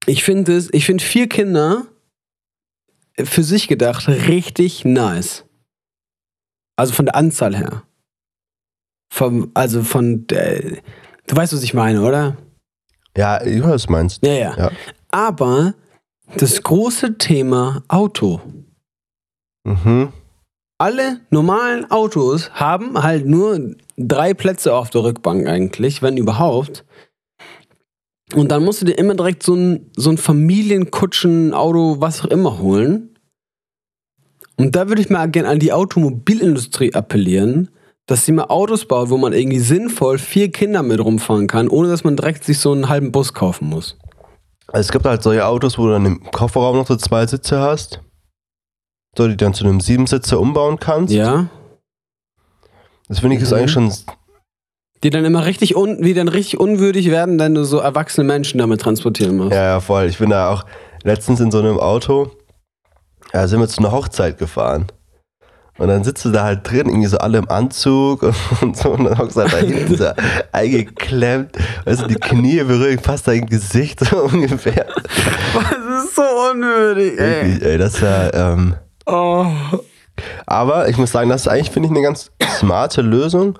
Ich 0.06 0.24
finde 0.24 0.56
es, 0.56 0.72
ich 0.72 0.86
finde 0.86 1.04
vier 1.04 1.28
Kinder 1.28 1.86
für 3.24 3.42
sich 3.42 3.68
gedacht 3.68 4.08
richtig 4.08 4.84
nice. 4.84 5.44
Also 6.76 6.92
von 6.92 7.06
der 7.06 7.16
Anzahl 7.16 7.56
her. 7.56 7.82
Vom, 9.12 9.50
also 9.54 9.82
von 9.82 10.26
der, 10.26 10.60
du 11.26 11.36
weißt, 11.36 11.52
was 11.52 11.62
ich 11.62 11.74
meine, 11.74 12.02
oder? 12.02 12.36
Ja, 13.16 13.42
ich 13.42 13.62
weiß, 13.62 13.70
was 13.70 13.86
du 13.86 13.92
meinst. 13.92 14.26
Ja, 14.26 14.32
ja. 14.32 14.56
Ja. 14.56 14.70
Aber 15.10 15.74
das 16.36 16.62
große 16.62 17.16
Thema 17.16 17.82
Auto. 17.88 18.40
Mhm. 19.64 20.12
Alle 20.78 21.20
normalen 21.30 21.90
Autos 21.90 22.50
haben 22.50 23.02
halt 23.02 23.24
nur 23.24 23.74
drei 23.96 24.34
Plätze 24.34 24.74
auf 24.74 24.90
der 24.90 25.04
Rückbank 25.04 25.46
eigentlich, 25.46 26.02
wenn 26.02 26.18
überhaupt. 26.18 26.84
Und 28.34 28.50
dann 28.50 28.64
musst 28.64 28.80
du 28.82 28.86
dir 28.86 28.98
immer 28.98 29.14
direkt 29.14 29.42
so 29.42 29.54
ein, 29.54 29.90
so 29.96 30.10
ein 30.10 30.18
Familienkutschen-Auto, 30.18 32.00
was 32.00 32.22
auch 32.22 32.26
immer 32.26 32.58
holen. 32.58 33.16
Und 34.56 34.74
da 34.74 34.88
würde 34.88 35.02
ich 35.02 35.10
mal 35.10 35.30
gerne 35.30 35.48
an 35.48 35.58
die 35.58 35.72
Automobilindustrie 35.72 36.94
appellieren, 36.94 37.70
dass 38.06 38.24
sie 38.24 38.32
mal 38.32 38.44
Autos 38.46 38.86
baut, 38.86 39.10
wo 39.10 39.16
man 39.18 39.32
irgendwie 39.32 39.58
sinnvoll 39.58 40.18
vier 40.18 40.50
Kinder 40.50 40.82
mit 40.82 41.00
rumfahren 41.00 41.46
kann, 41.46 41.68
ohne 41.68 41.88
dass 41.88 42.04
man 42.04 42.16
direkt 42.16 42.44
sich 42.44 42.58
so 42.58 42.72
einen 42.72 42.88
halben 42.88 43.12
Bus 43.12 43.32
kaufen 43.34 43.68
muss. 43.68 43.96
Also 44.68 44.80
es 44.86 44.92
gibt 44.92 45.04
halt 45.04 45.22
solche 45.22 45.46
Autos, 45.46 45.78
wo 45.78 45.86
du 45.86 45.92
dann 45.92 46.06
im 46.06 46.22
Kofferraum 46.30 46.76
noch 46.76 46.86
so 46.88 46.96
zwei 46.96 47.26
Sitze 47.26 47.60
hast. 47.60 48.00
So, 49.16 49.28
die 49.28 49.36
dann 49.36 49.54
zu 49.54 49.64
einem 49.64 49.80
Siebensitzer 49.80 50.40
umbauen 50.40 50.78
kannst. 50.78 51.12
Ja? 51.14 51.48
Das 53.08 53.20
finde 53.20 53.36
ich 53.36 53.42
ist 53.42 53.50
Mhm. 53.50 53.56
eigentlich 53.56 53.72
schon. 53.72 53.92
Die 55.02 55.10
dann 55.10 55.24
immer 55.24 55.44
richtig, 55.44 55.76
un 55.76 56.02
die 56.02 56.14
dann 56.14 56.28
richtig 56.28 56.58
unwürdig 56.58 57.10
werden, 57.10 57.38
wenn 57.38 57.54
du 57.54 57.64
so 57.64 57.78
erwachsene 57.78 58.26
Menschen 58.26 58.58
damit 58.58 58.80
transportieren 58.80 59.36
musst. 59.36 59.52
Ja, 59.52 59.62
ja, 59.62 59.80
voll. 59.80 60.06
Ich 60.06 60.18
bin 60.18 60.30
da 60.30 60.50
auch 60.50 60.64
letztens 61.02 61.40
in 61.40 61.50
so 61.50 61.58
einem 61.58 61.78
Auto. 61.78 62.30
Ja, 63.32 63.46
sind 63.46 63.60
wir 63.60 63.68
zu 63.68 63.80
einer 63.80 63.92
Hochzeit 63.92 64.38
gefahren. 64.38 64.86
Und 65.78 65.88
dann 65.88 66.04
sitzt 66.04 66.24
du 66.24 66.30
da 66.30 66.44
halt 66.44 66.70
drin, 66.70 66.88
irgendwie 66.88 67.06
so 67.06 67.18
alle 67.18 67.36
im 67.38 67.50
Anzug 67.50 68.22
und 68.62 68.76
so, 68.76 68.90
und 68.90 69.04
dann 69.04 69.18
hockst 69.18 69.36
du 69.36 69.42
halt 69.42 69.52
da 69.52 69.58
hinten 69.58 69.96
so 69.96 70.06
eingeklemmt. 70.52 71.50
Weißt 71.84 72.02
du, 72.02 72.06
die 72.06 72.14
Knie 72.14 72.62
berühren 72.62 72.98
fast 72.98 73.28
dein 73.28 73.46
Gesicht 73.46 74.00
so 74.04 74.22
ungefähr. 74.22 74.86
Das 75.52 76.04
ist 76.04 76.16
so 76.16 76.22
unwürdig, 76.22 77.18
Wirklich, 77.18 77.62
ey, 77.62 77.78
das 77.78 78.00
war, 78.00 78.32
ähm, 78.32 78.74
Oh. 79.06 79.46
Aber 80.46 80.88
ich 80.88 80.96
muss 80.96 81.12
sagen, 81.12 81.28
das 81.30 81.42
ist 81.42 81.48
eigentlich, 81.48 81.70
finde 81.70 81.88
ich, 81.88 81.92
eine 81.92 82.02
ganz 82.02 82.32
smarte 82.58 83.02
Lösung, 83.02 83.58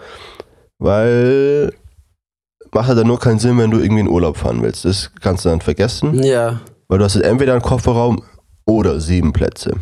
weil 0.79 1.73
macht 2.73 2.89
halt 2.89 2.99
dann 2.99 3.07
nur 3.07 3.19
keinen 3.19 3.39
Sinn, 3.39 3.57
wenn 3.59 3.71
du 3.71 3.79
irgendwie 3.79 4.01
in 4.01 4.09
Urlaub 4.09 4.37
fahren 4.37 4.63
willst. 4.63 4.85
Das 4.85 5.11
kannst 5.21 5.45
du 5.45 5.49
dann 5.49 5.61
vergessen, 5.61 6.23
Ja. 6.23 6.61
weil 6.89 6.99
du 6.99 7.05
hast 7.05 7.15
jetzt 7.15 7.25
entweder 7.25 7.53
einen 7.53 7.63
Kofferraum 7.63 8.23
oder 8.67 9.01
sieben 9.01 9.33
Plätze. 9.33 9.75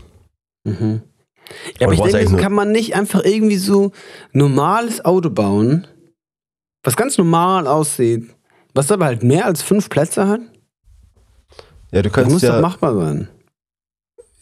Mhm. 0.64 1.02
Ja, 1.78 1.86
aber 1.88 1.94
ich 1.94 2.00
denke, 2.00 2.36
kann 2.36 2.52
man 2.52 2.72
nicht 2.72 2.94
einfach 2.94 3.22
irgendwie 3.24 3.56
so 3.56 3.92
normales 4.32 5.04
Auto 5.04 5.28
bauen, 5.30 5.86
was 6.82 6.96
ganz 6.96 7.18
normal 7.18 7.66
aussieht, 7.66 8.30
was 8.74 8.90
aber 8.90 9.06
halt 9.06 9.22
mehr 9.22 9.44
als 9.46 9.62
fünf 9.62 9.88
Plätze 9.90 10.26
hat? 10.28 10.40
Ja, 11.90 12.00
du 12.02 12.08
Das 12.08 12.12
kannst 12.12 12.30
muss 12.32 12.42
doch 12.42 12.48
ja, 12.54 12.60
machbar 12.60 12.94
sein. 12.94 13.28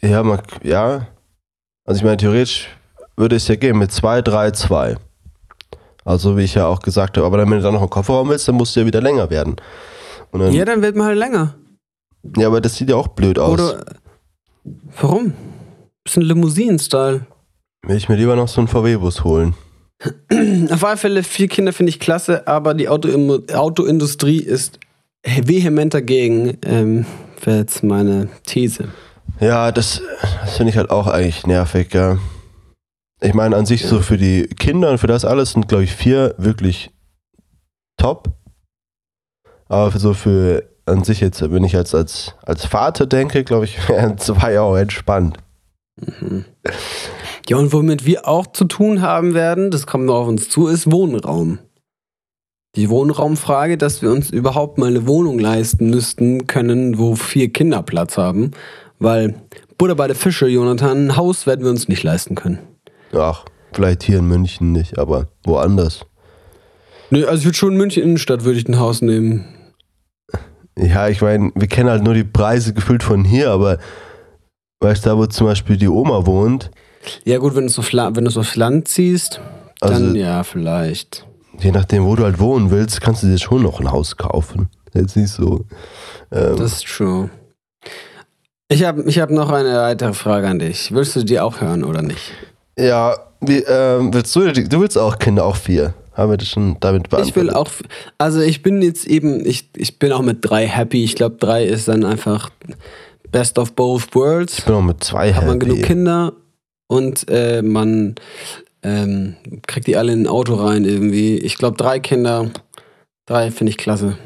ja, 0.00 0.22
man, 0.22 0.40
ja, 0.62 1.08
also 1.84 1.98
ich 1.98 2.04
meine, 2.04 2.16
theoretisch 2.18 2.68
würde 3.16 3.36
es 3.36 3.48
ja 3.48 3.56
gehen 3.56 3.78
mit 3.78 3.90
2, 3.92 4.22
3, 4.22 4.50
2. 4.52 4.96
Also 6.04 6.36
wie 6.36 6.42
ich 6.42 6.54
ja 6.54 6.66
auch 6.66 6.80
gesagt 6.80 7.16
habe, 7.16 7.26
aber 7.26 7.38
dann, 7.38 7.50
wenn 7.50 7.58
du 7.58 7.62
dann 7.62 7.74
noch 7.74 7.80
einen 7.80 7.90
Kofferraum 7.90 8.28
willst, 8.28 8.48
dann 8.48 8.56
musst 8.56 8.74
du 8.74 8.80
ja 8.80 8.86
wieder 8.86 9.00
länger 9.00 9.30
werden. 9.30 9.56
Und 10.30 10.40
dann, 10.40 10.52
Ja, 10.52 10.60
ja, 10.60 10.64
dann 10.64 10.82
wird 10.82 10.96
man 10.96 11.06
halt 11.08 11.18
länger. 11.18 11.54
aber 12.38 12.60
das 12.60 12.76
sieht 12.76 12.88
ja 12.90 12.96
auch 12.96 13.08
blöd 13.08 13.38
aus. 13.38 13.52
Oder. 13.52 13.84
Warum? 15.00 15.34
Bisschen 16.04 16.22
Limousinen-Style. 16.22 17.26
Will 17.86 17.96
ich 17.96 18.08
mir 18.08 18.16
lieber 18.16 18.36
noch 18.36 18.48
so 18.48 18.60
einen 18.60 18.68
VW-Bus 18.68 19.24
holen. 19.24 19.54
Auf 20.70 20.84
alle 20.84 20.96
Fälle, 20.96 21.22
vier 21.22 21.48
Kinder 21.48 21.72
finde 21.72 21.90
ich 21.90 22.00
klasse, 22.00 22.46
aber 22.46 22.74
die 22.74 22.88
Auto 22.88 23.08
Autoindustrie 23.52 24.40
ist 24.40 24.80
vehement 25.24 25.94
dagegen. 25.94 26.58
Ähm, 26.64 27.06
wäre 27.44 27.58
jetzt 27.58 27.84
meine 27.84 28.28
These. 28.44 28.88
Ja, 29.40 29.70
das, 29.72 30.02
das 30.44 30.56
finde 30.56 30.70
ich 30.70 30.76
halt 30.76 30.90
auch 30.90 31.06
eigentlich 31.06 31.46
nervig, 31.46 31.94
ja. 31.94 32.18
Ich 33.22 33.34
meine, 33.34 33.56
an 33.56 33.66
sich 33.66 33.86
so 33.86 34.00
für 34.00 34.18
die 34.18 34.48
Kinder 34.48 34.90
und 34.90 34.98
für 34.98 35.06
das 35.06 35.24
alles 35.24 35.52
sind, 35.52 35.68
glaube 35.68 35.84
ich, 35.84 35.94
vier 35.94 36.34
wirklich 36.38 36.90
top. 37.96 38.28
Aber 39.68 39.96
so 39.96 40.12
für 40.12 40.68
an 40.86 41.04
sich 41.04 41.20
jetzt, 41.20 41.40
wenn 41.40 41.62
ich 41.62 41.72
jetzt 41.72 41.94
als, 41.94 42.34
als 42.42 42.64
Vater 42.64 43.06
denke, 43.06 43.44
glaube 43.44 43.64
ich, 43.64 43.88
wären 43.88 44.18
zwei 44.18 44.60
auch 44.60 44.76
entspannt. 44.76 45.38
Mhm. 45.96 46.44
Ja, 47.48 47.58
und 47.58 47.72
womit 47.72 48.06
wir 48.06 48.26
auch 48.26 48.48
zu 48.48 48.64
tun 48.64 49.02
haben 49.02 49.34
werden, 49.34 49.70
das 49.70 49.86
kommt 49.86 50.06
noch 50.06 50.22
auf 50.22 50.28
uns 50.28 50.48
zu, 50.48 50.66
ist 50.66 50.90
Wohnraum. 50.90 51.60
Die 52.74 52.88
Wohnraumfrage, 52.88 53.76
dass 53.76 54.02
wir 54.02 54.10
uns 54.10 54.30
überhaupt 54.30 54.78
mal 54.78 54.88
eine 54.88 55.06
Wohnung 55.06 55.38
leisten 55.38 55.90
müssten 55.90 56.46
können, 56.46 56.98
wo 56.98 57.14
vier 57.14 57.52
Kinder 57.52 57.82
Platz 57.82 58.16
haben. 58.16 58.52
Weil 58.98 59.34
Butter 59.76 59.94
bei 59.94 60.06
der 60.06 60.16
Fische, 60.16 60.48
Jonathan, 60.48 61.06
ein 61.06 61.16
Haus 61.16 61.46
werden 61.46 61.64
wir 61.64 61.70
uns 61.70 61.88
nicht 61.88 62.02
leisten 62.02 62.34
können. 62.34 62.71
Ach, 63.14 63.44
vielleicht 63.72 64.02
hier 64.02 64.18
in 64.18 64.26
München 64.26 64.72
nicht, 64.72 64.98
aber 64.98 65.28
woanders. 65.44 66.00
Nee, 67.10 67.24
also 67.24 67.38
ich 67.40 67.44
würde 67.44 67.56
schon 67.58 67.72
in 67.72 67.78
München 67.78 68.02
Innenstadt 68.02 68.44
würde 68.44 68.58
ich 68.58 68.68
ein 68.68 68.78
Haus 68.78 69.02
nehmen. 69.02 69.44
Ja, 70.78 71.08
ich 71.08 71.20
meine, 71.20 71.52
wir 71.54 71.66
kennen 71.68 71.90
halt 71.90 72.02
nur 72.02 72.14
die 72.14 72.24
Preise 72.24 72.72
gefühlt 72.72 73.02
von 73.02 73.24
hier, 73.24 73.50
aber 73.50 73.78
weißt 74.80 75.04
du, 75.04 75.10
da 75.10 75.16
wo 75.18 75.26
zum 75.26 75.46
Beispiel 75.46 75.76
die 75.76 75.88
Oma 75.88 76.24
wohnt, 76.26 76.70
Ja 77.24 77.38
gut, 77.38 77.54
wenn 77.56 77.66
du 77.66 77.82
La- 77.92 78.14
wenn 78.16 78.24
du 78.24 78.40
aufs 78.40 78.56
Land 78.56 78.88
ziehst, 78.88 79.40
dann 79.80 79.92
Also- 79.92 80.14
ja, 80.16 80.42
vielleicht. 80.44 81.26
je 81.58 81.70
nachdem, 81.72 82.04
wo 82.06 82.16
du 82.16 82.24
halt 82.24 82.38
wohnen 82.38 82.70
willst, 82.70 83.00
kannst 83.02 83.22
du 83.22 83.26
dir 83.26 83.38
schon 83.38 83.62
noch 83.62 83.80
ein 83.80 83.90
Haus 83.92 84.16
kaufen. 84.16 84.68
Jetzt 84.94 85.16
nicht 85.16 85.28
so. 85.30 85.66
Ähm, 86.30 86.56
Das 86.56 86.72
ist 86.74 86.86
true. 86.86 87.28
Ich 88.68 88.84
habe 88.84 89.02
ich 89.02 89.18
hab 89.18 89.30
noch 89.30 89.50
eine 89.50 89.74
weitere 89.74 90.14
Frage 90.14 90.48
an 90.48 90.58
dich. 90.58 90.92
Willst 90.94 91.14
du 91.16 91.24
die 91.24 91.40
auch 91.40 91.60
hören 91.60 91.84
oder 91.84 92.00
nicht? 92.02 92.32
Ja, 92.78 93.16
wie, 93.40 93.58
ähm, 93.58 94.12
willst 94.14 94.34
du, 94.36 94.52
du 94.52 94.80
willst 94.80 94.96
auch 94.98 95.18
Kinder, 95.18 95.44
auch 95.44 95.56
vier. 95.56 95.94
Haben 96.14 96.30
wir 96.30 96.36
das 96.36 96.48
schon 96.48 96.76
damit 96.80 97.08
beantwortet? 97.08 97.28
Ich 97.28 97.36
will 97.36 97.50
auch, 97.50 97.70
also 98.18 98.40
ich 98.40 98.62
bin 98.62 98.82
jetzt 98.82 99.06
eben, 99.06 99.44
ich, 99.46 99.70
ich 99.76 99.98
bin 99.98 100.12
auch 100.12 100.20
mit 100.20 100.38
drei 100.42 100.66
happy. 100.66 101.04
Ich 101.04 101.14
glaube, 101.14 101.36
drei 101.36 101.64
ist 101.64 101.88
dann 101.88 102.04
einfach 102.04 102.50
best 103.30 103.58
of 103.58 103.72
both 103.72 104.14
worlds. 104.14 104.58
Ich 104.58 104.64
bin 104.64 104.74
auch 104.74 104.82
mit 104.82 105.02
zwei 105.02 105.32
Hat 105.32 105.44
man 105.46 105.54
happy. 105.54 105.66
genug 105.70 105.82
Kinder 105.82 106.32
und 106.86 107.28
äh, 107.30 107.62
man 107.62 108.14
ähm, 108.82 109.36
kriegt 109.66 109.86
die 109.86 109.96
alle 109.96 110.12
in 110.12 110.22
ein 110.22 110.28
Auto 110.28 110.54
rein 110.54 110.84
irgendwie. 110.84 111.38
Ich 111.38 111.56
glaube, 111.56 111.78
drei 111.78 111.98
Kinder, 111.98 112.50
drei 113.26 113.50
finde 113.50 113.70
ich 113.70 113.78
klasse. 113.78 114.18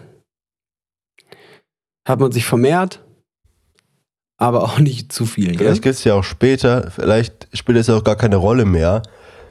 Hat 2.07 2.19
man 2.19 2.33
sich 2.33 2.45
vermehrt, 2.45 3.01
aber 4.39 4.63
auch 4.63 4.79
nicht 4.79 5.13
zu 5.13 5.27
viel. 5.27 5.57
Vielleicht 5.57 5.83
gibt 5.83 5.95
es 5.95 6.05
ja 6.05 6.15
auch 6.15 6.25
später, 6.25 6.91
vielleicht 6.91 7.49
spielt 7.53 7.79
es 7.79 7.87
ja 7.87 7.97
auch 7.97 8.05
gar 8.05 8.17
keine 8.17 8.37
Rolle 8.37 8.65
mehr, 8.65 9.03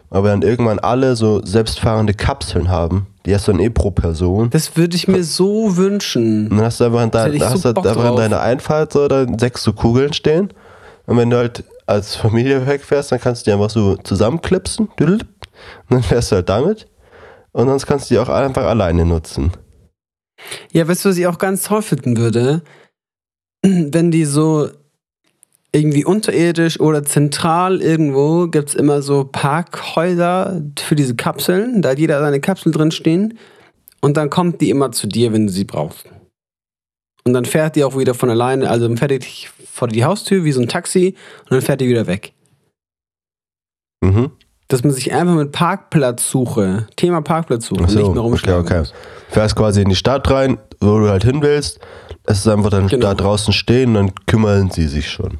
aber 0.09 0.29
dann 0.29 0.43
irgendwann 0.43 0.79
alle 0.79 1.15
so 1.15 1.43
selbstfahrende 1.43 2.13
Kapseln 2.13 2.69
haben. 2.69 3.07
Die 3.25 3.33
hast 3.33 3.47
du 3.47 3.53
dann 3.53 3.61
eh 3.61 3.69
pro 3.69 3.89
Person. 3.89 4.51
Das 4.51 4.77
würde 4.77 4.95
ich 4.95 5.07
mir 5.07 5.23
so 5.23 5.77
wünschen. 5.77 6.49
Und 6.49 6.57
dann 6.57 6.65
hast 6.65 6.79
du 6.79 6.85
einfach 6.85 7.03
in, 7.03 7.11
dein, 7.11 7.39
so 7.39 7.45
hast 7.45 7.65
du 7.65 7.73
Bock 7.73 7.87
einfach 7.87 8.09
in 8.11 8.15
deiner 8.15 8.39
Einfahrt 8.39 8.93
so 8.93 9.07
dann 9.07 9.39
sechs 9.39 9.63
so 9.63 9.73
Kugeln 9.73 10.13
stehen. 10.13 10.53
Und 11.07 11.17
wenn 11.17 11.29
du 11.29 11.37
halt 11.37 11.63
als 11.87 12.15
Familie 12.15 12.65
wegfährst, 12.67 13.11
dann 13.11 13.19
kannst 13.19 13.41
du 13.41 13.49
die 13.49 13.53
einfach 13.53 13.71
so 13.71 13.97
zusammenklipsen. 13.97 14.89
Und 14.99 15.25
dann 15.89 16.03
fährst 16.03 16.31
du 16.31 16.35
halt 16.35 16.49
damit. 16.49 16.87
Und 17.51 17.67
sonst 17.67 17.87
kannst 17.87 18.09
du 18.09 18.15
die 18.15 18.19
auch 18.19 18.29
einfach 18.29 18.65
alleine 18.65 19.05
nutzen. 19.05 19.51
Ja, 20.71 20.87
weißt 20.87 21.05
du, 21.05 21.09
was 21.09 21.17
ich 21.17 21.25
auch 21.25 21.39
ganz 21.39 21.63
toll 21.63 21.81
finden 21.81 22.17
würde? 22.17 22.61
Wenn 23.91 24.11
die 24.11 24.25
so 24.25 24.69
irgendwie 25.75 26.05
unterirdisch 26.05 26.79
oder 26.79 27.03
zentral 27.03 27.81
irgendwo 27.81 28.47
gibt 28.47 28.69
es 28.69 28.75
immer 28.75 29.01
so 29.01 29.25
Parkhäuser 29.25 30.61
für 30.79 30.95
diese 30.95 31.15
Kapseln. 31.15 31.81
Da 31.81 31.89
hat 31.89 31.99
jeder 31.99 32.19
seine 32.21 32.39
Kapsel 32.39 32.71
drin 32.71 32.91
stehen. 32.91 33.37
Und 33.99 34.17
dann 34.17 34.29
kommt 34.29 34.61
die 34.61 34.69
immer 34.69 34.91
zu 34.91 35.07
dir, 35.07 35.33
wenn 35.33 35.47
du 35.47 35.51
sie 35.51 35.65
brauchst. 35.65 36.05
Und 37.25 37.33
dann 37.33 37.45
fährt 37.45 37.75
die 37.75 37.83
auch 37.83 37.97
wieder 37.97 38.13
von 38.13 38.29
alleine, 38.29 38.69
also 38.69 38.87
dann 38.87 38.97
fährt 38.97 39.11
die 39.11 39.19
dich 39.19 39.49
vor 39.69 39.87
die 39.87 40.05
Haustür 40.05 40.43
wie 40.43 40.51
so 40.51 40.61
ein 40.61 40.69
Taxi 40.69 41.15
und 41.45 41.51
dann 41.51 41.61
fährt 41.61 41.81
die 41.81 41.89
wieder 41.89 42.07
weg. 42.07 42.33
Mhm. 44.01 44.31
Dass 44.67 44.83
man 44.83 44.93
sich 44.93 45.11
einfach 45.11 45.33
mit 45.33 45.51
Parkplatzsuche, 45.51 46.87
Thema 46.95 47.21
Parkplatzsuche, 47.21 47.87
so, 47.87 47.99
nicht 47.99 48.13
mehr 48.13 48.21
rumschlagen 48.21 48.65
okay, 48.65 48.79
okay. 48.79 48.89
Fährst 49.29 49.55
quasi 49.55 49.81
in 49.81 49.89
die 49.89 49.95
Stadt 49.95 50.29
rein, 50.29 50.59
wo 50.79 50.99
du 50.99 51.09
halt 51.09 51.23
hin 51.23 51.41
willst. 51.41 51.79
Es 52.27 52.39
ist 52.39 52.47
einfach 52.47 52.69
dann 52.71 52.87
Genau. 52.87 53.07
da 53.07 53.13
draußen 53.13 53.53
stehen, 53.53 53.93
dann 53.93 54.11
kümmern 54.25 54.71
sie 54.71 54.87
sich 54.87 55.09
schon. 55.09 55.39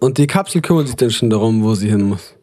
Und 0.00 0.18
die 0.18 0.26
Kapsel 0.26 0.60
kümmert 0.62 0.86
sich 0.86 0.96
dann 0.96 1.10
schon 1.10 1.28
darum, 1.30 1.62
wo 1.62 1.74
sie 1.74 1.90
hin 1.90 2.02
muss. 2.02 2.34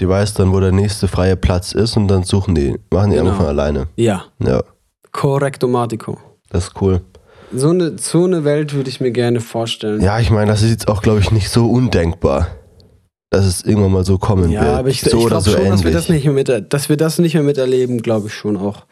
Die 0.00 0.08
weiß 0.08 0.34
dann, 0.34 0.52
wo 0.52 0.60
der 0.60 0.72
nächste 0.72 1.06
freie 1.08 1.36
Platz 1.36 1.72
ist 1.72 1.96
und 1.96 2.08
dann 2.08 2.24
suchen 2.24 2.54
die, 2.54 2.78
machen 2.90 3.10
die 3.10 3.16
Genau. 3.16 3.30
einfach 3.30 3.42
von 3.42 3.46
alleine. 3.48 3.88
Ja, 3.96 4.24
Ja, 4.38 4.62
korrektomatico. 5.12 6.18
das 6.48 6.64
ist 6.68 6.80
cool. 6.80 7.02
So 7.52 7.70
eine, 7.70 7.98
so 7.98 8.24
eine 8.24 8.44
Welt 8.44 8.74
würde 8.74 8.88
ich 8.88 9.00
mir 9.00 9.10
gerne 9.10 9.40
vorstellen. 9.40 10.00
Ja, 10.00 10.18
ich 10.20 10.30
meine, 10.30 10.50
das 10.50 10.62
ist 10.62 10.70
jetzt 10.70 10.88
auch, 10.88 11.02
glaube 11.02 11.20
ich, 11.20 11.30
nicht 11.32 11.50
so 11.50 11.68
undenkbar, 11.70 12.46
dass 13.30 13.44
es 13.46 13.62
irgendwann 13.64 13.92
mal 13.92 14.04
so 14.04 14.18
kommen 14.18 14.50
Ja, 14.50 14.62
wird. 14.62 14.74
aber 14.78 14.88
ich, 14.88 15.00
so 15.02 15.18
ich 15.20 15.26
glaube 15.26 15.42
so 15.44 15.52
schon, 15.52 15.64
dass 15.70 15.84
wir, 15.84 15.92
das 15.92 16.08
nicht 16.08 16.24
mehr 16.24 16.34
mit, 16.34 16.72
dass 16.72 16.88
wir 16.88 16.96
das 16.96 17.18
nicht 17.20 17.34
mehr 17.34 17.42
miterleben, 17.44 18.02
glaube 18.02 18.26
ich 18.26 18.34
schon 18.34 18.56
auch. 18.56 18.84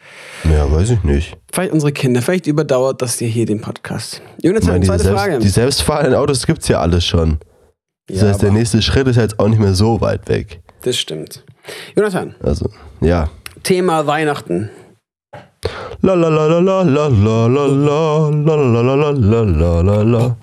Ja, 0.49 0.71
weiß 0.71 0.91
ich 0.91 1.03
nicht. 1.03 1.35
Vielleicht 1.51 1.73
unsere 1.73 1.91
Kinder, 1.91 2.21
vielleicht 2.21 2.47
überdauert 2.47 3.01
das 3.01 3.17
dir 3.17 3.27
hier 3.27 3.45
den 3.45 3.59
Podcast. 3.59 4.21
Jonathan, 4.41 4.69
meine, 4.71 4.85
zweite 4.85 5.03
Frage. 5.13 5.31
selbst, 5.33 5.45
die 5.45 5.49
selbstfahrenden 5.49 6.15
Autos 6.15 6.45
gibt 6.47 6.61
es 6.61 6.69
ja 6.69 6.79
alles 6.79 7.05
schon. 7.05 7.39
Das 8.07 8.21
ja, 8.21 8.27
heißt, 8.29 8.41
der 8.41 8.51
nächste 8.51 8.81
Schritt 8.81 9.07
ist 9.07 9.17
jetzt 9.17 9.39
auch 9.39 9.49
nicht 9.49 9.59
mehr 9.59 9.73
so 9.75 9.99
weit 10.01 10.27
weg. 10.29 10.61
das 10.83 10.97
stimmt. 10.97 11.43
Jonathan, 11.95 12.33
Also, 12.41 12.69
ja. 13.01 13.29
Thema 13.63 14.07
Weihnachten. 14.07 14.69
La 16.01 16.13
la 16.13 16.29
la 16.29 16.47
la 16.47 16.59
la 16.61 16.81
la 16.81 17.07
la 17.09 17.47
la 17.47 17.67
la 17.67 18.29
la 18.29 18.55
la 18.55 18.93
la 18.95 19.11
la 19.11 19.43
la 19.43 19.81
la 19.81 20.01
la. 20.03 20.37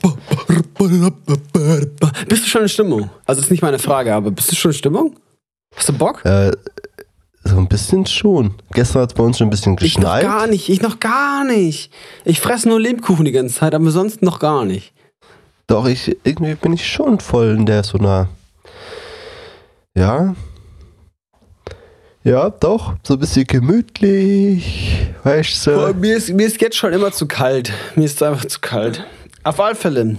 Bist 0.79 2.45
du 2.45 2.49
schon 2.49 2.63
in 2.63 2.69
Stimmung? 2.69 3.11
Also, 3.25 3.41
ist 3.41 3.51
nicht 3.51 3.63
meine 3.63 3.79
Frage, 3.79 4.15
aber 4.15 4.31
bist 4.31 4.51
du 4.53 4.57
schon 4.57 4.71
in 4.73 4.77
Stimmung? 4.77 5.17
Hast 5.75 5.89
du 5.89 5.93
Bock? 5.93 6.25
Äh, 6.25 6.53
so 7.45 7.57
ein 7.59 7.69
bisschen 7.69 8.07
schon. 8.07 8.55
Gestern 8.73 9.03
hat 9.03 9.11
es 9.13 9.15
bei 9.15 9.23
uns 9.23 9.39
schon 9.39 9.47
ein 9.47 9.51
bisschen 9.51 9.77
Ich 9.81 9.99
noch 9.99 10.15
geschneit. 10.17 10.23
gar 10.23 10.47
nicht, 10.47 10.69
ich 10.69 10.83
noch 10.83 10.99
gar 11.01 11.45
nicht. 11.45 11.93
Ich 12.25 12.41
fresse 12.41 12.69
nur 12.69 12.81
Lebkuchen 12.81 13.25
die 13.25 13.33
ganze 13.33 13.55
Zeit, 13.55 13.75
aber 13.75 13.91
sonst 13.91 14.23
noch 14.23 14.39
gar 14.39 14.65
nicht. 14.65 14.93
Doch, 15.67 15.87
ich, 15.87 16.17
irgendwie 16.25 16.55
bin 16.55 16.73
ich 16.73 16.87
schon 16.87 17.21
voll 17.21 17.57
in 17.57 17.67
der 17.67 17.83
so 17.85 17.99
einer. 17.99 18.29
Ja. 19.97 20.35
Ja, 22.23 22.51
doch. 22.51 22.95
So 23.03 23.15
ein 23.15 23.21
bisschen 23.21 23.47
gemütlich. 23.47 25.09
Weißt 25.23 25.65
Boah, 25.67 25.93
du? 25.93 26.01
mir, 26.01 26.17
ist, 26.17 26.31
mir 26.31 26.47
ist 26.47 26.61
jetzt 26.61 26.77
schon 26.77 26.93
immer 26.93 27.13
zu 27.13 27.27
kalt. 27.27 27.73
Mir 27.95 28.05
ist 28.05 28.23
einfach 28.23 28.45
zu 28.45 28.61
kalt. 28.61 29.05
Auf 29.45 29.61
alle 29.61 29.75
Fälle 29.77 30.17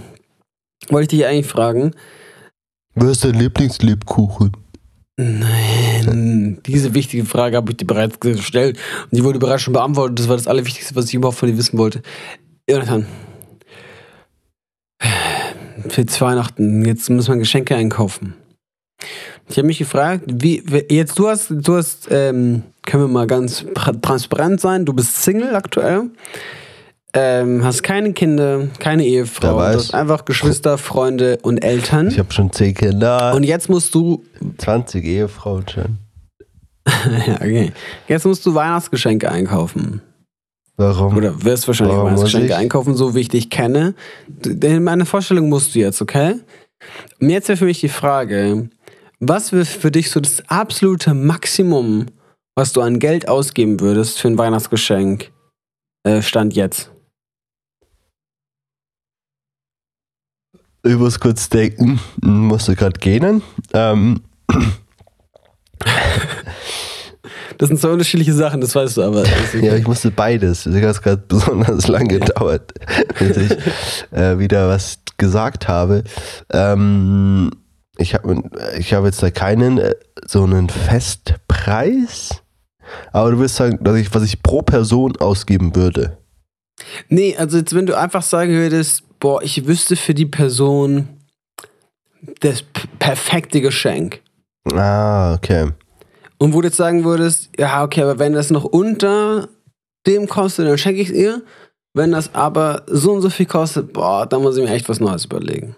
wollte 0.88 1.04
ich 1.04 1.20
dich 1.20 1.26
eigentlich 1.26 1.46
fragen. 1.46 1.92
Was 2.94 3.10
ist 3.10 3.24
dein 3.24 3.34
Lieblingslebkuchen? 3.34 4.52
Nein, 5.20 6.60
diese 6.64 6.94
wichtige 6.94 7.24
Frage 7.24 7.56
habe 7.56 7.72
ich 7.72 7.76
dir 7.78 7.86
bereits 7.86 8.20
gestellt 8.20 8.78
und 9.04 9.16
die 9.16 9.24
wurde 9.24 9.40
bereits 9.40 9.62
schon 9.62 9.74
beantwortet. 9.74 10.20
Das 10.20 10.28
war 10.28 10.36
das 10.36 10.46
Allerwichtigste, 10.46 10.94
was 10.94 11.06
ich 11.06 11.14
überhaupt 11.14 11.38
von 11.38 11.48
dir 11.48 11.58
wissen 11.58 11.76
wollte. 11.76 12.02
Jonathan, 12.68 13.06
für 15.88 16.20
Weihnachten, 16.20 16.84
jetzt 16.84 17.08
muss 17.10 17.28
man 17.28 17.38
Geschenke 17.38 17.74
einkaufen. 17.74 18.34
Ich 19.48 19.56
habe 19.56 19.66
mich 19.66 19.78
gefragt, 19.78 20.24
wie, 20.26 20.62
jetzt 20.90 21.18
du 21.18 21.28
hast, 21.28 21.50
du 21.50 21.76
hast, 21.76 22.08
ähm, 22.10 22.62
können 22.84 23.04
wir 23.04 23.08
mal 23.08 23.26
ganz 23.26 23.64
transparent 23.74 24.60
sein, 24.60 24.84
du 24.84 24.92
bist 24.92 25.22
Single 25.22 25.54
aktuell, 25.54 26.10
ähm, 27.14 27.64
hast 27.64 27.82
keine 27.82 28.12
Kinder, 28.12 28.68
keine 28.78 29.04
Ehefrau, 29.04 29.56
du 29.56 29.62
hast 29.62 29.94
einfach 29.94 30.24
Geschwister, 30.24 30.76
Freunde 30.76 31.38
und 31.42 31.58
Eltern. 31.58 32.08
Ich 32.08 32.18
habe 32.18 32.32
schon 32.32 32.52
10 32.52 32.74
Kinder, 32.74 33.34
Und 33.34 33.44
jetzt 33.44 33.68
musst 33.68 33.94
du 33.94 34.24
20 34.58 35.04
Ehefrauen 35.04 35.66
schon. 35.68 35.98
Ja, 37.26 37.34
okay. 37.34 37.72
Jetzt 38.06 38.24
musst 38.24 38.46
du 38.46 38.54
Weihnachtsgeschenke 38.54 39.30
einkaufen. 39.30 40.00
Warum? 40.76 41.16
Oder 41.16 41.42
wirst 41.44 41.66
wahrscheinlich 41.66 41.96
Warum 41.96 42.06
Weihnachtsgeschenke 42.12 42.56
einkaufen, 42.56 42.94
so 42.94 43.14
wie 43.14 43.20
ich 43.20 43.28
dich 43.28 43.50
kenne. 43.50 43.94
In 44.44 44.84
meine 44.84 45.04
Vorstellung 45.04 45.48
musst 45.48 45.74
du 45.74 45.80
jetzt, 45.80 46.00
okay? 46.00 46.36
Und 47.20 47.30
jetzt 47.30 47.48
wäre 47.48 47.56
für 47.56 47.64
mich 47.64 47.80
die 47.80 47.88
Frage, 47.88 48.70
was 49.20 49.52
wäre 49.52 49.64
für 49.64 49.90
dich 49.90 50.10
so 50.10 50.20
das 50.20 50.42
absolute 50.48 51.12
Maximum, 51.14 52.06
was 52.54 52.72
du 52.72 52.80
an 52.80 52.98
Geld 53.00 53.28
ausgeben 53.28 53.80
würdest 53.80 54.20
für 54.20 54.28
ein 54.28 54.38
Weihnachtsgeschenk, 54.38 55.30
äh, 56.04 56.22
Stand 56.22 56.54
jetzt? 56.54 56.90
Ich 60.82 60.96
muss 60.96 61.18
kurz 61.18 61.48
denken, 61.48 62.00
musste 62.20 62.76
gerade 62.76 62.98
gehen. 62.98 63.42
Ähm, 63.72 64.20
Das 67.58 67.68
sind 67.68 67.80
zwei 67.80 67.88
unterschiedliche 67.88 68.32
Sachen, 68.32 68.60
das 68.60 68.74
weißt 68.74 68.96
du 68.96 69.02
aber. 69.02 69.24
ja, 69.60 69.74
ich 69.74 69.86
musste 69.86 70.12
beides. 70.12 70.64
Es 70.64 70.74
hat 70.80 71.02
gerade 71.02 71.22
besonders 71.26 71.88
lang 71.88 72.06
gedauert, 72.06 72.72
bis 73.18 73.36
ich 73.36 73.58
äh, 74.12 74.38
wieder 74.38 74.68
was 74.68 75.00
gesagt 75.16 75.66
habe. 75.66 76.04
Ähm, 76.52 77.50
ich 77.96 78.14
habe 78.14 78.42
ich 78.78 78.94
hab 78.94 79.04
jetzt 79.04 79.22
da 79.22 79.30
keinen 79.30 79.78
äh, 79.78 79.94
so 80.24 80.44
einen 80.44 80.68
Festpreis. 80.68 82.42
Aber 83.12 83.32
du 83.32 83.40
willst 83.40 83.56
sagen, 83.56 83.82
dass 83.82 83.96
ich, 83.96 84.14
was 84.14 84.22
ich 84.22 84.42
pro 84.42 84.62
Person 84.62 85.16
ausgeben 85.16 85.74
würde. 85.74 86.16
Nee, 87.08 87.36
also 87.36 87.58
jetzt, 87.58 87.74
wenn 87.74 87.86
du 87.86 87.98
einfach 87.98 88.22
sagen 88.22 88.52
würdest, 88.52 89.02
boah, 89.20 89.42
ich 89.42 89.66
wüsste 89.66 89.96
für 89.96 90.14
die 90.14 90.26
Person 90.26 91.08
das 92.40 92.62
perfekte 92.98 93.60
Geschenk. 93.60 94.20
Ah, 94.72 95.34
okay. 95.34 95.72
Und 96.38 96.52
wo 96.52 96.60
du 96.60 96.68
jetzt 96.68 96.76
sagen 96.76 97.04
würdest, 97.04 97.50
ja, 97.58 97.82
okay, 97.82 98.02
aber 98.02 98.18
wenn 98.18 98.32
das 98.32 98.50
noch 98.50 98.64
unter 98.64 99.48
dem 100.06 100.28
kostet, 100.28 100.66
dann 100.66 100.78
schenke 100.78 101.00
ich 101.00 101.08
es 101.08 101.14
ihr. 101.14 101.42
Wenn 101.94 102.12
das 102.12 102.34
aber 102.34 102.84
so 102.86 103.12
und 103.12 103.22
so 103.22 103.30
viel 103.30 103.46
kostet, 103.46 103.92
boah, 103.92 104.26
dann 104.26 104.42
muss 104.42 104.56
ich 104.56 104.62
mir 104.62 104.70
echt 104.70 104.88
was 104.88 105.00
Neues 105.00 105.24
überlegen. 105.24 105.74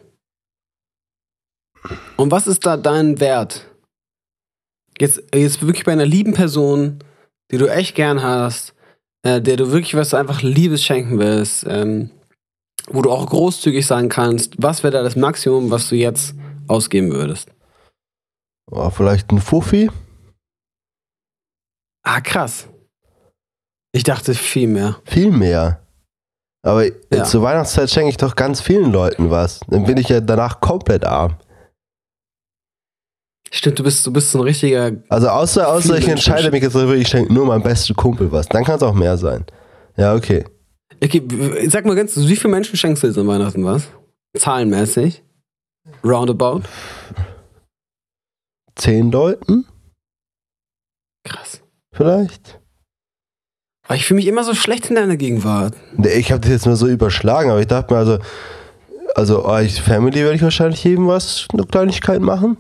Und 2.17 2.31
was 2.31 2.47
ist 2.47 2.67
da 2.67 2.77
dein 2.77 3.21
Wert? 3.21 3.67
Jetzt, 4.99 5.23
jetzt 5.35 5.63
wirklich 5.63 5.85
bei 5.85 5.93
einer 5.93 6.05
lieben 6.05 6.35
Person, 6.35 6.99
die 7.51 7.57
du 7.57 7.67
echt 7.67 7.95
gern 7.95 8.23
hast, 8.23 8.75
äh, 9.23 9.41
der 9.41 9.57
du 9.57 9.73
wirklich 9.73 9.95
was 9.95 10.13
einfach 10.13 10.43
Liebes 10.43 10.85
schenken 10.85 11.19
willst, 11.19 11.65
ähm, 11.67 12.11
wo 12.93 13.03
du 13.03 13.11
auch 13.11 13.27
großzügig 13.27 13.87
sein 13.87 14.09
kannst, 14.09 14.55
was 14.59 14.83
wäre 14.83 14.93
da 14.93 15.03
das 15.03 15.17
Maximum, 15.17 15.71
was 15.71 15.89
du 15.89 15.97
jetzt 15.97 16.35
ausgeben 16.69 17.11
würdest? 17.13 17.49
Oh, 18.71 18.91
vielleicht 18.91 19.31
ein 19.33 19.41
Fuffi? 19.41 19.91
Ah, 22.03 22.21
krass. 22.21 22.69
Ich 23.93 24.05
dachte 24.05 24.35
viel 24.35 24.69
mehr. 24.69 24.97
Viel 25.05 25.31
mehr. 25.31 25.83
Aber 26.63 26.85
Ja. 27.13 27.25
zur 27.25 27.43
Weihnachtszeit 27.43 27.91
schenke 27.91 28.11
ich 28.11 28.17
doch 28.17 28.37
ganz 28.37 28.61
vielen 28.61 28.93
Leuten 28.93 29.31
was. 29.31 29.61
Dann 29.69 29.85
bin 29.85 29.97
ich 29.97 30.09
ja 30.09 30.21
danach 30.21 30.61
komplett 30.61 31.05
arm. 31.05 31.37
Stimmt, 33.51 33.79
du 33.81 33.83
bist, 33.83 34.07
du 34.07 34.13
bist 34.13 34.31
so 34.31 34.39
ein 34.39 34.45
richtiger. 34.45 34.93
Also 35.09 35.29
außer, 35.29 35.67
außer 35.69 35.99
ich 35.99 36.07
entscheide 36.07 36.51
mich 36.53 36.63
jetzt 36.63 36.75
dafür, 36.77 36.95
ich 36.95 37.09
schenke 37.09 37.33
nur 37.33 37.47
meinem 37.47 37.63
besten 37.65 37.95
Kumpel 37.97 38.31
was. 38.31 38.47
Dann 38.47 38.63
kann 38.65 38.77
es 38.77 38.83
auch 38.83 38.95
mehr 38.95 39.17
sein. 39.19 39.45
Ja, 39.97 40.15
okay. 40.15 40.45
Okay, 41.03 41.23
sag 41.69 41.87
mal 41.87 41.97
ganz, 41.97 42.17
wie 42.17 42.37
viele 42.37 42.53
Menschen 42.53 42.77
schenkst 42.77 43.03
du 43.03 43.07
jetzt 43.07 43.19
an 43.19 43.27
Weihnachten 43.27 43.65
was? 43.65 43.89
Zahlenmäßig? 44.37 45.23
Roundabout? 46.05 46.63
Zehn 48.77 49.11
Leuten 49.11 49.67
Krass. 51.25 51.63
vielleicht? 51.93 52.61
Aber 53.85 53.97
ich 53.97 54.07
fühle 54.07 54.17
mich 54.17 54.27
immer 54.27 54.45
so 54.45 54.55
schlecht 54.55 54.89
in 54.89 54.95
deiner 54.97 55.17
Gegenwart. 55.17 55.75
Ich 56.05 56.31
habe 56.31 56.41
das 56.41 56.51
jetzt 56.51 56.67
nur 56.67 56.77
so 56.77 56.87
überschlagen, 56.87 57.51
aber 57.51 57.61
ich 57.61 57.67
dachte 57.67 57.93
mir 57.93 57.99
also, 57.99 58.19
also 59.17 59.45
euch 59.45 59.81
Family 59.83 60.21
werde 60.21 60.37
ich 60.37 60.43
wahrscheinlich 60.43 60.85
jedem 60.85 61.09
was, 61.09 61.49
eine 61.53 61.65
Kleinigkeit 61.65 62.21
machen. 62.21 62.57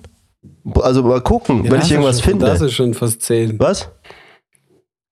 Also 0.74 1.02
mal 1.02 1.20
gucken, 1.20 1.64
Ja, 1.64 1.70
wenn 1.70 1.82
ich 1.82 1.90
irgendwas 1.92 2.20
schon, 2.20 2.30
finde. 2.30 2.46
Das 2.46 2.60
ist 2.60 2.72
schon 2.72 2.94
fast 2.94 3.22
zehn. 3.22 3.58
Was? 3.60 3.90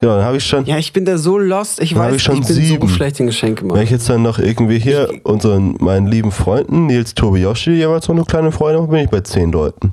Genau, 0.01 0.15
dann 0.17 0.25
habe 0.25 0.37
ich 0.37 0.45
schon. 0.45 0.65
Ja, 0.65 0.79
ich 0.79 0.93
bin 0.93 1.05
da 1.05 1.19
so 1.19 1.39
lost. 1.39 1.81
Ich 1.81 1.95
weiß, 1.97 2.15
ich 2.15 2.23
schon 2.23 2.41
ich 2.41 2.47
bin 2.47 2.57
sieben. 2.57 2.87
so 2.87 2.95
schlecht 2.95 3.19
in 3.19 3.27
Geschenke 3.27 3.63
Wenn 3.63 3.69
machen. 3.69 3.83
ich 3.83 3.91
jetzt 3.91 4.09
dann 4.09 4.23
noch 4.23 4.39
irgendwie 4.39 4.79
hier 4.79 5.11
unseren, 5.25 5.77
meinen 5.81 6.07
lieben 6.07 6.31
Freunden, 6.31 6.87
Nils, 6.87 7.15
Tobi, 7.15 7.41
Yoshi, 7.41 7.73
jeweils 7.73 8.07
noch 8.07 8.15
eine 8.15 8.25
kleine 8.25 8.51
mache, 8.51 8.87
bin 8.87 9.01
ich 9.01 9.11
bei 9.11 9.21
zehn 9.23 9.51
Leuten. 9.51 9.93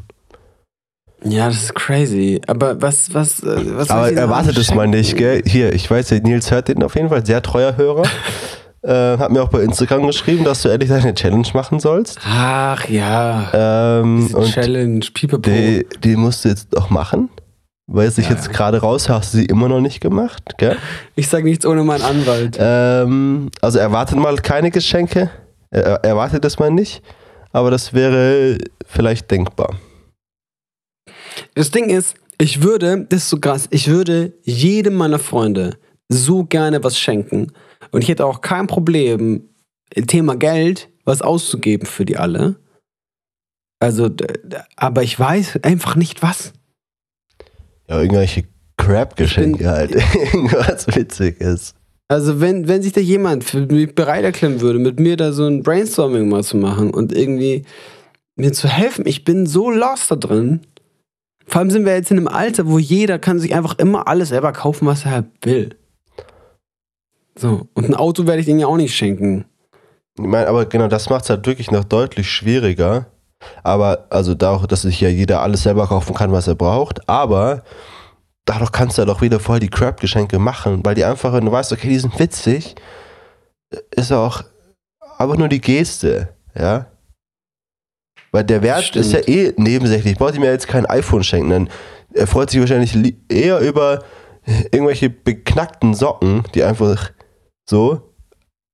Ja, 1.24 1.48
das 1.48 1.56
ist 1.64 1.74
crazy. 1.74 2.40
Aber 2.46 2.80
was, 2.80 3.12
was, 3.16 3.42
äh, 3.42 3.78
was 3.78 3.90
Aber 3.90 4.12
erwartet 4.12 4.58
es 4.60 4.76
mal 4.76 4.88
nicht, 4.88 5.18
gell? 5.18 5.42
Hier, 5.44 5.74
ich 5.74 5.90
weiß, 5.90 6.12
Nils 6.12 6.52
hört 6.52 6.68
den 6.68 6.84
auf 6.84 6.94
jeden 6.96 7.10
Fall, 7.10 7.26
sehr 7.26 7.42
treuer 7.42 7.76
Hörer. 7.76 8.04
äh, 8.84 9.18
hat 9.18 9.32
mir 9.32 9.42
auch 9.42 9.50
bei 9.50 9.62
Instagram 9.62 10.06
geschrieben, 10.06 10.44
dass 10.44 10.62
du 10.62 10.70
endlich 10.70 10.92
deine 10.92 11.16
Challenge 11.16 11.48
machen 11.56 11.80
sollst. 11.80 12.20
Ach 12.24 12.88
ja. 12.88 14.02
Ähm, 14.02 14.28
Diese 14.28 14.44
Challenge, 14.52 15.00
Pipapo. 15.14 15.50
die, 15.50 15.88
die 16.04 16.16
musst 16.16 16.46
du 16.46 16.50
jetzt 16.50 16.78
auch 16.78 16.92
machen. 16.92 17.30
Weil 17.88 18.10
ich 18.10 18.18
Ja, 18.18 18.32
jetzt 18.32 18.52
gerade 18.52 18.80
raus 18.80 19.10
hast 19.10 19.34
du 19.34 19.38
sie 19.38 19.46
immer 19.46 19.70
noch 19.70 19.80
nicht 19.80 20.02
gemacht, 20.02 20.58
gell? 20.58 20.78
Ich 21.16 21.28
sag 21.28 21.44
nichts 21.44 21.66
ohne 21.66 21.84
meinen 21.84 22.02
Anwalt. 22.02 22.58
Ähm, 22.60 23.50
also 23.62 23.78
erwartet 23.78 24.18
mal 24.18 24.36
keine 24.38 24.72
Geschenke. 24.72 25.30
Er, 25.70 26.04
erwartet 26.04 26.44
es 26.46 26.58
mal 26.58 26.72
nicht. 26.72 27.04
Aber 27.52 27.72
das 27.72 27.94
wäre 27.94 28.58
vielleicht 28.86 29.30
denkbar. 29.30 29.76
Das 31.54 31.72
Ding 31.72 31.90
ist, 31.90 32.16
ich 32.40 32.64
würde, 32.64 33.06
das 33.08 33.24
ist 33.24 33.30
so 33.30 33.40
krass, 33.40 33.68
ich 33.70 33.88
würde 33.88 34.34
jedem 34.44 34.96
meiner 34.96 35.20
Freunde 35.20 35.78
so 36.10 36.44
gerne 36.44 36.84
was 36.84 37.00
schenken. 37.00 37.52
Und 37.92 38.02
ich 38.02 38.10
hätte 38.10 38.26
auch 38.26 38.42
kein 38.42 38.68
Problem, 38.68 39.50
im 39.94 40.08
Thema 40.08 40.36
Geld 40.36 40.90
was 41.06 41.22
auszugeben 41.22 41.86
für 41.86 42.04
die 42.04 42.18
alle. 42.18 42.56
Also, 43.80 44.10
aber 44.76 45.04
ich 45.04 45.20
weiß 45.20 45.60
einfach 45.64 45.96
nicht 45.96 46.24
was. 46.24 46.54
Ja, 47.88 48.02
irgendwelche 48.02 48.46
Crap-Geschenke 48.78 49.70
halt. 49.70 49.96
Irgendwas 50.34 50.88
Witziges. 50.88 51.74
Also, 52.08 52.40
wenn, 52.40 52.68
wenn 52.68 52.84
sich 52.84 52.94
da 52.94 53.02
jemand 53.02 53.44
für 53.44 53.62
mich 53.62 53.96
bereit 53.96 54.24
erklären 54.24 54.62
würde, 54.62 54.80
mit 54.80 55.00
mir 55.00 55.18
da 55.18 55.32
so 55.32 55.46
ein 55.46 55.64
Brainstorming 55.64 56.30
mal 56.30 56.44
zu 56.44 56.58
machen 56.58 56.94
und 56.94 57.12
irgendwie 57.12 57.64
mir 58.36 58.54
zu 58.54 58.68
helfen, 58.68 59.08
ich 59.08 59.24
bin 59.24 59.48
so 59.48 59.72
lost 59.72 60.12
da 60.12 60.16
drin. 60.16 60.62
Vor 61.48 61.60
allem 61.60 61.72
sind 61.72 61.86
wir 61.86 61.94
jetzt 61.94 62.12
in 62.12 62.18
einem 62.18 62.28
Alter, 62.28 62.68
wo 62.68 62.80
jeder 62.80 63.20
kann 63.20 63.40
sich 63.40 63.56
einfach 63.56 63.78
immer 63.78 64.08
alles 64.08 64.30
selber 64.30 64.52
kaufen, 64.52 64.88
was 64.88 65.06
er 65.06 65.26
will. 65.42 65.76
So, 67.38 67.68
und 67.74 67.86
ein 67.86 67.96
Auto 67.96 68.26
werde 68.28 68.40
ich 68.40 68.46
denen 68.46 68.60
ja 68.60 68.68
auch 68.68 68.78
nicht 68.78 68.96
schenken. 68.96 69.46
Ich 70.18 70.26
meine, 70.26 70.48
aber 70.48 70.66
genau, 70.66 70.88
das 70.88 71.10
macht 71.10 71.26
es 71.26 71.30
halt 71.30 71.46
wirklich 71.46 71.72
noch 71.72 71.84
deutlich 71.84 72.30
schwieriger. 72.30 73.08
Aber, 73.64 74.08
also 74.10 74.36
da 74.36 74.52
auch, 74.52 74.66
dass 74.66 74.84
sich 74.84 75.02
ja 75.02 75.10
jeder 75.10 75.42
alles 75.42 75.64
selber 75.64 75.88
kaufen 75.88 76.16
kann, 76.16 76.32
was 76.32 76.48
er 76.48 76.56
braucht. 76.56 77.08
Aber 77.10 77.64
dadurch 78.46 78.72
kannst 78.72 78.98
du 78.98 79.02
ja 79.02 79.06
doch 79.06 79.22
wieder 79.22 79.40
voll 79.40 79.60
die 79.60 79.70
Crap-Geschenke 79.70 80.40
machen, 80.40 80.86
weil 80.86 80.96
die 80.96 81.06
einfach, 81.06 81.34
wenn 81.34 81.46
du 81.46 81.52
weißt, 81.52 81.72
okay, 81.74 81.90
die 81.90 82.00
sind 82.00 82.18
witzig, 82.20 82.76
ist 83.92 84.12
auch 84.12 84.44
einfach 85.18 85.38
nur 85.38 85.50
die 85.50 85.62
Geste, 85.62 86.36
ja. 86.58 86.88
Weil 88.32 88.44
der 88.44 88.62
Wert 88.62 88.84
Stimmt. 88.84 89.06
ist 89.06 89.14
ja 89.14 89.20
eh 89.28 89.54
nebensächlich. 89.58 90.14
Ich 90.14 90.18
brauche 90.20 90.36
ihm 90.36 90.44
ja 90.44 90.52
jetzt 90.52 90.68
kein 90.68 90.86
iPhone 90.86 91.24
schenken, 91.24 91.50
dann 91.50 91.70
er 92.14 92.28
freut 92.28 92.50
sich 92.50 92.60
wahrscheinlich 92.60 92.94
li- 92.94 93.18
eher 93.30 93.60
über 93.60 94.04
irgendwelche 94.72 95.10
beknackten 95.10 95.94
Socken, 95.94 96.44
die 96.54 96.64
einfach 96.64 97.12
so, 97.68 98.15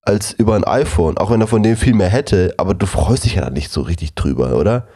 als 0.02 0.34
über 0.34 0.56
ein 0.56 0.64
iPhone, 0.64 1.18
auch 1.18 1.30
wenn 1.30 1.42
er 1.42 1.48
von 1.48 1.64
dem 1.64 1.78
viel 1.78 1.94
mehr 1.94 2.10
hätte, 2.10 2.54
aber 2.58 2.74
du 2.74 2.86
freust 2.86 3.26
dich 3.26 3.36
ja 3.36 3.42
dann 3.42 3.54
nicht 3.54 3.72
so 3.72 3.82
richtig 3.82 4.16
drüber, 4.16 4.58
oder? 4.58 4.88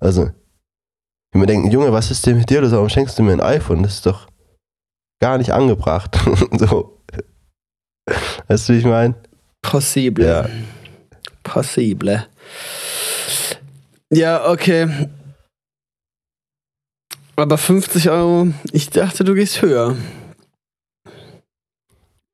Also, 0.00 0.30
wenn 1.32 1.42
wir 1.42 1.46
denken, 1.46 1.70
Junge, 1.70 1.92
was 1.92 2.10
ist 2.10 2.26
denn 2.26 2.38
mit 2.38 2.50
dir? 2.50 2.60
los? 2.60 2.72
Warum 2.72 2.88
schenkst 2.88 3.18
du 3.18 3.22
mir 3.22 3.32
ein 3.32 3.40
iPhone? 3.40 3.82
Das 3.82 3.94
ist 3.94 4.06
doch 4.06 4.26
gar 5.20 5.38
nicht 5.38 5.52
angebracht. 5.52 6.18
so. 6.58 7.00
Weißt 8.48 8.68
du, 8.68 8.72
wie 8.72 8.78
ich 8.78 8.84
meine? 8.84 9.14
Possible. 9.62 10.26
Ja. 10.26 10.48
Possible. 11.44 12.26
Ja, 14.12 14.50
okay. 14.50 15.08
Aber 17.36 17.56
50 17.56 18.10
Euro, 18.10 18.48
ich 18.72 18.90
dachte, 18.90 19.22
du 19.24 19.34
gehst 19.34 19.62
höher. 19.62 19.96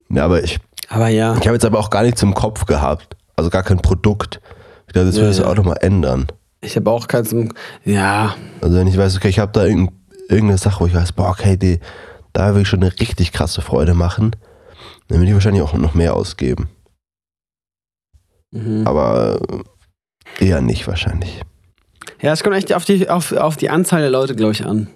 Ja, 0.09 0.25
aber 0.25 0.43
ich, 0.43 0.59
Aber 0.89 1.09
ja. 1.09 1.35
ich 1.37 1.47
habe 1.47 1.55
jetzt 1.55 1.65
aber 1.65 1.79
auch 1.79 1.91
gar 1.91 2.03
nichts 2.03 2.23
im 2.23 2.35
Kopf 2.35 2.67
gehabt. 2.67 3.17
Also 3.35 3.51
gar 3.51 3.63
kein 3.63 3.79
Produkt. 3.79 4.41
Ich 4.87 4.93
dachte, 4.93 5.07
das 5.07 5.17
Ja, 5.17 5.23
würde 5.23 5.39
ja. 5.39 5.47
auch 5.47 5.55
nochmal 5.57 5.79
ändern. 5.81 6.27
Ich 6.61 6.77
habe 6.77 6.91
auch 6.91 7.07
keins 7.07 7.33
im. 7.33 7.53
Ja. 7.85 8.35
Also 8.61 8.77
wenn 8.77 8.87
ich 8.87 8.97
weiß, 8.97 9.17
okay, 9.17 9.29
ich 9.29 9.39
habe 9.39 9.53
da 9.53 9.65
irgendein, 9.65 9.95
irgendeine 10.29 10.59
Sache, 10.59 10.81
wo 10.81 10.87
ich 10.87 10.95
weiß, 10.95 11.13
boah, 11.13 11.31
okay, 11.31 11.57
die, 11.57 11.81
da 12.33 12.55
will 12.55 12.63
ich 12.63 12.69
schon 12.69 12.83
eine 12.83 12.93
richtig 12.99 13.33
krasse 13.33 13.61
Freude 13.63 13.95
machen, 13.95 14.35
dann 15.09 15.19
würde 15.19 15.29
ich 15.29 15.35
wahrscheinlich 15.35 15.63
auch 15.63 15.75
noch 15.75 15.95
mehr 15.95 16.15
ausgeben. 16.15 16.69
Mhm. 18.53 18.87
Aber 18.87 19.41
äh, 20.41 20.45
eher 20.47 20.61
nicht 20.61 20.87
wahrscheinlich. 20.89 21.43
Ja, 22.23 22.33
es 22.33 22.43
kommt 22.43 22.57
echt 22.57 22.73
auf 22.73 22.85
die, 22.85 23.09
auf, 23.11 23.33
auf 23.33 23.57
die 23.57 23.71
Anzahl 23.71 24.01
der 24.01 24.11
Leute, 24.11 24.35
glaube 24.35 24.53
ich, 24.53 24.65
an. 24.65 24.89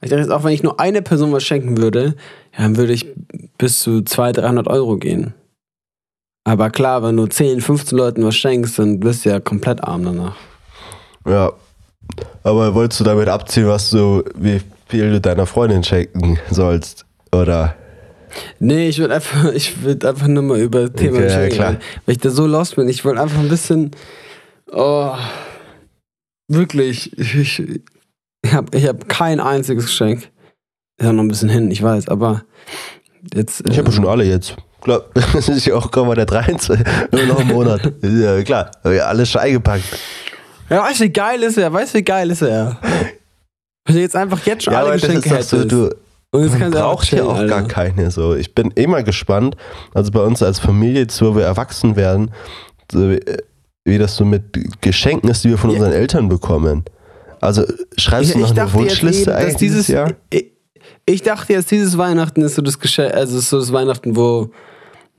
Ich 0.00 0.10
dachte 0.10 0.22
jetzt 0.22 0.30
auch, 0.30 0.44
wenn 0.44 0.52
ich 0.52 0.62
nur 0.62 0.78
eine 0.78 1.02
Person 1.02 1.32
was 1.32 1.42
schenken 1.44 1.76
würde, 1.78 2.16
dann 2.56 2.76
würde 2.76 2.92
ich 2.92 3.06
bis 3.58 3.80
zu 3.80 4.02
200, 4.02 4.44
300 4.44 4.68
Euro 4.68 4.96
gehen. 4.96 5.34
Aber 6.44 6.70
klar, 6.70 7.02
wenn 7.02 7.16
du 7.16 7.26
10, 7.26 7.60
15 7.60 7.98
Leuten 7.98 8.24
was 8.24 8.36
schenkst, 8.36 8.78
dann 8.78 9.02
wirst 9.02 9.24
du 9.24 9.30
ja 9.30 9.40
komplett 9.40 9.82
arm 9.82 10.04
danach. 10.04 10.36
Ja. 11.26 11.52
Aber 12.44 12.74
wolltest 12.74 13.00
du 13.00 13.04
damit 13.04 13.28
abziehen, 13.28 13.66
was 13.66 13.90
du, 13.90 14.22
wie 14.36 14.60
viel 14.86 15.10
du 15.10 15.20
deiner 15.20 15.46
Freundin 15.46 15.82
schenken 15.82 16.38
sollst? 16.50 17.04
Oder? 17.32 17.74
Nee, 18.60 18.88
ich 18.88 18.98
würde 18.98 19.16
einfach, 19.16 19.52
ich 19.54 19.82
würde 19.82 20.08
einfach 20.08 20.28
nur 20.28 20.44
mal 20.44 20.60
über 20.60 20.88
das 20.88 20.92
Thema 20.92 21.18
Okay, 21.18 21.48
ja, 21.48 21.48
klar. 21.48 21.76
Weil, 22.04 22.14
ich 22.14 22.18
da 22.18 22.30
so 22.30 22.46
lost 22.46 22.76
bin. 22.76 22.88
Ich 22.88 23.04
wollte 23.04 23.20
einfach 23.20 23.40
ein 23.40 23.48
bisschen, 23.48 23.90
oh, 24.70 25.14
wirklich, 26.48 27.18
ich, 27.18 27.34
ich, 27.34 27.80
ich 28.42 28.52
habe 28.52 28.76
ich 28.76 28.86
hab 28.86 29.08
kein 29.08 29.40
einziges 29.40 29.86
Geschenk. 29.86 30.30
Ist 30.98 31.06
ja 31.06 31.12
noch 31.12 31.22
ein 31.22 31.28
bisschen 31.28 31.48
hin, 31.48 31.70
ich 31.70 31.82
weiß, 31.82 32.08
aber 32.08 32.42
jetzt. 33.34 33.62
Ich 33.68 33.78
habe 33.78 33.88
äh, 33.88 33.92
schon 33.92 34.06
alle 34.06 34.24
jetzt. 34.24 34.56
Klar, 34.80 35.02
das 35.32 35.48
ist 35.48 35.66
ja 35.66 35.74
auch 35.74 35.90
kaum 35.90 36.08
mal 36.08 36.14
der 36.14 36.26
13. 36.26 36.82
Nur 37.12 37.26
noch 37.26 37.40
einen 37.40 37.48
Monat. 37.48 37.92
Ja 38.02 38.42
klar. 38.42 38.70
Hab 38.82 38.92
ja 38.92 39.04
alles 39.06 39.30
schon 39.30 39.40
eingepackt. 39.42 39.84
Ja, 40.70 40.82
weißt 40.82 41.00
du, 41.00 41.04
wie 41.04 41.10
geil 41.12 41.42
ist 41.42 41.58
er? 41.58 41.72
Weißt 41.72 41.94
du, 41.94 41.98
wie 41.98 42.02
geil 42.04 42.30
ist 42.30 42.42
er? 42.42 42.78
Wenn 43.84 43.94
du 43.96 44.00
jetzt 44.00 44.16
einfach 44.16 44.44
jetzt 44.46 44.64
schon 44.64 44.72
Ja, 44.72 44.80
alle 44.82 44.92
Geschenke 44.94 45.28
doch 45.28 45.40
so, 45.42 45.58
hättest. 45.58 45.72
du, 45.72 45.90
und 46.32 46.42
jetzt 46.42 46.58
Man 46.58 46.70
braucht 46.72 47.10
ja 47.12 47.24
auch 47.24 47.46
gar 47.46 47.66
keine 47.68 48.10
so. 48.10 48.34
Ich 48.34 48.54
bin 48.54 48.70
immer 48.72 49.02
gespannt, 49.02 49.56
also 49.94 50.10
bei 50.10 50.20
uns 50.20 50.42
als 50.42 50.58
Familie, 50.58 51.02
jetzt 51.02 51.20
wo 51.22 51.36
wir 51.36 51.44
erwachsen 51.44 51.94
werden, 51.94 52.30
so, 52.90 53.10
äh, 53.10 53.20
wie 53.84 53.98
das 53.98 54.16
so 54.16 54.24
mit 54.24 54.42
Geschenken 54.80 55.30
ist, 55.30 55.44
die 55.44 55.50
wir 55.50 55.58
von 55.58 55.70
Ja. 55.70 55.76
unseren 55.76 55.92
Eltern 55.92 56.28
bekommen. 56.28 56.84
Also 57.40 57.64
schreibst 57.96 58.34
du 58.34 58.38
noch 58.40 58.56
eine 58.56 58.72
Wunschliste 58.72 59.18
jetzt 59.18 59.28
eben, 59.28 59.36
eigentlich 59.36 59.56
dieses 59.56 59.86
dieses 59.86 59.88
Jahr? 59.88 60.12
Ich, 60.30 60.46
ich 61.04 61.22
dachte 61.22 61.52
jetzt, 61.52 61.70
dieses 61.70 61.98
Weihnachten 61.98 62.42
ist 62.42 62.56
so 62.56 62.62
das 62.62 62.78
Geschenk, 62.78 63.14
also 63.14 63.38
ist 63.38 63.50
so 63.50 63.58
das 63.58 63.72
Weihnachten, 63.72 64.16
wo 64.16 64.50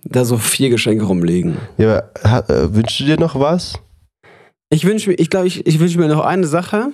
da 0.04 0.26
so 0.26 0.38
vier 0.38 0.70
Geschenke 0.70 1.06
rumliegen. 1.06 1.58
Ja, 1.78 2.04
aber, 2.24 2.50
äh, 2.50 2.74
wünschst 2.74 3.00
du 3.00 3.06
dir 3.06 3.20
noch 3.20 3.40
was? 3.40 3.80
Ich 4.70 4.86
wünsche 4.86 5.10
mir, 5.10 5.16
ich 5.16 5.30
glaube, 5.30 5.48
ich, 5.48 5.66
ich 5.66 5.80
wünsche 5.80 6.00
mir 6.00 6.08
noch 6.08 6.26
eine 6.26 6.48
Sache. 6.48 6.92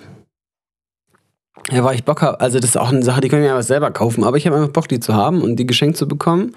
Ja, 1.71 1.83
weil 1.83 1.95
ich 1.95 2.03
Bock 2.03 2.21
habe, 2.21 2.39
also 2.41 2.59
das 2.59 2.71
ist 2.71 2.77
auch 2.77 2.91
eine 2.91 3.03
Sache, 3.03 3.21
die 3.21 3.29
können 3.29 3.43
wir 3.43 3.49
ja 3.49 3.61
selber 3.61 3.91
kaufen, 3.91 4.23
aber 4.23 4.37
ich 4.37 4.45
habe 4.45 4.57
einfach 4.57 4.71
Bock, 4.71 4.87
die 4.87 4.99
zu 4.99 5.13
haben 5.13 5.41
und 5.41 5.55
die 5.55 5.65
geschenkt 5.65 5.97
zu 5.97 6.07
bekommen. 6.07 6.55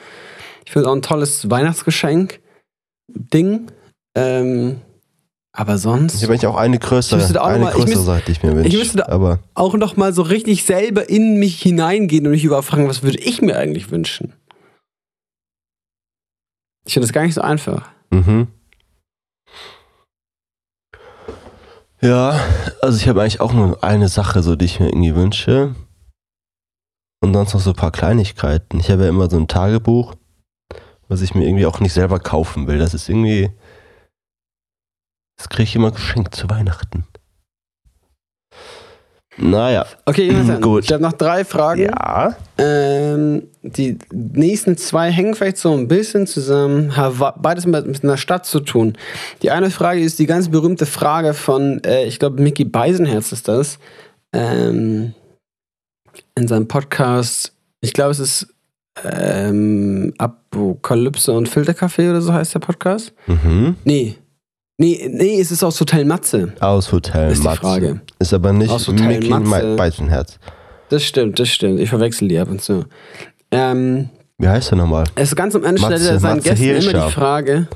Ich 0.65 0.73
finde 0.73 0.89
auch 0.89 0.95
ein 0.95 1.03
tolles 1.03 1.49
Weihnachtsgeschenk. 1.49 2.41
Ding. 3.09 3.71
Ähm, 4.17 4.81
aber 5.57 5.79
sonst 5.79 6.15
Ich 6.17 6.23
habe 6.23 6.33
eigentlich 6.35 6.47
auch 6.47 6.57
eine 6.57 6.79
größere, 6.79 7.19
Ich 7.19 7.39
auch 7.39 7.47
eine 7.47 7.65
mal- 7.65 7.69
ich 7.71 7.75
größere 7.75 7.89
müsste- 7.91 8.05
Seite, 8.05 8.25
die 8.27 8.33
ich 8.33 8.43
mir 8.43 8.55
wünsche. 8.55 8.77
müsste 8.77 8.99
da- 8.99 9.09
aber 9.09 9.39
auch 9.55 9.75
noch 9.75 9.97
mal 9.97 10.13
so 10.13 10.23
richtig 10.23 10.65
selber 10.65 11.09
in 11.09 11.39
mich 11.39 11.61
hineingehen 11.63 12.27
und 12.27 12.33
mich 12.33 12.45
überfragen, 12.45 12.89
was 12.89 13.03
würde 13.03 13.19
ich 13.19 13.41
mir 13.43 13.57
eigentlich 13.59 13.91
wünschen? 13.91 14.35
Ich 16.87 16.93
finde 16.93 17.07
das 17.07 17.13
gar 17.13 17.23
nicht 17.23 17.35
so 17.35 17.41
einfach. 17.41 17.89
Mhm. 18.11 18.49
Ja, 22.03 22.39
also 22.83 22.99
ich 22.99 23.09
habe 23.09 23.23
eigentlich 23.23 23.41
auch 23.41 23.53
nur 23.53 23.83
eine 23.83 24.09
Sache, 24.09 24.43
so 24.43 24.55
die 24.55 24.67
ich 24.67 24.79
mir 24.81 24.89
irgendwie 24.89 25.15
wünsche. 25.17 25.75
Und 27.23 27.33
sonst 27.33 27.55
noch 27.55 27.61
so 27.61 27.71
ein 27.71 27.77
paar 27.77 27.91
Kleinigkeiten. 27.91 28.79
Ich 28.79 28.91
habe 28.91 29.05
ja 29.05 29.09
immer 29.09 29.29
so 29.31 29.39
ein 29.39 29.49
Tagebuch, 29.49 30.15
was 31.09 31.23
ich 31.23 31.35
mir 31.35 31.47
irgendwie 31.47 31.67
auch 31.67 31.81
nicht 31.81 31.95
selber 31.95 32.21
kaufen 32.21 32.67
will. 32.67 32.79
Das 32.79 32.93
ist 32.95 33.09
irgendwie. 33.09 33.51
Das 35.37 35.49
kriege 35.49 35.65
ich 35.65 35.77
immer 35.77 35.91
geschenkt 35.91 36.35
zu 36.35 36.49
Weihnachten. 36.49 37.07
Naja. 39.39 39.85
Okay, 40.07 40.29
Jonathan, 40.29 40.63
Gut. 40.63 40.85
ich 40.85 40.93
habe 40.93 41.03
noch 41.03 41.13
drei 41.13 41.45
Fragen. 41.45 41.83
Ja. 41.83 42.37
Ähm, 42.57 43.49
die 43.63 43.99
nächsten 44.13 44.79
zwei 44.79 45.11
hängen 45.11 45.35
vielleicht 45.35 45.59
so 45.59 45.75
ein 45.75 45.89
bisschen 45.89 46.27
zusammen, 46.27 46.97
haben 46.97 47.21
beides 47.43 47.67
mit, 47.67 47.87
mit 47.87 48.03
einer 48.03 48.17
Stadt 48.17 48.47
zu 48.47 48.61
tun. 48.61 48.97
Die 49.43 49.51
eine 49.51 49.71
Frage 49.71 50.01
ist 50.01 50.19
die 50.19 50.27
ganz 50.27 50.49
berühmte 50.51 50.87
Frage 50.87 51.35
von, 51.35 51.85
äh, 51.85 52.05
ich 52.05 52.19
glaube, 52.19 52.41
Mickey 52.43 52.65
Beisenherz 52.65 53.31
ist 53.33 53.47
das, 53.47 53.79
ähm, 54.33 55.13
in 56.35 56.49
seinem 56.49 56.67
Podcast, 56.67 57.53
ich 57.83 57.93
glaube, 57.93 58.13
es 58.13 58.21
ist 58.21 58.55
ähm, 59.05 60.15
Apokalypse 60.17 61.33
und 61.33 61.49
Filterkaffee 61.49 62.09
oder 62.09 62.23
so 62.23 62.33
heißt 62.33 62.55
der 62.55 62.61
Podcast. 62.61 63.13
Mhm. 63.27 63.77
Nee. 63.85 64.17
Nee, 64.79 65.09
nee, 65.11 65.41
es 65.41 65.51
ist 65.51 65.63
aus 65.63 65.81
Hotel 65.81 66.05
Matze. 66.05 66.53
Aus 66.61 66.93
Hotel 66.93 67.33
Ist 67.33 67.43
die 67.43 67.45
Matze. 67.47 67.61
Frage. 67.61 68.01
Ist 68.19 68.35
aber 68.35 68.53
nicht 68.53 68.71
Aus 68.71 68.87
Hotel 68.89 69.07
Mickey 69.09 69.31
Matze. 69.31 69.75
Beizenherz. 69.77 70.39
Das 70.91 71.03
stimmt, 71.03 71.39
das 71.39 71.49
stimmt. 71.49 71.81
Ich 71.81 71.89
verwechsel 71.89 72.29
die 72.29 72.39
ab 72.39 72.49
und 72.51 72.61
zu. 72.63 72.85
Ähm, 73.51 74.11
Wie 74.39 74.49
heißt 74.49 74.71
der 74.71 74.79
nochmal? 74.79 75.05
Es 75.15 75.31
ist 75.31 75.37
ganz 75.37 75.55
am 75.55 75.65
Ende 75.65 75.79
stellt 75.81 75.93
Matze- 75.95 76.11
er 76.11 76.19
seinen 76.21 76.37
Matze 76.37 76.49
Gästen 76.51 76.65
immer 76.65 76.73
Hilscher. 76.75 77.07
die 77.07 77.13
Frage. 77.13 77.69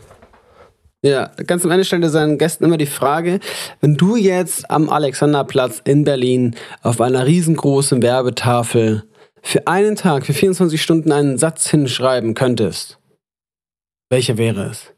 Ja, 1.02 1.30
ganz 1.46 1.64
am 1.64 1.70
Ende 1.70 1.84
stellt 1.86 2.02
er 2.02 2.10
seinen 2.10 2.36
Gästen 2.36 2.64
immer 2.64 2.76
die 2.76 2.84
Frage, 2.84 3.40
wenn 3.80 3.96
du 3.96 4.16
jetzt 4.16 4.70
am 4.70 4.90
Alexanderplatz 4.90 5.80
in 5.84 6.04
Berlin 6.04 6.54
auf 6.82 7.00
einer 7.00 7.24
riesengroßen 7.26 8.02
Werbetafel 8.02 9.04
für 9.42 9.66
einen 9.66 9.96
Tag, 9.96 10.26
für 10.26 10.34
24 10.34 10.80
Stunden 10.82 11.10
einen 11.12 11.38
Satz 11.38 11.70
hinschreiben 11.70 12.34
könntest, 12.34 12.98
welcher 14.10 14.36
wäre 14.36 14.64
es? 14.64 14.92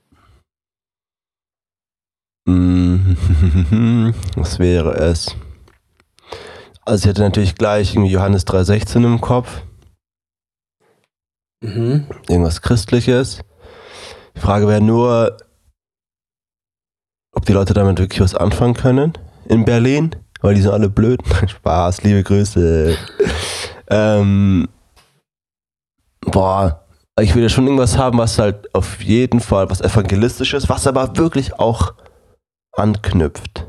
Mm, 2.44 3.14
Was 4.36 4.58
wäre 4.58 4.94
es? 4.94 5.34
Also 6.84 7.04
ich 7.04 7.08
hätte 7.10 7.22
natürlich 7.22 7.54
gleich 7.54 7.94
irgendwie 7.94 8.12
Johannes 8.12 8.46
3,16 8.46 9.04
im 9.04 9.20
Kopf. 9.20 9.62
Mhm. 11.62 12.06
Irgendwas 12.28 12.60
Christliches. 12.60 13.40
Die 14.34 14.40
Frage 14.40 14.66
wäre 14.66 14.80
nur, 14.80 15.36
ob 17.32 17.46
die 17.46 17.52
Leute 17.52 17.72
damit 17.72 17.98
wirklich 17.98 18.20
was 18.20 18.34
anfangen 18.34 18.74
können 18.74 19.12
in 19.44 19.64
Berlin, 19.64 20.16
weil 20.40 20.54
die 20.56 20.62
sind 20.62 20.72
alle 20.72 20.88
blöd. 20.88 21.20
Spaß, 21.46 22.02
liebe 22.02 22.24
Grüße. 22.24 22.96
ähm, 23.90 24.68
boah, 26.22 26.84
ich 27.20 27.34
will 27.34 27.42
ja 27.44 27.48
schon 27.48 27.66
irgendwas 27.66 27.96
haben, 27.96 28.18
was 28.18 28.38
halt 28.38 28.74
auf 28.74 29.00
jeden 29.02 29.38
Fall 29.38 29.70
was 29.70 29.80
evangelistisches, 29.80 30.68
was 30.68 30.88
aber 30.88 31.16
wirklich 31.16 31.58
auch 31.60 31.94
anknüpft. 32.72 33.66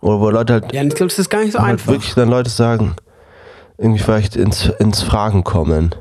Oder 0.00 0.20
wo 0.20 0.30
Leute 0.30 0.52
halt 0.54 0.72
Ja, 0.72 0.82
ich 0.82 0.94
glaube, 0.94 1.08
das 1.10 1.18
ist 1.18 1.30
gar 1.30 1.40
nicht 1.42 1.52
so 1.52 1.58
halt 1.60 1.72
einfach. 1.74 1.92
wirklich 1.92 2.14
dann 2.14 2.28
Leute 2.28 2.50
sagen, 2.50 2.94
irgendwie 3.78 4.02
vielleicht 4.02 4.36
ins, 4.36 4.66
ins 4.78 5.02
Fragen 5.02 5.44
kommen. 5.44 5.94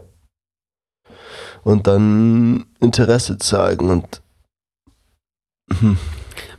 Und 1.63 1.87
dann 1.87 2.65
Interesse 2.81 3.37
zeigen 3.37 3.89
und 3.89 4.21
hm, 5.79 5.97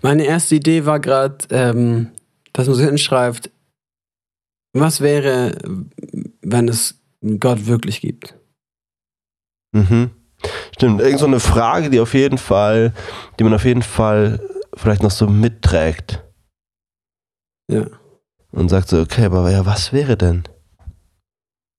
Meine 0.00 0.24
erste 0.24 0.54
Idee 0.54 0.86
war 0.86 0.98
gerade, 0.98 1.36
ähm, 1.50 2.10
dass 2.54 2.66
man 2.66 2.76
so 2.76 2.82
hinschreibt, 2.82 3.50
was 4.72 5.00
wäre, 5.02 5.56
wenn 6.40 6.68
es 6.68 6.98
Gott 7.38 7.66
wirklich 7.66 8.00
gibt? 8.00 8.34
mhm. 9.72 10.10
Stimmt, 10.74 11.00
irgend 11.00 11.20
so 11.20 11.26
eine 11.26 11.40
Frage, 11.40 11.88
die 11.90 12.00
auf 12.00 12.12
jeden 12.14 12.38
Fall, 12.38 12.92
die 13.38 13.44
man 13.44 13.54
auf 13.54 13.64
jeden 13.64 13.82
Fall 13.82 14.40
vielleicht 14.76 15.02
noch 15.02 15.10
so 15.10 15.26
mitträgt. 15.26 16.22
Ja. 17.70 17.86
Und 18.52 18.68
sagt 18.68 18.88
so, 18.88 19.00
okay, 19.00 19.24
aber 19.24 19.50
ja, 19.50 19.66
was 19.66 19.92
wäre 19.92 20.16
denn? 20.16 20.44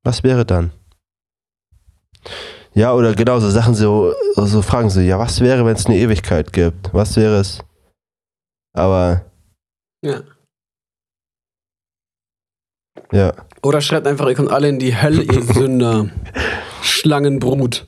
Was 0.03 0.23
wäre 0.23 0.45
dann? 0.45 0.71
Ja, 2.73 2.93
oder 2.93 3.15
genau 3.15 3.39
so 3.39 3.49
Sachen 3.49 3.73
so, 3.75 4.13
so 4.35 4.61
Fragen 4.61 4.89
so, 4.89 4.99
ja, 4.99 5.17
was 5.17 5.39
wäre, 5.39 5.65
wenn 5.65 5.75
es 5.75 5.85
eine 5.85 5.97
Ewigkeit 5.97 6.51
gibt? 6.51 6.93
Was 6.93 7.15
wäre 7.15 7.39
es? 7.39 7.59
Aber, 8.73 9.25
Ja. 10.03 10.21
ja. 13.11 13.33
Oder 13.63 13.79
schreibt 13.81 14.05
einfach, 14.05 14.27
ihr 14.27 14.35
kommt 14.35 14.51
alle 14.51 14.67
in 14.67 14.79
die 14.79 15.01
Hölle, 15.01 15.23
ihr 15.23 15.41
Sünder. 15.53 16.09
Schlangenbrut. 16.81 17.87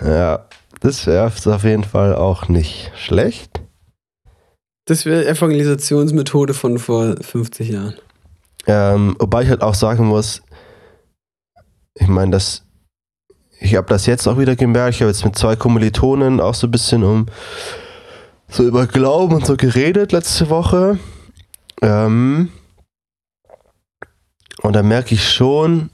Ja, 0.00 0.46
das 0.80 1.06
wäre 1.06 1.26
auf 1.26 1.64
jeden 1.64 1.84
Fall 1.84 2.14
auch 2.14 2.48
nicht 2.48 2.92
schlecht. 2.96 3.60
Das 4.84 5.06
wäre 5.06 5.26
Evangelisationsmethode 5.26 6.54
von 6.54 6.78
vor 6.78 7.14
50 7.20 7.68
Jahren. 7.68 7.94
Ähm, 8.66 9.16
wobei 9.18 9.42
ich 9.42 9.48
halt 9.48 9.62
auch 9.62 9.74
sagen 9.74 10.06
muss, 10.06 10.42
ich 11.94 12.08
meine, 12.08 12.32
das, 12.32 12.64
ich 13.60 13.76
habe 13.76 13.88
das 13.88 14.06
jetzt 14.06 14.26
auch 14.26 14.38
wieder 14.38 14.56
gemerkt. 14.56 14.96
Ich 14.96 15.02
habe 15.02 15.10
jetzt 15.10 15.24
mit 15.24 15.36
zwei 15.36 15.56
Kommilitonen 15.56 16.40
auch 16.40 16.54
so 16.54 16.66
ein 16.66 16.70
bisschen 16.70 17.04
um 17.04 17.26
so 18.48 18.64
über 18.64 18.86
Glauben 18.86 19.34
und 19.34 19.46
so 19.46 19.56
geredet 19.56 20.12
letzte 20.12 20.50
Woche. 20.50 20.98
Ähm, 21.80 22.50
und 24.62 24.74
da 24.74 24.82
merke 24.82 25.14
ich 25.14 25.28
schon, 25.28 25.90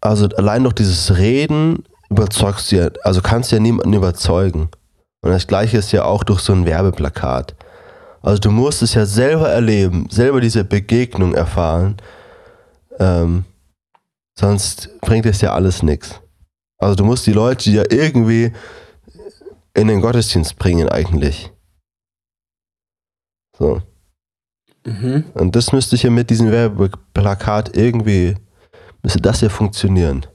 also 0.00 0.26
allein 0.36 0.64
durch 0.64 0.74
dieses 0.74 1.16
Reden 1.16 1.84
überzeugst 2.10 2.70
du 2.70 2.76
ja, 2.76 2.90
also 3.02 3.22
kannst 3.22 3.50
du 3.50 3.56
ja 3.56 3.62
niemanden 3.62 3.92
überzeugen. 3.92 4.68
Und 5.22 5.30
das 5.30 5.46
gleiche 5.46 5.78
ist 5.78 5.92
ja 5.92 6.04
auch 6.04 6.24
durch 6.24 6.40
so 6.40 6.52
ein 6.52 6.66
Werbeplakat. 6.66 7.54
Also 8.22 8.40
du 8.40 8.50
musst 8.50 8.82
es 8.82 8.94
ja 8.94 9.06
selber 9.06 9.48
erleben, 9.48 10.08
selber 10.10 10.40
diese 10.40 10.64
Begegnung 10.64 11.34
erfahren. 11.34 11.96
Ähm, 12.98 13.44
sonst 14.38 14.90
bringt 15.00 15.26
es 15.26 15.40
ja 15.40 15.52
alles 15.52 15.82
nichts. 15.82 16.20
Also 16.78 16.94
du 16.96 17.04
musst 17.04 17.26
die 17.26 17.32
Leute 17.32 17.70
ja 17.70 17.84
irgendwie 17.88 18.52
in 19.74 19.88
den 19.88 20.00
Gottesdienst 20.00 20.58
bringen 20.58 20.88
eigentlich. 20.88 21.52
So. 23.58 23.82
Mhm. 24.84 25.24
Und 25.34 25.56
das 25.56 25.72
müsste 25.72 25.96
ja 25.96 26.10
mit 26.10 26.30
diesem 26.30 26.50
Werbeplakat 26.50 27.76
irgendwie, 27.76 28.36
müsste 29.02 29.20
das 29.20 29.40
ja 29.40 29.48
funktionieren. 29.48 30.26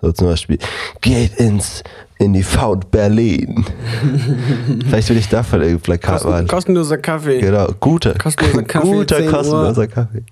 So 0.00 0.12
zum 0.12 0.28
Beispiel, 0.28 0.58
geht 1.00 1.36
ins, 1.36 1.82
in 2.18 2.32
die 2.32 2.42
Fout 2.42 2.90
Berlin. 2.90 3.64
Vielleicht 4.88 5.08
will 5.10 5.18
ich 5.18 5.28
davon 5.28 5.60
ein 5.62 5.78
Plakat 5.80 6.12
Kosten, 6.14 6.30
machen. 6.30 6.46
kostenloser 6.48 6.98
Kaffee. 6.98 7.40
Genau, 7.40 7.68
guter, 7.80 8.14
Kostenloser 8.14 8.62
Kaffee, 8.68 8.86
guter 8.90 9.16
10 9.18 9.26
Uhr. 9.26 9.32
kostenloser 9.32 9.86
Kaffee. 9.86 10.22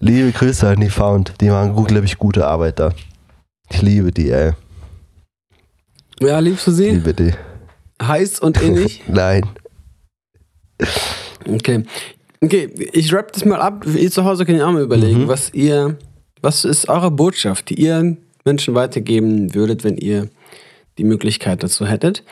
Liebe 0.00 0.32
Grüße 0.32 0.68
an 0.68 0.80
die 0.80 0.90
Found, 0.90 1.34
die 1.40 1.48
machen, 1.50 1.74
gut, 1.74 1.88
glaube 1.88 2.06
ich, 2.06 2.18
gute 2.18 2.46
Arbeit 2.46 2.78
da. 2.78 2.92
Ich 3.70 3.82
liebe 3.82 4.12
die, 4.12 4.30
ey. 4.30 4.52
Ja, 6.20 6.38
liebst 6.38 6.66
du 6.66 6.70
sie? 6.72 6.90
Liebe 6.90 7.14
die. 7.14 7.32
Heiß 8.02 8.40
und 8.40 8.60
innig? 8.62 9.02
Nein. 9.08 9.44
Okay. 11.48 11.84
Okay, 12.40 12.66
ich 12.92 13.12
wrap 13.12 13.32
das 13.32 13.44
mal 13.44 13.60
ab. 13.60 13.84
Ihr 13.86 14.10
zu 14.10 14.24
Hause 14.24 14.44
könnt 14.46 14.58
ihr 14.58 14.66
auch 14.68 14.72
mal 14.72 14.82
überlegen, 14.82 15.22
Mhm. 15.24 15.28
was 15.28 15.52
ihr, 15.52 15.96
was 16.40 16.64
ist 16.64 16.88
eure 16.88 17.10
Botschaft, 17.10 17.70
die 17.70 17.74
ihr 17.82 18.16
Menschen 18.44 18.74
weitergeben 18.74 19.54
würdet, 19.54 19.84
wenn 19.84 19.96
ihr 19.96 20.28
die 20.98 21.04
Möglichkeit 21.04 21.62
dazu 21.62 21.86
hättet. 21.86 22.24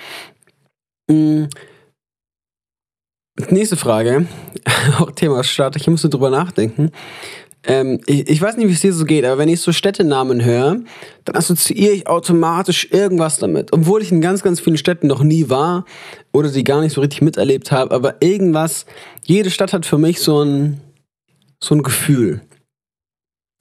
Mm. 1.09 1.45
Nächste 3.51 3.77
Frage, 3.77 4.27
auch 4.99 5.11
Thema 5.11 5.45
Stadt. 5.45 5.77
Ich 5.77 5.87
musste 5.89 6.09
drüber 6.09 6.31
nachdenken. 6.31 6.91
Ähm, 7.67 8.01
ich, 8.07 8.29
ich, 8.31 8.41
weiß 8.41 8.57
nicht, 8.57 8.69
wie 8.69 8.73
es 8.73 8.81
dir 8.81 8.93
so 8.93 9.05
geht, 9.05 9.25
aber 9.25 9.39
wenn 9.39 9.49
ich 9.49 9.61
so 9.61 9.73
Städtenamen 9.73 10.45
höre, 10.45 10.79
dann 11.25 11.37
assoziiere 11.37 11.93
ich 11.93 12.07
automatisch 12.07 12.89
irgendwas 12.93 13.39
damit. 13.39 13.73
Obwohl 13.73 14.03
ich 14.03 14.13
in 14.13 14.21
ganz, 14.21 14.43
ganz 14.43 14.61
vielen 14.61 14.79
Städten 14.79 15.09
noch 15.09 15.23
nie 15.23 15.51
war 15.51 15.85
oder 16.33 16.49
sie 16.49 16.65
gar 16.65 16.81
nicht 16.81 16.93
so 16.93 17.01
richtig 17.01 17.23
miterlebt 17.23 17.73
habe, 17.73 17.93
aber 17.95 18.23
irgendwas, 18.23 18.87
jede 19.25 19.51
Stadt 19.51 19.73
hat 19.73 19.85
für 19.85 19.99
mich 19.99 20.21
so 20.21 20.43
ein, 20.45 20.81
so 21.63 21.75
ein 21.75 21.83
Gefühl. 21.83 22.41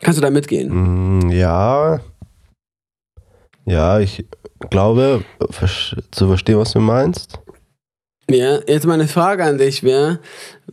Kannst 0.02 0.20
du 0.20 0.22
da 0.22 0.30
mitgehen? 0.30 1.28
Mm, 1.28 1.32
ja. 1.32 2.00
Ja, 3.66 4.00
ich 4.00 4.26
glaube, 4.70 5.24
zu 6.12 6.28
verstehen, 6.28 6.58
was 6.58 6.74
du 6.74 6.80
meinst. 6.80 7.40
Ja, 8.30 8.60
jetzt 8.68 8.88
meine 8.88 9.08
Frage 9.08 9.44
an 9.44 9.58
dich 9.58 9.84
wäre, 9.84 10.20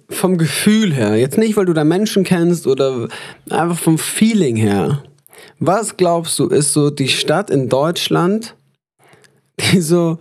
vom 0.09 0.39
Gefühl 0.39 0.93
her, 0.93 1.17
jetzt 1.17 1.37
nicht, 1.37 1.57
weil 1.57 1.67
du 1.67 1.75
da 1.75 1.85
Menschen 1.85 2.25
kennst 2.25 2.67
oder 2.67 3.09
einfach 3.51 3.79
vom 3.79 3.99
Feeling 3.99 4.57
her, 4.57 5.03
was 5.59 5.97
glaubst 5.97 6.39
du, 6.39 6.49
ist 6.49 6.73
so 6.73 6.91
die 6.91 7.09
Stadt 7.09 7.51
in 7.51 7.69
Deutschland, 7.69 8.57
die 9.61 9.81
so, 9.81 10.19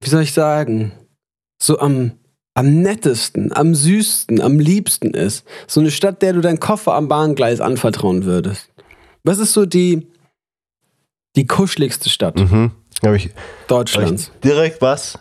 wie 0.00 0.08
soll 0.08 0.22
ich 0.22 0.32
sagen, 0.32 0.92
so 1.62 1.78
am, 1.78 2.12
am 2.54 2.82
nettesten, 2.82 3.52
am 3.52 3.74
süßesten, 3.74 4.40
am 4.40 4.58
liebsten 4.58 5.14
ist? 5.14 5.46
So 5.68 5.80
eine 5.80 5.90
Stadt, 5.90 6.22
der 6.22 6.32
du 6.32 6.40
deinen 6.40 6.60
Koffer 6.60 6.94
am 6.94 7.08
Bahngleis 7.08 7.60
anvertrauen 7.60 8.24
würdest. 8.24 8.68
Was 9.22 9.38
ist 9.38 9.52
so 9.52 9.64
die, 9.64 10.08
die 11.36 11.46
kuscheligste 11.46 12.10
Stadt 12.10 12.38
mhm. 12.38 12.72
ich, 13.14 13.30
Deutschlands? 13.68 14.30
Ich 14.34 14.40
direkt 14.40 14.82
was 14.82 15.18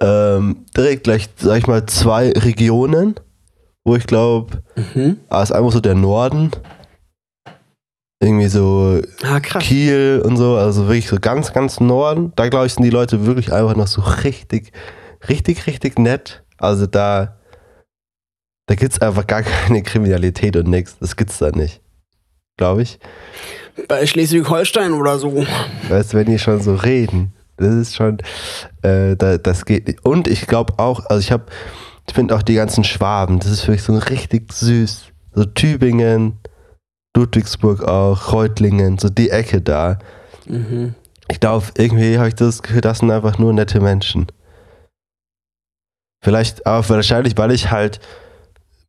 ähm, 0.00 0.64
direkt 0.76 1.04
gleich, 1.04 1.28
sag 1.36 1.58
ich 1.58 1.66
mal, 1.66 1.86
zwei 1.86 2.32
Regionen, 2.32 3.14
wo 3.84 3.96
ich 3.96 4.06
glaube, 4.06 4.62
mhm. 4.94 5.18
ah, 5.28 5.42
ist 5.42 5.52
einfach 5.52 5.72
so 5.72 5.80
der 5.80 5.94
Norden. 5.94 6.50
Irgendwie 8.22 8.48
so 8.48 9.00
ah, 9.22 9.40
Kiel 9.40 10.22
und 10.24 10.36
so, 10.36 10.56
also 10.56 10.82
wirklich 10.88 11.08
so 11.08 11.18
ganz, 11.18 11.52
ganz 11.52 11.80
Norden. 11.80 12.32
Da 12.36 12.48
glaube 12.48 12.66
ich, 12.66 12.74
sind 12.74 12.82
die 12.82 12.90
Leute 12.90 13.24
wirklich 13.24 13.52
einfach 13.52 13.74
noch 13.76 13.86
so 13.86 14.02
richtig, 14.02 14.72
richtig, 15.28 15.66
richtig 15.66 15.98
nett. 15.98 16.42
Also 16.58 16.86
da, 16.86 17.38
da 18.66 18.74
gibt 18.74 18.92
es 18.92 19.00
einfach 19.00 19.26
gar 19.26 19.42
keine 19.42 19.82
Kriminalität 19.82 20.56
und 20.56 20.68
nichts. 20.68 20.98
Das 20.98 21.16
gibt's 21.16 21.38
da 21.38 21.50
nicht. 21.50 21.80
Glaube 22.58 22.82
ich. 22.82 22.98
Bei 23.88 24.06
Schleswig-Holstein 24.06 24.92
oder 24.92 25.18
so. 25.18 25.44
Weißt 25.88 26.12
du, 26.12 26.18
wenn 26.18 26.26
die 26.26 26.38
schon 26.38 26.60
so 26.60 26.74
reden. 26.74 27.32
Das 27.56 27.74
ist 27.74 27.96
schon, 27.96 28.18
äh, 28.82 29.16
da, 29.16 29.36
das 29.36 29.66
geht 29.66 29.86
nicht. 29.86 30.04
Und 30.04 30.28
ich 30.28 30.46
glaube 30.46 30.78
auch, 30.78 31.04
also 31.06 31.20
ich 31.20 31.30
habe, 31.30 31.44
ich 32.08 32.14
finde 32.14 32.34
auch 32.34 32.42
die 32.42 32.54
ganzen 32.54 32.84
Schwaben, 32.84 33.38
das 33.38 33.50
ist 33.50 33.66
wirklich 33.66 33.82
so 33.82 33.96
richtig 33.96 34.52
süß. 34.52 35.04
So 35.34 35.44
Tübingen, 35.44 36.38
Ludwigsburg 37.16 37.84
auch, 37.84 38.32
Reutlingen, 38.32 38.98
so 38.98 39.10
die 39.10 39.30
Ecke 39.30 39.60
da. 39.60 39.98
Mhm. 40.46 40.94
Ich 41.28 41.38
glaube, 41.38 41.66
irgendwie 41.76 42.18
habe 42.18 42.28
ich 42.28 42.34
das 42.34 42.62
Gefühl, 42.62 42.80
das 42.80 42.98
sind 42.98 43.10
einfach 43.10 43.38
nur 43.38 43.52
nette 43.52 43.80
Menschen. 43.80 44.26
Vielleicht, 46.22 46.66
aber 46.66 46.88
wahrscheinlich, 46.88 47.36
weil 47.36 47.52
ich 47.52 47.70
halt 47.70 48.00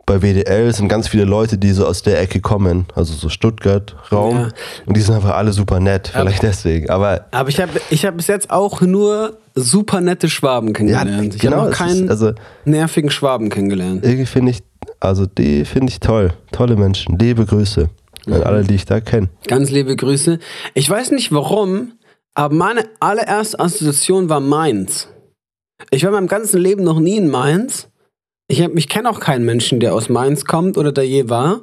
bei 0.06 0.22
WDL 0.22 0.74
sind 0.74 0.88
ganz 0.88 1.08
viele 1.08 1.26
Leute, 1.26 1.58
die 1.58 1.72
so 1.72 1.86
aus 1.86 2.02
der 2.02 2.20
Ecke 2.20 2.42
kommen, 2.42 2.86
also 2.96 3.14
so 3.14 3.30
Stuttgart-Raum. 3.30 4.36
Ja. 4.36 4.50
Und 4.86 4.98
die 4.98 5.02
sind 5.02 5.16
einfach 5.16 5.36
alle 5.36 5.54
super 5.54 5.80
nett, 5.80 6.10
vielleicht 6.10 6.40
aber, 6.40 6.48
deswegen. 6.48 6.90
Aber, 6.90 7.26
aber 7.32 7.50
ich 7.50 7.60
habe 7.60 7.72
ich 7.90 8.06
hab 8.06 8.18
bis 8.18 8.28
jetzt 8.28 8.50
auch 8.50 8.82
nur 8.82 9.38
super 9.56 10.02
nette 10.02 10.30
Schwaben 10.30 10.74
kennengelernt. 10.74 11.34
Ja, 11.34 11.36
ich 11.36 11.42
genau, 11.42 11.58
habe 11.58 11.70
noch 11.70 11.78
keinen 11.78 12.06
ist, 12.06 12.10
also, 12.10 12.34
nervigen 12.66 13.12
Schwaben 13.12 13.50
kennengelernt. 13.50 14.04
Irgendwie 14.04 14.26
finde 14.26 14.52
ich, 14.52 14.64
also 15.00 15.26
die 15.26 15.66
finde 15.66 15.92
ich 15.92 16.00
toll. 16.00 16.34
Tolle 16.52 16.76
Menschen. 16.76 17.18
Liebe 17.18 17.46
Grüße 17.46 17.90
an 18.28 18.34
mhm. 18.34 18.44
alle, 18.44 18.64
die 18.64 18.76
ich 18.76 18.86
da 18.86 19.00
kenne. 19.00 19.30
Ganz 19.48 19.70
liebe 19.72 19.96
Grüße. 19.96 20.40
Ich 20.74 20.90
weiß 20.90 21.12
nicht 21.12 21.32
warum, 21.32 21.94
aber 22.34 22.54
meine 22.54 22.84
allererste 23.00 23.60
Assoziation 23.60 24.30
war 24.30 24.40
Mainz. 24.40 25.08
Ich 25.90 26.04
war 26.04 26.10
in 26.10 26.16
meinem 26.16 26.28
ganzen 26.28 26.62
Leben 26.62 26.84
noch 26.84 27.00
nie 27.00 27.18
in 27.18 27.30
Mainz. 27.30 27.88
Ich, 28.52 28.60
ich 28.60 28.90
kenne 28.90 29.10
auch 29.10 29.22
keinen 29.22 29.46
Menschen, 29.46 29.80
der 29.80 29.94
aus 29.94 30.10
Mainz 30.10 30.44
kommt 30.44 30.78
oder 30.78 30.92
da 30.92 31.02
je 31.02 31.30
war. 31.30 31.62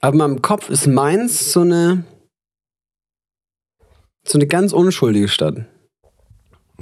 Aber 0.00 0.14
in 0.14 0.18
meinem 0.18 0.42
Kopf 0.42 0.68
ist 0.68 0.88
Mainz 0.88 1.52
so 1.52 1.60
eine. 1.60 2.02
so 4.26 4.36
eine 4.36 4.48
ganz 4.48 4.72
unschuldige 4.72 5.28
Stadt. 5.28 5.66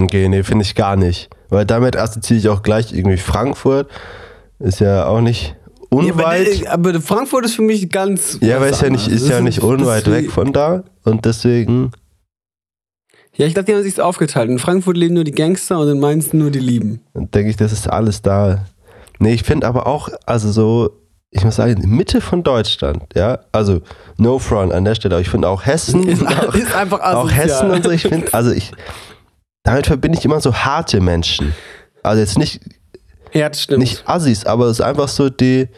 Okay, 0.01 0.31
nee, 0.31 0.43
finde 0.43 0.65
ich 0.65 0.75
gar 0.75 0.97
nicht. 0.97 1.29
Weil 1.51 1.67
damit 1.67 1.97
assoziiere 1.97 2.41
ich 2.41 2.49
auch 2.49 2.63
gleich 2.63 2.95
irgendwie 2.95 3.19
Frankfurt. 3.19 3.91
Ist 4.59 4.81
ja 4.81 5.07
auch 5.07 5.21
nicht 5.21 5.55
unweit. 5.91 6.55
Ja, 6.55 6.71
aber, 6.71 6.91
aber, 6.91 7.01
Frankfurt 7.03 7.45
ist 7.45 7.57
für 7.57 7.63
mich 7.63 7.91
ganz. 7.91 8.39
Ja, 8.41 8.59
weil 8.59 8.71
es 8.71 8.81
ja 8.81 8.89
nicht, 8.89 9.07
ist 9.07 9.29
ja 9.29 9.43
nicht 9.43 9.63
unweit 9.63 10.11
weg 10.11 10.31
von 10.31 10.55
da. 10.55 10.85
Und 11.05 11.27
deswegen. 11.27 11.93
Ja, 13.35 13.45
ich 13.45 13.53
dachte, 13.53 13.67
die 13.67 13.75
haben 13.75 13.83
sich 13.83 14.01
aufgeteilt. 14.01 14.49
In 14.49 14.59
Frankfurt 14.59 14.97
leben 14.97 15.13
nur 15.13 15.25
die 15.25 15.33
Gangster 15.33 15.79
und 15.79 15.91
in 15.91 16.01
Mainz 16.01 16.33
nur 16.33 16.51
die 16.51 16.59
Lieben. 16.59 17.01
Dann 17.13 17.31
denke 17.31 17.51
ich, 17.51 17.57
das 17.57 17.73
ist 17.73 17.87
alles 17.87 18.23
da. 18.23 18.65
Nee, 19.19 19.35
ich 19.35 19.43
finde 19.43 19.67
aber 19.67 19.87
auch, 19.87 20.09
also 20.27 20.51
so, 20.53 20.91
ich 21.31 21.45
muss 21.45 21.57
sagen, 21.57 21.83
Mitte 21.87 22.21
von 22.21 22.43
Deutschland, 22.43 23.05
ja, 23.15 23.41
also 23.53 23.81
no 24.17 24.39
front 24.39 24.73
an 24.73 24.85
der 24.85 24.95
Stelle, 24.95 25.15
aber 25.15 25.23
ich 25.23 25.29
finde 25.29 25.49
auch 25.49 25.65
Hessen, 25.65 26.07
ist, 26.09 26.27
auch, 26.27 26.55
ist 26.55 26.75
einfach 26.75 27.01
auch 27.01 27.31
Hessen 27.31 27.71
und 27.71 27.85
so, 27.85 27.91
ich 27.91 28.03
finde, 28.03 28.33
also 28.33 28.51
ich, 28.51 28.73
damit 29.63 29.87
verbinde 29.87 30.19
ich 30.19 30.25
immer 30.25 30.41
so 30.41 30.55
harte 30.55 31.01
Menschen. 31.01 31.55
Also 32.03 32.21
jetzt 32.21 32.39
nicht, 32.39 32.61
ja, 33.33 33.53
stimmt. 33.53 33.81
nicht 33.81 34.09
Assis, 34.09 34.45
aber 34.45 34.67
es 34.67 34.79
ist 34.79 34.81
einfach 34.83 35.09
so, 35.09 35.29
die 35.29 35.69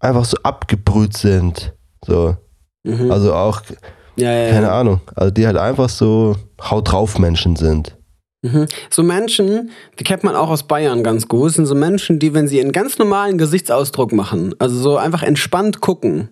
einfach 0.00 0.24
so 0.24 0.36
abgebrüht 0.42 1.16
sind, 1.16 1.74
so. 2.04 2.36
Mhm. 2.84 3.10
Also 3.10 3.34
auch, 3.34 3.60
ja, 4.16 4.32
ja, 4.32 4.50
keine 4.50 4.72
Ahnung, 4.72 5.00
also 5.14 5.30
die 5.30 5.46
halt 5.46 5.56
einfach 5.56 5.88
so 5.88 6.36
Haut 6.60 6.90
drauf 6.90 7.18
Menschen 7.18 7.56
sind. 7.56 7.97
Mhm. 8.52 8.66
So 8.90 9.02
Menschen, 9.02 9.70
die 9.98 10.04
kennt 10.04 10.24
man 10.24 10.34
auch 10.34 10.50
aus 10.50 10.62
Bayern 10.62 11.02
ganz 11.02 11.28
gut, 11.28 11.52
sind 11.52 11.66
so 11.66 11.74
Menschen, 11.74 12.18
die, 12.18 12.34
wenn 12.34 12.48
sie 12.48 12.60
einen 12.60 12.72
ganz 12.72 12.98
normalen 12.98 13.38
Gesichtsausdruck 13.38 14.12
machen, 14.12 14.54
also 14.58 14.76
so 14.78 14.96
einfach 14.96 15.22
entspannt 15.22 15.80
gucken, 15.80 16.28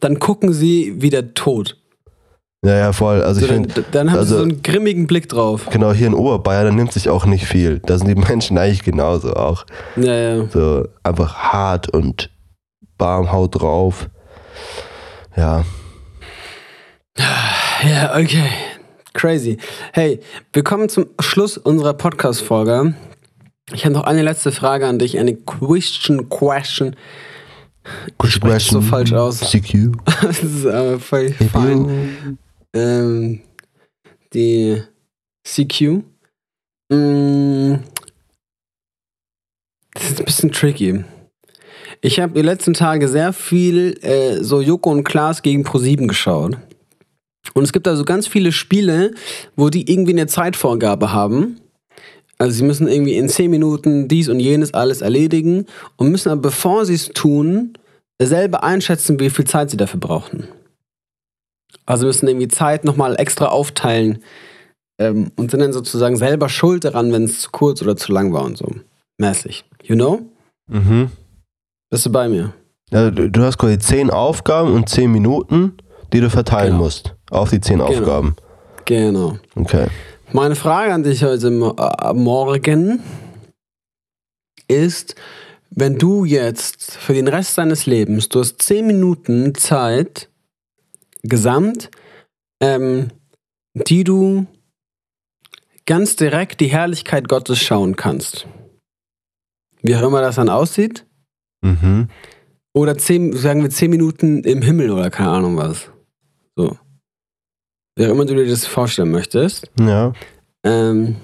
dann 0.00 0.18
gucken 0.18 0.52
sie 0.52 0.94
wie 0.98 1.10
der 1.10 1.34
Tod. 1.34 1.76
Ja, 2.64 2.76
ja, 2.76 2.92
voll. 2.92 3.22
Also 3.22 3.40
so, 3.40 3.46
ich 3.46 3.52
dann, 3.52 3.70
find, 3.70 3.84
dann 3.92 4.10
haben 4.10 4.18
also, 4.18 4.34
sie 4.34 4.38
so 4.38 4.42
einen 4.42 4.62
grimmigen 4.62 5.06
Blick 5.06 5.28
drauf. 5.28 5.68
Genau, 5.70 5.92
hier 5.92 6.08
in 6.08 6.14
Oberbayern, 6.14 6.66
da 6.66 6.72
nimmt 6.72 6.92
sich 6.92 7.08
auch 7.08 7.24
nicht 7.24 7.46
viel. 7.46 7.78
Da 7.80 7.96
sind 7.96 8.08
die 8.08 8.14
Menschen 8.28 8.58
eigentlich 8.58 8.82
genauso 8.82 9.34
auch. 9.34 9.64
Ja, 9.96 10.14
ja. 10.14 10.46
So 10.50 10.86
einfach 11.02 11.36
hart 11.36 11.88
und 11.88 12.30
warm, 12.98 13.32
Haut 13.32 13.60
drauf. 13.60 14.10
Ja. 15.36 15.64
Ja, 17.82 18.14
okay. 18.16 18.50
Crazy. 19.12 19.58
Hey, 19.92 20.20
wir 20.52 20.62
kommen 20.62 20.88
zum 20.88 21.06
Schluss 21.20 21.58
unserer 21.58 21.94
Podcast-Folge. 21.94 22.94
Ich 23.72 23.84
habe 23.84 23.94
noch 23.94 24.04
eine 24.04 24.22
letzte 24.22 24.52
Frage 24.52 24.86
an 24.86 24.98
dich, 24.98 25.18
eine 25.18 25.34
Question 25.34 26.28
Question. 26.28 26.96
Ich 28.22 28.30
spreche 28.30 28.70
so 28.70 28.80
falsch 28.80 29.12
aus. 29.12 29.40
CQ. 29.40 29.92
das 30.22 30.42
ist 30.42 30.66
aber 30.66 31.00
voll 31.00 31.32
fein. 31.32 32.38
Ähm, 32.72 33.40
die 34.32 34.82
CQ. 35.44 36.02
Mm, 36.92 37.74
das 39.94 40.10
ist 40.10 40.18
ein 40.20 40.24
bisschen 40.24 40.52
tricky. 40.52 41.04
Ich 42.00 42.20
habe 42.20 42.34
die 42.34 42.42
letzten 42.42 42.74
Tage 42.74 43.08
sehr 43.08 43.32
viel 43.32 43.98
äh, 44.02 44.42
so 44.42 44.60
Joko 44.60 44.90
und 44.90 45.04
Klaas 45.04 45.42
gegen 45.42 45.64
Pro7 45.64 46.06
geschaut. 46.06 46.56
Und 47.54 47.64
es 47.64 47.72
gibt 47.72 47.88
also 47.88 48.04
ganz 48.04 48.26
viele 48.26 48.52
Spiele, 48.52 49.12
wo 49.56 49.70
die 49.70 49.90
irgendwie 49.90 50.12
eine 50.12 50.26
Zeitvorgabe 50.26 51.12
haben. 51.12 51.60
Also 52.38 52.54
sie 52.54 52.64
müssen 52.64 52.88
irgendwie 52.88 53.16
in 53.16 53.28
10 53.28 53.50
Minuten 53.50 54.08
dies 54.08 54.28
und 54.28 54.40
jenes 54.40 54.72
alles 54.72 55.02
erledigen 55.02 55.66
und 55.96 56.10
müssen 56.10 56.30
aber 56.30 56.40
bevor 56.40 56.86
sie 56.86 56.94
es 56.94 57.08
tun, 57.08 57.74
selber 58.20 58.64
einschätzen, 58.64 59.20
wie 59.20 59.30
viel 59.30 59.46
Zeit 59.46 59.70
sie 59.70 59.76
dafür 59.76 60.00
brauchen. 60.00 60.48
Also 61.86 62.06
müssen 62.06 62.28
irgendwie 62.28 62.48
Zeit 62.48 62.84
nochmal 62.84 63.16
extra 63.18 63.46
aufteilen 63.46 64.22
ähm, 64.98 65.32
und 65.36 65.50
sind 65.50 65.60
dann 65.60 65.72
sozusagen 65.72 66.16
selber 66.16 66.48
schuld 66.48 66.84
daran, 66.84 67.12
wenn 67.12 67.24
es 67.24 67.40
zu 67.40 67.50
kurz 67.50 67.82
oder 67.82 67.96
zu 67.96 68.12
lang 68.12 68.32
war 68.32 68.44
und 68.44 68.56
so. 68.56 68.70
Mäßig. 69.18 69.64
You 69.82 69.96
know? 69.96 70.20
Mhm. 70.68 71.10
Bist 71.90 72.06
du 72.06 72.12
bei 72.12 72.28
mir? 72.28 72.54
Ja, 72.90 73.10
du 73.10 73.42
hast 73.42 73.58
quasi 73.58 73.78
10 73.78 74.10
Aufgaben 74.10 74.72
und 74.72 74.88
10 74.88 75.10
Minuten, 75.10 75.76
die 76.12 76.20
du 76.20 76.30
verteilen 76.30 76.72
genau. 76.72 76.84
musst. 76.84 77.14
Auf 77.30 77.50
die 77.50 77.60
zehn 77.60 77.78
genau. 77.78 77.90
Aufgaben. 77.90 78.36
Genau. 78.84 79.38
Okay. 79.54 79.86
Meine 80.32 80.56
Frage 80.56 80.92
an 80.92 81.02
dich 81.02 81.24
heute 81.24 81.48
äh, 81.48 82.12
Morgen 82.12 83.00
ist, 84.68 85.14
wenn 85.70 85.98
du 85.98 86.24
jetzt 86.24 86.92
für 86.92 87.14
den 87.14 87.28
Rest 87.28 87.56
deines 87.56 87.86
Lebens, 87.86 88.28
du 88.28 88.40
hast 88.40 88.60
zehn 88.60 88.86
Minuten 88.86 89.54
Zeit, 89.54 90.28
gesamt, 91.22 91.90
ähm, 92.60 93.08
die 93.74 94.04
du 94.04 94.46
ganz 95.86 96.16
direkt 96.16 96.60
die 96.60 96.68
Herrlichkeit 96.68 97.28
Gottes 97.28 97.60
schauen 97.60 97.96
kannst. 97.96 98.46
Wie 99.82 99.94
auch 99.96 100.02
immer 100.02 100.20
das 100.20 100.36
dann 100.36 100.48
aussieht. 100.48 101.06
Mhm. 101.62 102.08
Oder 102.72 102.96
zehn, 102.98 103.32
sagen 103.36 103.62
wir 103.62 103.70
zehn 103.70 103.90
Minuten 103.90 104.44
im 104.44 104.62
Himmel 104.62 104.90
oder 104.90 105.10
keine 105.10 105.30
Ahnung 105.30 105.56
was. 105.56 105.90
So. 106.56 106.76
Wie 108.00 108.06
auch 108.06 108.12
immer 108.12 108.24
du 108.24 108.34
dir 108.34 108.46
das 108.46 108.64
vorstellen 108.64 109.10
möchtest. 109.10 109.70
Ja. 109.78 110.14
Ähm, 110.64 111.16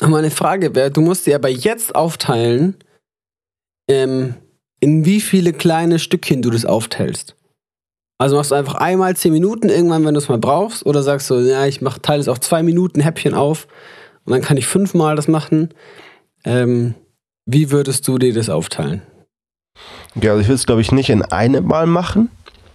meine 0.00 0.32
Frage 0.32 0.74
wäre, 0.74 0.90
du 0.90 1.00
musst 1.00 1.26
dir 1.26 1.36
aber 1.36 1.48
jetzt 1.48 1.94
aufteilen, 1.94 2.74
ähm, 3.88 4.34
in 4.80 5.04
wie 5.04 5.20
viele 5.20 5.52
kleine 5.52 6.00
Stückchen 6.00 6.42
du 6.42 6.50
das 6.50 6.64
aufteilst. 6.64 7.36
Also 8.18 8.34
machst 8.34 8.50
du 8.50 8.56
einfach 8.56 8.74
einmal 8.74 9.14
zehn 9.14 9.32
Minuten 9.32 9.68
irgendwann, 9.68 10.04
wenn 10.04 10.14
du 10.14 10.18
es 10.18 10.28
mal 10.28 10.38
brauchst, 10.38 10.84
oder 10.84 11.04
sagst 11.04 11.30
du, 11.30 11.36
ja, 11.36 11.66
ich 11.66 11.80
mach, 11.82 11.98
teile 11.98 12.20
es 12.20 12.26
auf 12.26 12.40
zwei 12.40 12.64
Minuten 12.64 13.00
Häppchen 13.00 13.34
auf 13.34 13.68
und 14.24 14.32
dann 14.32 14.42
kann 14.42 14.56
ich 14.56 14.66
fünfmal 14.66 15.14
das 15.14 15.28
machen. 15.28 15.72
Ähm, 16.44 16.96
wie 17.44 17.70
würdest 17.70 18.08
du 18.08 18.18
dir 18.18 18.34
das 18.34 18.48
aufteilen? 18.48 19.02
Ja, 20.20 20.32
also 20.32 20.40
ich 20.40 20.48
würde 20.48 20.56
es, 20.56 20.66
glaube 20.66 20.80
ich, 20.80 20.90
nicht 20.90 21.10
in 21.10 21.22
einem 21.22 21.64
Mal 21.64 21.86
machen, 21.86 22.28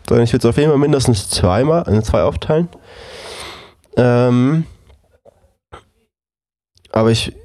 sondern 0.08 0.24
ich 0.24 0.34
würde 0.34 0.47
es 0.47 0.49
auf 0.49 0.58
jeden 0.58 0.70
Fall 0.70 0.80
mindestens 0.80 1.30
zweimal, 1.30 1.88
in 1.88 2.04
zwei 2.04 2.24
aufteilen. 2.24 2.70
Ähm, 3.97 4.66
aber 6.91 7.12
ich, 7.12 7.36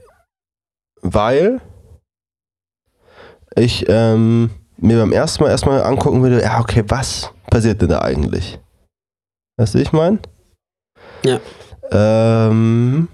weil 1.02 1.60
ich 3.54 3.88
ähm, 3.88 4.50
mir 4.76 4.98
beim 4.98 5.12
ersten 5.12 5.42
Mal 5.42 5.50
erstmal 5.50 5.82
angucken 5.82 6.22
würde, 6.22 6.42
ja, 6.42 6.60
okay, 6.60 6.84
was 6.88 7.30
passiert 7.50 7.80
denn 7.80 7.88
da 7.88 8.00
eigentlich? 8.00 8.58
Weißt 9.58 9.74
du, 9.74 9.78
ich 9.78 9.92
meine? 9.92 10.18
Ja. 11.24 11.40
Ähm, 11.90 13.08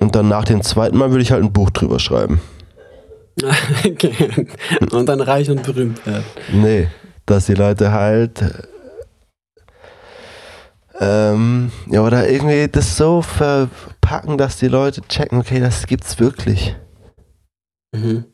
und 0.00 0.14
dann 0.14 0.28
nach 0.28 0.44
dem 0.44 0.62
zweiten 0.62 0.96
Mal 0.96 1.10
würde 1.10 1.22
ich 1.22 1.30
halt 1.30 1.42
ein 1.42 1.52
Buch 1.52 1.70
drüber 1.70 1.98
schreiben. 1.98 2.40
okay. 3.84 4.46
Und 4.92 5.06
dann 5.08 5.20
reich 5.20 5.50
und 5.50 5.62
berühmt 5.62 6.04
werden. 6.06 6.24
Nee, 6.52 6.88
dass 7.26 7.46
die 7.46 7.54
Leute 7.54 7.92
halt 7.92 8.42
ähm, 11.00 11.72
ja, 11.90 12.02
oder 12.02 12.28
irgendwie 12.28 12.68
das 12.68 12.96
so 12.96 13.20
verpacken, 13.20 14.38
dass 14.38 14.58
die 14.58 14.68
Leute 14.68 15.02
checken, 15.02 15.38
okay, 15.38 15.58
das 15.58 15.86
gibt's 15.86 16.20
wirklich. 16.20 16.76
Mhm. 17.92 18.24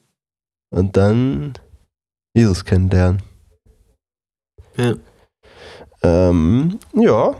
Und 0.70 0.96
dann 0.96 1.54
Jesus 2.34 2.64
kennenlernen. 2.64 3.22
Ja. 4.76 4.94
Ähm, 6.02 6.78
ja. 6.94 7.34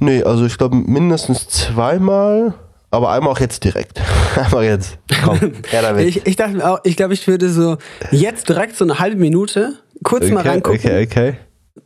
Nee, 0.00 0.22
also 0.24 0.44
ich 0.44 0.58
glaube 0.58 0.76
mindestens 0.76 1.48
zweimal, 1.48 2.54
aber 2.90 3.10
einmal 3.12 3.32
auch 3.32 3.40
jetzt 3.40 3.62
direkt. 3.62 4.00
einmal 4.36 4.64
jetzt. 4.64 4.98
Komm, 5.24 5.38
her 5.68 5.82
damit. 5.82 6.04
Ich, 6.06 6.26
ich 6.26 6.36
dachte 6.36 6.56
mir 6.56 6.68
auch, 6.68 6.80
ich 6.82 6.96
glaube, 6.96 7.14
ich 7.14 7.26
würde 7.28 7.48
so 7.48 7.78
jetzt 8.10 8.48
direkt 8.48 8.76
so 8.76 8.84
eine 8.84 8.98
halbe 8.98 9.16
Minute 9.16 9.78
kurz 10.02 10.28
mal 10.30 10.40
okay, 10.40 10.48
reingucken 10.48 10.78
okay, 10.78 11.06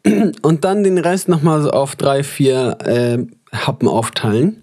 okay. 0.04 0.32
und 0.42 0.64
dann 0.64 0.84
den 0.84 0.98
Rest 0.98 1.28
nochmal 1.28 1.62
so 1.62 1.70
auf 1.70 1.96
drei, 1.96 2.22
vier 2.22 2.78
äh, 2.84 3.18
Happen 3.52 3.88
aufteilen, 3.88 4.62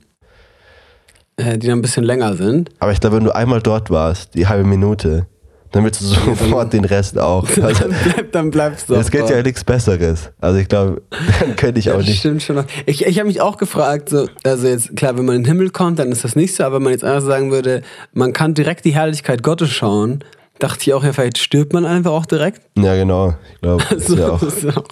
äh, 1.38 1.58
die 1.58 1.68
dann 1.68 1.80
ein 1.80 1.82
bisschen 1.82 2.04
länger 2.04 2.36
sind. 2.36 2.70
Aber 2.80 2.92
ich 2.92 3.00
glaube, 3.00 3.18
wenn 3.18 3.26
du 3.26 3.36
einmal 3.36 3.62
dort 3.62 3.90
warst, 3.90 4.36
die 4.36 4.48
halbe 4.48 4.68
Minute, 4.68 5.28
dann 5.72 5.84
willst 5.84 6.00
du 6.00 6.06
sofort 6.06 6.72
den 6.72 6.86
Rest 6.86 7.20
auch. 7.20 7.46
Also, 7.62 7.90
dann, 7.90 7.96
bleib, 8.04 8.32
dann 8.32 8.52
bleibst 8.52 8.90
du. 8.90 8.94
es 8.96 9.12
geht 9.12 9.30
ja 9.30 9.42
nichts 9.42 9.64
Besseres. 9.64 10.30
Also 10.40 10.60
ich 10.60 10.70
glaube, 10.70 11.02
dann 11.42 11.56
könnte 11.58 11.80
ich 11.80 11.92
auch 11.92 11.98
Das 11.98 12.06
nicht. 12.06 12.20
stimmt 12.20 12.44
schon. 12.44 12.56
noch. 12.56 12.66
Ich, 12.86 13.06
ich 13.06 13.18
habe 13.18 13.28
mich 13.28 13.42
auch 13.42 13.58
gefragt, 13.58 14.10
so, 14.10 14.28
also 14.44 14.68
jetzt, 14.68 14.96
klar, 14.96 15.18
wenn 15.18 15.26
man 15.26 15.36
in 15.36 15.44
den 15.44 15.48
Himmel 15.50 15.72
kommt, 15.72 16.00
dann 16.00 16.12
ist 16.14 16.24
das 16.24 16.36
nicht 16.38 16.56
so, 16.56 16.64
aber 16.64 16.76
wenn 16.76 16.84
man 16.84 16.92
jetzt 16.94 17.04
einfach 17.04 17.26
sagen 17.26 17.52
würde, 17.52 17.82
man 18.14 18.32
kann 18.32 18.54
direkt 18.54 18.86
die 18.86 18.94
Herrlichkeit 18.94 19.44
Gottes 19.44 19.70
schauen, 19.70 20.24
dachte 20.60 20.82
ich 20.82 20.94
auch, 20.94 21.04
ja, 21.04 21.14
vielleicht 21.14 21.38
stirbt 21.38 21.74
man 21.74 21.86
einfach 21.86 22.12
auch 22.12 22.26
direkt. 22.26 22.62
Ja, 22.78 22.96
genau. 22.96 23.36
Ich 23.54 23.62
glaube, 23.62 23.84
das 23.90 23.92
ist 24.10 24.10
Also, 24.12 24.18
ja 24.18 24.30
auch. 24.30 24.40
das 24.40 24.54
ist 24.64 24.78
auch 24.78 24.88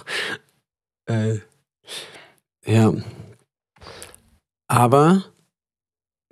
äh, 1.06 1.38
ja. 2.66 2.92
Aber, 4.68 5.24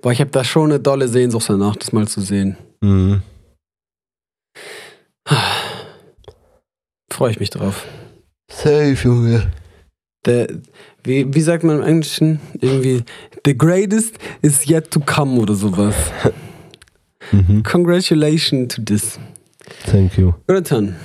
boah, 0.01 0.11
ich 0.11 0.19
habe 0.19 0.31
da 0.31 0.43
schon 0.43 0.71
eine 0.71 0.79
dolle 0.79 1.07
Sehnsucht 1.07 1.47
danach, 1.49 1.75
das 1.75 1.91
mal 1.93 2.07
zu 2.07 2.21
sehen. 2.21 2.57
Mhm. 2.81 3.21
Freue 7.11 7.31
ich 7.31 7.39
mich 7.39 7.51
drauf. 7.51 7.85
Safe, 8.51 8.93
Junge. 9.03 9.51
Der, 10.25 10.47
wie, 11.03 11.31
wie 11.33 11.41
sagt 11.41 11.63
man 11.63 11.77
im 11.79 11.83
Englischen? 11.83 12.39
Irgendwie, 12.59 13.03
the 13.45 13.55
greatest 13.57 14.17
is 14.41 14.67
yet 14.67 14.89
to 14.89 14.99
come 14.99 15.39
oder 15.39 15.53
sowas. 15.55 15.95
Mhm. 17.33 17.63
Congratulations 17.63 18.75
to 18.75 18.81
this. 18.83 19.19
Thank 19.87 20.17
you. 20.17 20.33
Jonathan, 20.47 20.95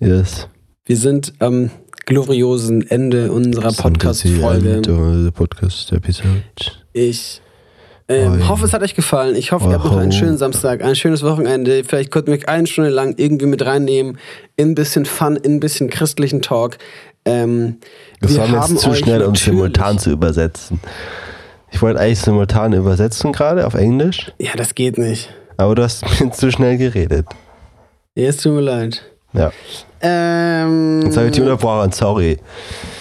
Yes. 0.00 0.48
wir 0.86 0.96
sind 0.96 1.34
am 1.40 1.70
gloriosen 2.06 2.88
Ende 2.90 3.30
unserer 3.32 3.72
Podcast-Folge. 3.72 4.80
Podcast 4.82 5.34
Podcast 5.34 5.92
Episode. 5.92 6.42
Ich 6.92 7.40
ähm, 8.08 8.48
hoffe, 8.48 8.66
es 8.66 8.72
hat 8.72 8.82
euch 8.82 8.94
gefallen. 8.94 9.34
Ich 9.34 9.52
hoffe, 9.52 9.66
ihr 9.68 9.74
habt 9.74 9.84
noch 9.86 9.96
einen 9.96 10.12
schönen 10.12 10.36
Samstag, 10.36 10.82
ein 10.82 10.94
schönes 10.94 11.22
Wochenende. 11.22 11.84
Vielleicht 11.84 12.10
könnt 12.10 12.28
ihr 12.28 12.32
mich 12.34 12.48
eine 12.48 12.66
Stunde 12.66 12.90
lang 12.90 13.14
irgendwie 13.16 13.46
mit 13.46 13.64
reinnehmen. 13.64 14.18
In 14.56 14.70
ein 14.70 14.74
bisschen 14.74 15.06
Fun, 15.06 15.36
in 15.36 15.54
ein 15.56 15.60
bisschen 15.60 15.88
christlichen 15.88 16.42
Talk. 16.42 16.76
Ähm, 17.24 17.78
Das 18.20 18.32
wir 18.32 18.40
war 18.40 18.48
mir 18.48 18.60
haben 18.60 18.74
jetzt 18.74 18.82
zu 18.84 18.94
schnell, 18.94 19.22
um 19.22 19.34
simultan 19.34 19.98
zu 19.98 20.10
übersetzen. 20.10 20.80
Ich 21.74 21.82
wollte 21.82 21.98
eigentlich 22.00 22.20
simultan 22.20 22.72
übersetzen 22.72 23.32
gerade 23.32 23.66
auf 23.66 23.74
Englisch, 23.74 24.30
Ja, 24.38 24.52
das 24.56 24.74
geht 24.76 24.96
nicht. 24.96 25.28
aber 25.56 25.74
du 25.74 25.82
hast 25.82 26.04
mir 26.20 26.30
zu 26.30 26.50
schnell 26.52 26.78
geredet. 26.78 27.26
Ja, 28.14 28.28
es 28.28 28.36
tut 28.38 28.52
mir 28.54 28.60
leid. 28.60 29.02
Ja. 29.32 29.50
Ähm, 30.00 31.02
Jetzt 31.04 31.16
habe 31.16 31.26
ich 31.26 31.32
dich 31.32 31.42
unterbrochen, 31.42 31.90
sorry. 31.90 32.38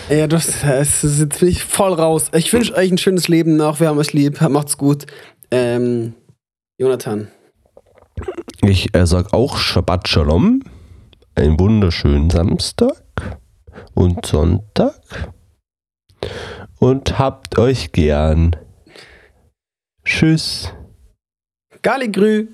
ja, 0.10 0.26
das, 0.26 0.62
das 0.62 1.04
ist, 1.04 1.20
jetzt 1.20 1.40
bin 1.40 1.50
ich 1.50 1.64
voll 1.64 1.94
raus. 1.94 2.30
Ich 2.34 2.52
wünsche 2.52 2.74
euch 2.76 2.92
ein 2.92 2.98
schönes 2.98 3.28
Leben 3.28 3.56
noch. 3.58 3.80
Wir 3.80 3.90
haben 3.90 4.00
euch 4.00 4.14
lieb. 4.14 4.42
Macht's 4.42 4.78
gut. 4.78 5.06
Ähm, 5.52 6.16
Jonathan. 6.80 7.28
Ich 8.62 8.96
äh, 8.96 9.06
sag 9.06 9.34
auch 9.34 9.58
Shabbat 9.58 10.08
Shalom. 10.08 10.62
Einen 11.36 11.60
wunderschönen 11.60 12.32
Samstag 12.32 13.04
und 13.94 14.26
Sonntag. 14.26 14.96
Und 16.80 17.20
habt 17.20 17.60
euch 17.60 17.92
gern. 17.92 18.56
Tschüss. 20.06 20.72
Galigrü. 21.82 22.48